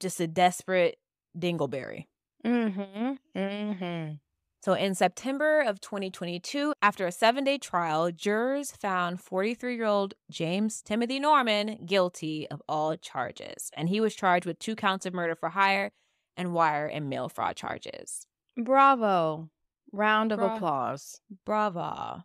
just 0.00 0.18
a 0.18 0.26
desperate 0.26 0.96
dingleberry. 1.38 2.06
Mm-hmm. 2.42 3.38
Mm-hmm. 3.38 4.14
So 4.62 4.74
in 4.74 4.94
September 4.94 5.60
of 5.60 5.80
2022, 5.80 6.74
after 6.80 7.04
a 7.04 7.10
seven 7.10 7.42
day 7.42 7.58
trial, 7.58 8.12
jurors 8.12 8.70
found 8.70 9.20
43 9.20 9.74
year 9.74 9.86
old 9.86 10.14
James 10.30 10.82
Timothy 10.82 11.18
Norman 11.18 11.84
guilty 11.84 12.48
of 12.48 12.62
all 12.68 12.96
charges. 12.96 13.72
And 13.76 13.88
he 13.88 14.00
was 14.00 14.14
charged 14.14 14.46
with 14.46 14.60
two 14.60 14.76
counts 14.76 15.04
of 15.04 15.14
murder 15.14 15.34
for 15.34 15.48
hire 15.48 15.90
and 16.36 16.54
wire 16.54 16.86
and 16.86 17.10
mail 17.10 17.28
fraud 17.28 17.56
charges. 17.56 18.28
Bravo. 18.56 19.50
Round 19.90 20.30
of 20.30 20.38
Bra- 20.38 20.54
applause. 20.54 21.20
Bravo. 21.44 22.22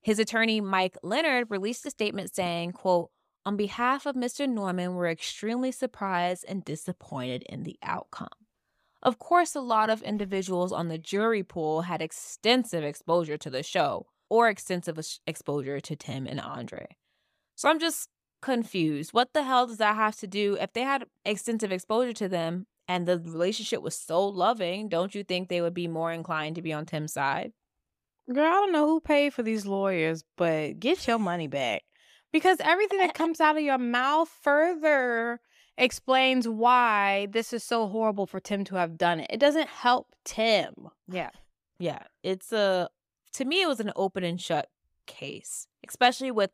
His 0.00 0.20
attorney, 0.20 0.60
Mike 0.60 0.96
Leonard, 1.02 1.50
released 1.50 1.84
a 1.86 1.90
statement 1.90 2.32
saying, 2.32 2.72
quote, 2.72 3.10
on 3.44 3.56
behalf 3.56 4.06
of 4.06 4.14
Mr. 4.14 4.48
Norman, 4.48 4.94
we're 4.94 5.10
extremely 5.10 5.72
surprised 5.72 6.44
and 6.46 6.64
disappointed 6.64 7.42
in 7.42 7.64
the 7.64 7.78
outcome. 7.82 8.28
Of 9.04 9.18
course, 9.18 9.54
a 9.54 9.60
lot 9.60 9.90
of 9.90 10.02
individuals 10.02 10.72
on 10.72 10.88
the 10.88 10.96
jury 10.96 11.42
pool 11.42 11.82
had 11.82 12.00
extensive 12.00 12.82
exposure 12.82 13.36
to 13.36 13.50
the 13.50 13.62
show 13.62 14.06
or 14.30 14.48
extensive 14.48 14.98
exposure 15.26 15.78
to 15.80 15.96
Tim 15.96 16.26
and 16.26 16.40
Andre. 16.40 16.86
So 17.54 17.68
I'm 17.68 17.78
just 17.78 18.08
confused. 18.40 19.12
What 19.12 19.34
the 19.34 19.42
hell 19.42 19.66
does 19.66 19.76
that 19.76 19.96
have 19.96 20.16
to 20.16 20.26
do? 20.26 20.56
If 20.58 20.72
they 20.72 20.82
had 20.82 21.04
extensive 21.24 21.70
exposure 21.70 22.14
to 22.14 22.28
them 22.28 22.66
and 22.88 23.06
the 23.06 23.18
relationship 23.18 23.82
was 23.82 23.94
so 23.94 24.26
loving, 24.26 24.88
don't 24.88 25.14
you 25.14 25.22
think 25.22 25.48
they 25.48 25.60
would 25.60 25.74
be 25.74 25.86
more 25.86 26.10
inclined 26.10 26.56
to 26.56 26.62
be 26.62 26.72
on 26.72 26.86
Tim's 26.86 27.12
side? 27.12 27.52
Girl, 28.32 28.46
I 28.46 28.52
don't 28.52 28.72
know 28.72 28.86
who 28.86 29.00
paid 29.00 29.34
for 29.34 29.42
these 29.42 29.66
lawyers, 29.66 30.24
but 30.38 30.80
get 30.80 31.06
your 31.06 31.18
money 31.18 31.46
back. 31.46 31.82
Because 32.32 32.56
everything 32.60 33.00
that 33.00 33.14
comes 33.22 33.38
out 33.38 33.56
of 33.56 33.62
your 33.62 33.78
mouth 33.78 34.30
further 34.42 35.40
explains 35.76 36.46
why 36.48 37.26
this 37.30 37.52
is 37.52 37.62
so 37.64 37.88
horrible 37.88 38.26
for 38.26 38.40
Tim 38.40 38.64
to 38.64 38.76
have 38.76 38.96
done 38.96 39.20
it. 39.20 39.30
It 39.30 39.40
doesn't 39.40 39.68
help 39.68 40.14
Tim. 40.24 40.74
Yeah. 41.08 41.30
Yeah. 41.78 42.02
It's 42.22 42.52
a, 42.52 42.88
to 43.34 43.44
me, 43.44 43.62
it 43.62 43.66
was 43.68 43.80
an 43.80 43.92
open 43.96 44.24
and 44.24 44.40
shut 44.40 44.68
case, 45.06 45.66
especially 45.88 46.30
with 46.30 46.50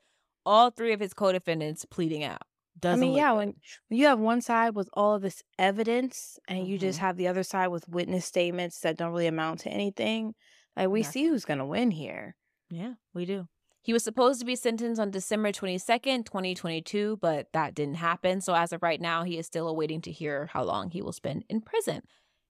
all 0.47 0.71
three 0.71 0.93
of 0.93 1.01
his 1.01 1.13
co 1.15 1.33
defendants 1.33 1.85
pleading 1.85 2.25
out. 2.25 2.43
Doesn't 2.79 2.99
I 2.99 3.07
mean, 3.07 3.17
yeah, 3.17 3.31
good. 3.33 3.37
when, 3.37 3.55
you 3.91 4.07
have 4.07 4.19
one 4.19 4.41
side 4.41 4.75
with 4.75 4.89
all 4.95 5.15
of 5.15 5.21
this 5.23 5.43
evidence 5.59 6.39
and 6.49 6.67
you 6.67 6.79
just 6.79 6.99
Mhm. 6.99 7.03
have 7.03 7.17
the 7.19 7.29
other 7.29 7.43
side 7.43 7.69
with 7.69 7.87
witness 7.89 8.25
statements 8.25 8.81
that 8.81 8.97
don't 8.97 9.11
really 9.13 9.27
amount 9.27 9.61
to 9.61 9.69
anything, 9.71 10.35
like 10.77 10.89
we 10.89 11.03
see 11.03 11.27
who's 11.27 11.45
going 11.45 11.59
to 11.59 11.67
win 11.67 11.91
here. 11.91 12.37
Yeah, 12.71 12.95
we 13.13 13.27
do. 13.27 13.49
He 13.83 13.93
was 13.93 14.05
supposed 14.05 14.41
to 14.41 14.47
be 14.47 14.57
sentenced 14.57 15.01
on 15.01 15.11
December 15.11 15.53
22nd, 15.53 16.27
2022, 16.27 17.19
but 17.21 17.49
that 17.53 17.75
didn't 17.75 17.95
happen. 17.95 18.41
So 18.41 18.55
as 18.55 18.73
of 18.73 18.83
right 18.83 19.01
now, 19.01 19.25
he 19.25 19.39
is 19.39 19.47
still 19.47 19.69
awaiting 19.69 20.03
to 20.03 20.13
hear 20.13 20.51
how 20.53 20.65
long 20.65 20.91
he 20.91 21.01
will 21.01 21.13
spend 21.13 21.45
in 21.49 21.63
prison. 21.63 22.03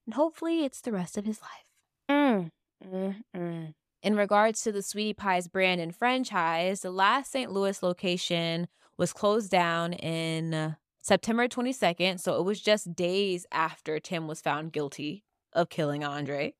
And 0.07 0.15
hopefully 0.15 0.65
it's 0.65 0.81
the 0.81 0.93
rest 0.93 1.17
of 1.17 1.25
his 1.25 1.41
life. 1.41 2.11
Mm, 2.11 2.51
mm, 2.85 3.17
mm. 3.37 3.75
In 4.03 4.17
regards 4.17 4.63
to 4.63 4.73
the 4.73 4.83
Sweetie 4.83 5.15
Pies 5.15 5.47
brand 5.47 5.81
and 5.81 5.95
franchise, 5.95 6.81
the 6.81 6.91
last 6.91 7.31
St. 7.31 7.53
Louis 7.53 7.81
location 7.83 8.67
was 8.97 9.13
closed 9.13 9.51
down 9.51 9.93
in 9.93 10.77
September 11.01 11.47
22nd. 11.47 12.19
So 12.19 12.41
it 12.41 12.45
was 12.45 12.61
just 12.61 12.95
days 12.95 13.47
after 13.53 14.01
Tim 14.01 14.27
was 14.27 14.41
found 14.41 14.73
guilty 14.73 15.25
of 15.53 15.69
killing 15.69 16.03
Andre. 16.03 16.55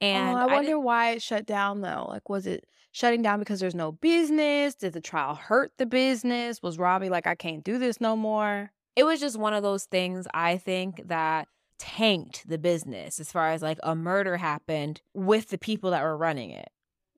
And 0.00 0.36
oh, 0.36 0.40
I 0.40 0.44
did- 0.46 0.52
wonder 0.52 0.80
why 0.80 1.10
it 1.10 1.22
shut 1.22 1.46
down 1.46 1.80
though. 1.82 2.06
Like, 2.08 2.28
was 2.28 2.46
it 2.46 2.66
shutting 2.92 3.22
down 3.22 3.38
because 3.38 3.60
there's 3.60 3.74
no 3.74 3.92
business? 3.92 4.74
Did 4.74 4.92
the 4.94 5.00
trial 5.00 5.34
hurt 5.34 5.72
the 5.78 5.86
business? 5.86 6.62
Was 6.62 6.78
Robbie 6.78 7.08
like, 7.10 7.26
I 7.26 7.34
can't 7.34 7.62
do 7.64 7.78
this 7.78 8.00
no 8.00 8.16
more? 8.16 8.72
it 8.96 9.04
was 9.04 9.20
just 9.20 9.38
one 9.38 9.54
of 9.54 9.62
those 9.62 9.84
things 9.84 10.26
I 10.34 10.56
think 10.58 11.06
that 11.08 11.46
tanked 11.78 12.46
the 12.46 12.58
business 12.58 13.18
as 13.20 13.30
far 13.32 13.50
as 13.52 13.62
like 13.62 13.78
a 13.82 13.94
murder 13.94 14.36
happened 14.36 15.00
with 15.14 15.48
the 15.48 15.56
people 15.56 15.92
that 15.92 16.02
were 16.02 16.16
running 16.16 16.50
it. 16.50 16.68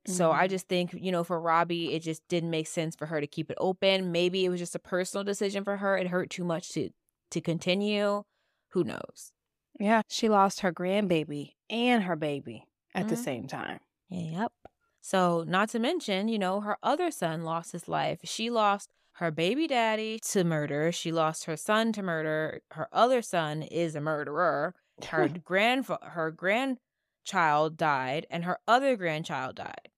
So 0.06 0.30
I 0.30 0.46
Mhm. 0.46 0.50
just 0.50 0.68
think, 0.68 0.92
you 0.92 1.10
know, 1.10 1.24
for 1.24 1.40
Robbie, 1.40 1.94
it 1.94 2.00
just 2.00 2.26
didn't 2.28 2.50
make 2.50 2.66
sense 2.66 2.94
for 2.94 3.06
her 3.06 3.20
to 3.20 3.26
keep 3.26 3.50
it 3.50 3.56
open. 3.58 4.12
Maybe 4.12 4.44
it 4.44 4.48
was 4.50 4.60
just 4.60 4.74
a 4.74 4.78
personal 4.78 5.24
decision 5.24 5.64
for 5.64 5.78
her. 5.78 5.96
It 5.96 6.08
hurt 6.08 6.28
too 6.30 6.44
much 6.44 6.68
to 6.72 6.90
to 7.30 7.40
continue. 7.40 8.22
Who 8.68 8.84
knows? 8.84 9.32
Yeah, 9.80 10.02
she 10.08 10.28
lost 10.28 10.60
her 10.60 10.72
grandbaby 10.72 11.54
and 11.70 12.04
her 12.04 12.16
baby 12.16 12.66
at 12.94 13.08
the 13.08 13.14
Mhm. 13.16 13.24
same 13.24 13.46
time. 13.46 13.80
Yep. 14.08 14.52
So, 15.00 15.44
not 15.46 15.68
to 15.70 15.78
mention, 15.78 16.28
you 16.28 16.38
know, 16.38 16.60
her 16.60 16.76
other 16.82 17.10
son 17.10 17.42
lost 17.42 17.72
his 17.72 17.88
life. 17.88 18.20
She 18.24 18.50
lost 18.50 18.92
her 19.16 19.30
baby 19.30 19.66
daddy 19.66 20.18
to 20.30 20.44
murder. 20.44 20.92
She 20.92 21.10
lost 21.12 21.44
her 21.46 21.56
son 21.56 21.92
to 21.94 22.02
murder. 22.02 22.60
Her 22.72 22.88
other 22.92 23.20
son 23.22 23.62
is 23.62 23.94
a 23.96 24.00
murderer. 24.00 24.74
Her 25.08 25.28
grandfa- 25.28 26.10
her 26.12 26.30
grandchild 26.30 27.76
died 27.76 28.26
and 28.30 28.44
her 28.44 28.58
other 28.66 28.96
grandchild 28.96 29.56
died. 29.56 29.88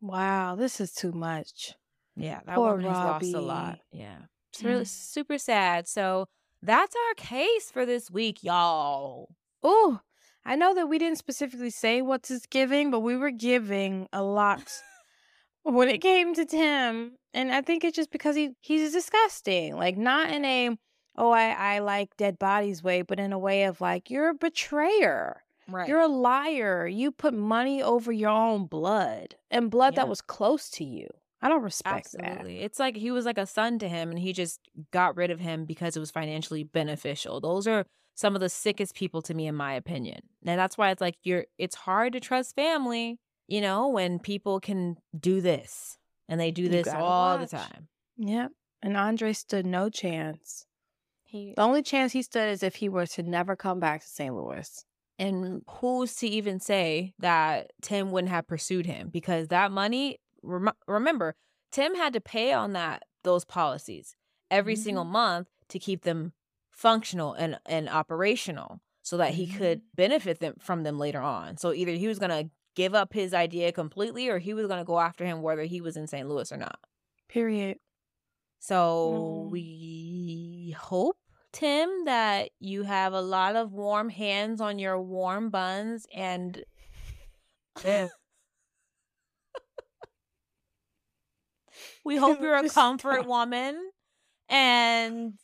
Wow, 0.00 0.54
this 0.56 0.80
is 0.80 0.92
too 0.92 1.12
much. 1.12 1.74
Yeah, 2.16 2.40
that 2.46 2.54
Poor 2.56 2.72
woman 2.76 2.86
has 2.86 2.96
lost 2.96 3.34
a 3.34 3.40
lot. 3.40 3.78
Yeah. 3.92 4.18
It's 4.52 4.62
really 4.64 4.82
Mm. 4.84 4.88
super 4.88 5.38
sad. 5.38 5.86
So, 5.86 6.26
that's 6.62 6.94
our 6.96 7.14
case 7.14 7.70
for 7.70 7.86
this 7.86 8.10
week, 8.10 8.42
y'all. 8.42 9.28
Ooh, 9.64 10.00
I 10.48 10.56
know 10.56 10.74
that 10.74 10.88
we 10.88 10.98
didn't 10.98 11.18
specifically 11.18 11.70
say 11.70 12.00
what's 12.00 12.30
his 12.30 12.46
giving, 12.46 12.90
but 12.90 13.00
we 13.00 13.16
were 13.16 13.30
giving 13.30 14.08
a 14.12 14.22
lot 14.22 14.62
when 15.62 15.88
it 15.88 15.98
came 15.98 16.34
to 16.34 16.44
Tim. 16.46 17.12
And 17.34 17.52
I 17.52 17.60
think 17.60 17.84
it's 17.84 17.94
just 17.96 18.10
because 18.10 18.34
he 18.34 18.52
he's 18.62 18.92
disgusting. 18.92 19.76
Like 19.76 19.96
not 19.98 20.30
in 20.30 20.44
a 20.44 20.70
oh 21.16 21.30
I, 21.30 21.50
I 21.50 21.78
like 21.80 22.16
dead 22.16 22.38
bodies 22.38 22.82
way, 22.82 23.02
but 23.02 23.20
in 23.20 23.32
a 23.32 23.38
way 23.38 23.64
of 23.64 23.80
like 23.80 24.08
you're 24.10 24.30
a 24.30 24.34
betrayer. 24.34 25.42
Right. 25.68 25.86
You're 25.86 26.00
a 26.00 26.08
liar. 26.08 26.86
You 26.86 27.12
put 27.12 27.34
money 27.34 27.82
over 27.82 28.10
your 28.10 28.30
own 28.30 28.64
blood 28.66 29.34
and 29.50 29.70
blood 29.70 29.92
Yeah. 29.92 30.02
that 30.04 30.08
was 30.08 30.22
close 30.22 30.70
to 30.70 30.84
you. 30.84 31.08
I 31.42 31.48
don't 31.50 31.62
respect 31.62 32.12
that. 32.12 32.24
Absolutely. 32.24 32.60
It's 32.62 32.78
like 32.78 32.96
he 32.96 33.10
was 33.10 33.26
like 33.26 33.36
a 33.36 33.44
son 33.46 33.78
to 33.80 33.88
him 33.88 34.08
and 34.08 34.18
he 34.18 34.32
just 34.32 34.60
got 34.92 35.14
rid 35.16 35.30
of 35.30 35.40
him 35.40 35.66
because 35.66 35.94
it 35.94 36.00
was 36.00 36.10
financially 36.10 36.64
beneficial. 36.64 37.40
Those 37.40 37.66
are 37.66 37.84
some 38.18 38.34
of 38.34 38.40
the 38.40 38.48
sickest 38.48 38.96
people 38.96 39.22
to 39.22 39.32
me 39.32 39.46
in 39.46 39.54
my 39.54 39.74
opinion. 39.74 40.20
And 40.44 40.58
that's 40.58 40.76
why 40.76 40.90
it's 40.90 41.00
like 41.00 41.14
you're 41.22 41.44
it's 41.56 41.76
hard 41.76 42.14
to 42.14 42.20
trust 42.20 42.56
family, 42.56 43.20
you 43.46 43.60
know, 43.60 43.86
when 43.90 44.18
people 44.18 44.58
can 44.58 44.96
do 45.16 45.40
this. 45.40 45.96
And 46.28 46.40
they 46.40 46.50
do 46.50 46.68
this 46.68 46.88
all 46.88 47.38
watch. 47.38 47.48
the 47.48 47.56
time. 47.58 47.86
Yep. 48.16 48.50
And 48.82 48.96
Andre 48.96 49.32
stood 49.32 49.64
no 49.64 49.88
chance. 49.88 50.66
He 51.22 51.54
The 51.56 51.62
only 51.62 51.80
chance 51.80 52.10
he 52.10 52.22
stood 52.22 52.48
is 52.48 52.64
if 52.64 52.74
he 52.74 52.88
were 52.88 53.06
to 53.06 53.22
never 53.22 53.54
come 53.54 53.78
back 53.78 54.00
to 54.00 54.08
St. 54.08 54.34
Louis. 54.34 54.84
and 55.20 55.62
who's 55.70 56.16
to 56.16 56.26
even 56.26 56.58
say 56.58 57.14
that 57.20 57.70
Tim 57.82 58.10
wouldn't 58.10 58.32
have 58.32 58.48
pursued 58.48 58.86
him 58.86 59.10
because 59.10 59.46
that 59.48 59.70
money 59.70 60.18
rem- 60.42 60.76
remember 60.88 61.36
Tim 61.70 61.94
had 61.94 62.14
to 62.14 62.20
pay 62.20 62.52
on 62.52 62.72
that 62.72 63.04
those 63.22 63.44
policies 63.44 64.16
every 64.50 64.74
single 64.74 65.04
mm-hmm. 65.04 65.12
month 65.12 65.48
to 65.68 65.78
keep 65.78 66.02
them 66.02 66.32
functional 66.78 67.32
and 67.34 67.58
and 67.66 67.88
operational 67.88 68.80
so 69.02 69.16
that 69.16 69.34
he 69.34 69.46
could 69.48 69.80
benefit 69.96 70.38
them 70.38 70.54
from 70.60 70.84
them 70.84 70.96
later 70.98 71.20
on 71.20 71.56
so 71.56 71.72
either 71.72 71.92
he 71.92 72.06
was 72.06 72.18
going 72.20 72.30
to 72.30 72.48
give 72.76 72.94
up 72.94 73.12
his 73.12 73.34
idea 73.34 73.72
completely 73.72 74.28
or 74.28 74.38
he 74.38 74.54
was 74.54 74.66
going 74.68 74.78
to 74.78 74.84
go 74.84 75.00
after 75.00 75.24
him 75.26 75.42
whether 75.42 75.64
he 75.64 75.80
was 75.80 75.96
in 75.96 76.06
St. 76.06 76.28
Louis 76.28 76.52
or 76.52 76.56
not 76.56 76.78
Period. 77.28 77.78
so 78.60 79.46
Mm. 79.48 79.50
we 79.50 80.74
hope, 80.78 81.16
Tim, 81.52 82.04
that 82.04 82.50
you 82.60 82.84
have 82.84 83.12
a 83.12 83.20
lot 83.20 83.56
of 83.56 83.72
warm 83.72 84.08
hands 84.08 84.60
on 84.60 84.78
your 84.78 85.00
warm 85.00 85.50
buns 85.50 86.06
and 86.14 86.62
we 92.04 92.16
hope 92.16 92.40
you're 92.40 92.54
a 92.56 92.68
comfort 92.68 93.26
woman. 93.26 93.90
And 94.48 95.34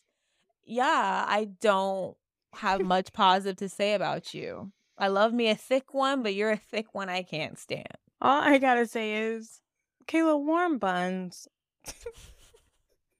yeah, 0.64 1.24
I 1.28 1.48
don't 1.60 2.16
have 2.54 2.80
much 2.84 3.12
positive 3.12 3.56
to 3.58 3.68
say 3.68 3.94
about 3.94 4.34
you. 4.34 4.72
I 4.96 5.08
love 5.08 5.32
me 5.32 5.48
a 5.48 5.54
thick 5.56 5.92
one, 5.92 6.22
but 6.22 6.34
you're 6.34 6.52
a 6.52 6.56
thick 6.56 6.94
one 6.94 7.08
I 7.08 7.22
can't 7.22 7.58
stand. 7.58 7.86
All 8.20 8.40
I 8.40 8.58
gotta 8.58 8.86
say 8.86 9.14
is, 9.14 9.60
Kayla, 10.06 10.40
warm 10.42 10.78
buns. 10.78 11.48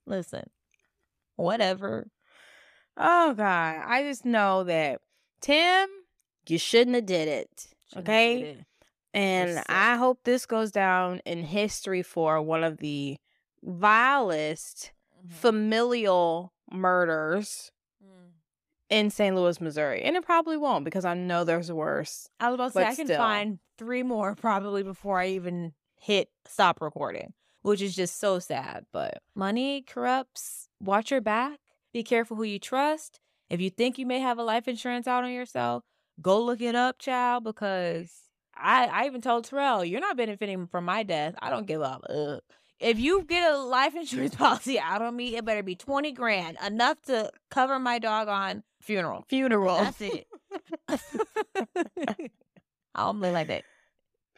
Listen, 0.06 0.44
whatever. 1.36 2.08
Oh 2.96 3.34
God, 3.34 3.82
I 3.86 4.02
just 4.04 4.24
know 4.24 4.64
that 4.64 5.00
Tim, 5.40 5.88
you 6.48 6.58
shouldn't 6.58 6.94
have 6.94 7.06
did 7.06 7.28
it. 7.28 7.66
Shouldn't 7.88 8.08
Okay, 8.08 8.38
did 8.38 8.58
it. 8.58 8.64
and. 9.14 9.60
I 9.68 9.96
hope 9.96 10.20
this 10.24 10.46
goes 10.46 10.70
down 10.70 11.20
in 11.26 11.42
history 11.42 12.02
for 12.02 12.40
one 12.40 12.62
of 12.62 12.78
the 12.78 13.16
vilest 13.62 14.92
Mhm. 15.26 15.30
familial 15.32 16.52
murders 16.70 17.70
Mm. 18.04 18.30
in 18.90 19.10
St. 19.10 19.34
Louis, 19.34 19.60
Missouri, 19.60 20.02
and 20.02 20.16
it 20.16 20.24
probably 20.24 20.56
won't 20.56 20.84
because 20.84 21.04
I 21.04 21.14
know 21.14 21.44
there's 21.44 21.72
worse. 21.72 22.28
I 22.40 22.48
was 22.48 22.54
about 22.56 22.66
to 22.66 22.72
say 22.72 22.84
I 22.86 22.94
can 22.94 23.06
still. 23.06 23.16
find 23.18 23.58
three 23.78 24.02
more 24.02 24.34
probably 24.36 24.82
before 24.82 25.18
I 25.20 25.28
even 25.28 25.72
hit 25.98 26.28
stop 26.46 26.80
recording, 26.82 27.32
which 27.62 27.80
is 27.80 27.96
just 27.96 28.18
so 28.20 28.38
sad. 28.38 28.84
But 28.92 29.22
money 29.34 29.82
corrupts. 29.82 30.68
Watch 30.80 31.10
your 31.10 31.20
back. 31.22 31.58
Be 31.92 32.02
careful 32.02 32.36
who 32.36 32.42
you 32.42 32.58
trust. 32.58 33.20
If 33.48 33.60
you 33.60 33.70
think 33.70 33.98
you 33.98 34.06
may 34.06 34.18
have 34.20 34.38
a 34.38 34.42
life 34.42 34.66
insurance 34.68 35.06
out 35.06 35.24
on 35.24 35.30
yourself, 35.32 35.84
go 36.20 36.40
look 36.42 36.60
it 36.60 36.74
up, 36.74 36.98
child, 36.98 37.44
because 37.44 38.10
I 38.54 38.86
I 38.86 39.06
even 39.06 39.20
told 39.20 39.44
Terrell, 39.44 39.84
you're 39.84 40.00
not 40.00 40.16
benefiting 40.16 40.66
from 40.66 40.84
my 40.84 41.02
death. 41.04 41.34
I 41.40 41.50
don't 41.50 41.66
give 41.66 41.80
up. 41.82 42.02
Ugh. 42.10 42.40
If 42.84 42.98
you 42.98 43.24
get 43.24 43.50
a 43.50 43.56
life 43.56 43.96
insurance 43.96 44.34
policy 44.36 44.78
out 44.78 45.00
on 45.00 45.16
me, 45.16 45.36
it 45.36 45.44
better 45.46 45.62
be 45.62 45.74
20 45.74 46.12
grand, 46.12 46.58
enough 46.64 47.00
to 47.06 47.30
cover 47.50 47.78
my 47.78 47.98
doggone 47.98 48.62
funeral. 48.82 49.24
Funeral. 49.28 49.78
That's 49.78 50.02
it. 50.02 50.26
I'll 52.94 53.14
play 53.14 53.32
like 53.32 53.48
that. 53.48 53.64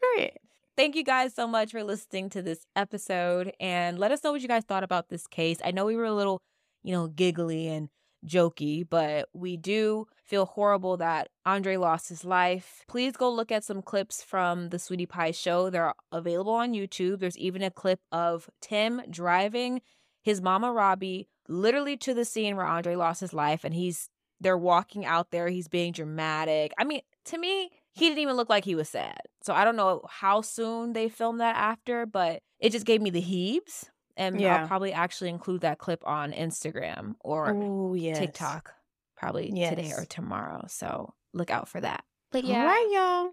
Period. 0.00 0.38
Thank 0.76 0.94
you 0.94 1.02
guys 1.02 1.34
so 1.34 1.48
much 1.48 1.72
for 1.72 1.82
listening 1.82 2.30
to 2.30 2.42
this 2.42 2.66
episode 2.76 3.52
and 3.58 3.98
let 3.98 4.12
us 4.12 4.22
know 4.22 4.30
what 4.30 4.42
you 4.42 4.48
guys 4.48 4.62
thought 4.62 4.84
about 4.84 5.08
this 5.08 5.26
case. 5.26 5.58
I 5.64 5.72
know 5.72 5.84
we 5.84 5.96
were 5.96 6.04
a 6.04 6.14
little, 6.14 6.40
you 6.84 6.92
know, 6.92 7.08
giggly 7.08 7.66
and 7.66 7.88
jokey, 8.24 8.86
but 8.88 9.28
we 9.32 9.56
do 9.56 10.06
feel 10.26 10.46
horrible 10.46 10.96
that 10.98 11.28
Andre 11.44 11.76
lost 11.76 12.08
his 12.08 12.24
life. 12.24 12.84
Please 12.88 13.16
go 13.16 13.30
look 13.32 13.52
at 13.52 13.64
some 13.64 13.82
clips 13.82 14.22
from 14.22 14.70
the 14.70 14.78
Sweetie 14.78 15.06
Pie 15.06 15.30
show. 15.30 15.70
They're 15.70 15.94
available 16.12 16.52
on 16.52 16.72
YouTube. 16.72 17.20
There's 17.20 17.38
even 17.38 17.62
a 17.62 17.70
clip 17.70 18.00
of 18.10 18.50
Tim 18.60 19.02
driving 19.08 19.80
his 20.22 20.42
mama 20.42 20.72
Robbie 20.72 21.28
literally 21.48 21.96
to 21.98 22.12
the 22.12 22.24
scene 22.24 22.56
where 22.56 22.66
Andre 22.66 22.96
lost 22.96 23.20
his 23.20 23.32
life 23.32 23.62
and 23.64 23.72
he's 23.74 24.08
they're 24.40 24.58
walking 24.58 25.06
out 25.06 25.30
there, 25.30 25.48
he's 25.48 25.68
being 25.68 25.92
dramatic. 25.92 26.72
I 26.76 26.84
mean, 26.84 27.00
to 27.26 27.38
me, 27.38 27.70
he 27.92 28.06
didn't 28.08 28.18
even 28.18 28.36
look 28.36 28.50
like 28.50 28.66
he 28.66 28.74
was 28.74 28.88
sad. 28.88 29.18
So 29.42 29.54
I 29.54 29.64
don't 29.64 29.76
know 29.76 30.02
how 30.10 30.42
soon 30.42 30.92
they 30.92 31.08
filmed 31.08 31.40
that 31.40 31.56
after, 31.56 32.04
but 32.04 32.42
it 32.60 32.70
just 32.72 32.84
gave 32.84 33.00
me 33.00 33.08
the 33.08 33.22
heebs. 33.22 33.84
And 34.16 34.38
Yeah. 34.40 34.60
I'll 34.62 34.66
probably 34.66 34.92
actually 34.92 35.30
include 35.30 35.62
that 35.62 35.78
clip 35.78 36.06
on 36.06 36.32
Instagram 36.32 37.14
or 37.20 37.54
Oh 37.56 37.94
yes. 37.94 38.18
TikTok 38.18 38.74
probably 39.16 39.50
today 39.50 39.92
or 39.96 40.04
tomorrow. 40.04 40.64
So 40.68 41.14
look 41.32 41.50
out 41.50 41.68
for 41.68 41.80
that. 41.80 42.04
But 42.32 42.44
yeah, 42.44 42.64
right, 42.66 42.88
y'all. 42.92 43.30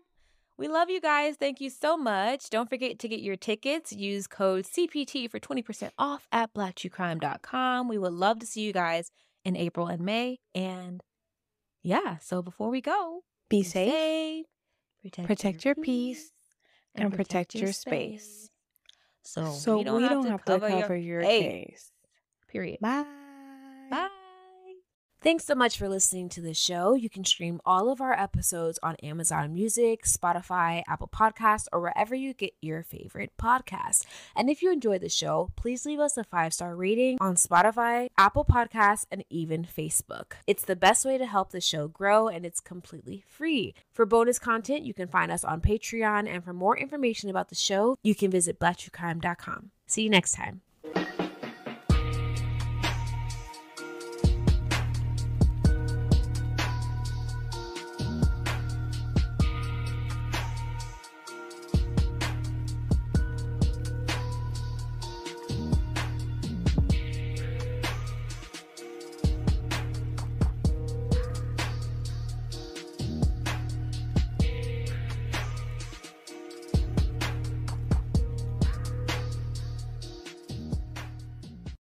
we 0.58 0.68
love 0.68 0.90
you 0.90 1.02
guys. 1.02 1.36
Thank 1.36 1.60
you 1.62 1.70
so 1.70 1.98
much. 1.98 2.50
Don't 2.50 2.70
forget 2.70 3.00
to 3.00 3.08
get 3.08 3.20
your 3.22 3.36
tickets. 3.36 3.92
Use 3.92 4.28
code 4.28 4.66
CPT 4.66 5.30
for 5.30 5.40
20% 5.40 5.90
off 5.98 6.28
at 6.32 6.54
blacktruecrime.com. 6.54 7.88
We 7.88 7.98
would 7.98 8.14
love 8.14 8.40
to 8.40 8.46
see 8.46 8.62
you 8.62 8.72
guys 8.74 9.12
in 9.44 9.56
April 9.58 9.88
and 9.88 10.02
May. 10.04 10.40
And 10.56 11.02
yeah, 11.82 12.18
so 12.20 12.42
before 12.42 12.70
we 12.70 12.80
go, 12.82 13.24
Be 13.50 13.64
safe. 13.64 14.46
protect, 15.02 15.28
Protect 15.28 15.66
your 15.66 15.76
peace 15.76 16.32
and 16.96 17.12
protect 17.14 17.56
your 17.56 17.74
space. 17.74 18.50
So, 19.24 19.52
So 19.52 19.78
we 19.78 19.84
don't, 19.84 20.04
have, 20.04 20.22
to, 20.22 20.44
cover 20.46 20.68
cover 20.70 20.96
your, 20.96 21.22
your 21.22 21.30
Hey. 21.30 21.66
case. 21.66 21.92
period. 22.48 22.80
Bye. 22.80 23.06
Bye. 23.90 24.10
Thanks 25.24 25.46
so 25.46 25.56
much 25.56 25.78
for 25.78 25.88
listening 25.88 26.28
to 26.30 26.42
the 26.42 26.54
show. 26.54 26.96
You 26.96 27.10
can 27.10 27.24
stream 27.24 27.62
all 27.66 27.90
of 27.90 28.02
our 28.02 28.12
episodes 28.12 28.78
on 28.84 28.98
Amazon 28.98 29.54
Music, 29.54 30.04
Spotify, 30.04 30.84
Apple 30.86 31.08
Podcasts, 31.08 31.66
or 31.72 31.80
wherever 31.80 32.14
you 32.14 32.34
get 32.34 32.52
your 32.62 32.84
favorite 32.84 33.32
podcasts. 33.42 34.06
And 34.36 34.50
if 34.50 34.62
you 34.62 34.70
enjoy 34.70 35.00
the 35.00 35.08
show, 35.08 35.52
please 35.56 35.86
leave 35.86 36.02
us 36.02 36.18
a 36.18 36.26
five 36.26 36.54
star 36.54 36.76
rating 36.76 37.20
on 37.22 37.36
Spotify, 37.36 38.08
Apple 38.18 38.44
Podcasts, 38.44 39.06
and 39.10 39.24
even 39.30 39.64
Facebook. 39.64 40.34
It's 40.46 40.66
the 40.66 40.76
best 40.76 41.06
way 41.06 41.18
to 41.18 41.26
help 41.26 41.52
the 41.52 41.62
show 41.62 41.88
grow, 41.88 42.28
and 42.28 42.46
it's 42.46 42.60
completely 42.60 43.24
free. 43.26 43.76
For 43.94 44.06
bonus 44.06 44.40
content, 44.40 44.84
you 44.84 44.94
can 44.94 45.08
find 45.08 45.32
us 45.32 45.46
on 45.46 45.62
Patreon, 45.62 46.28
and 46.28 46.44
for 46.44 46.52
more 46.52 46.78
information 46.78 47.30
about 47.30 47.48
the 47.48 47.56
show, 47.56 47.96
you 48.04 48.14
can 48.14 48.30
visit 48.30 48.60
blacktruecrime.com. 48.60 49.72
See 49.88 50.04
you 50.04 50.10
next 50.10 50.34
time. 50.34 51.23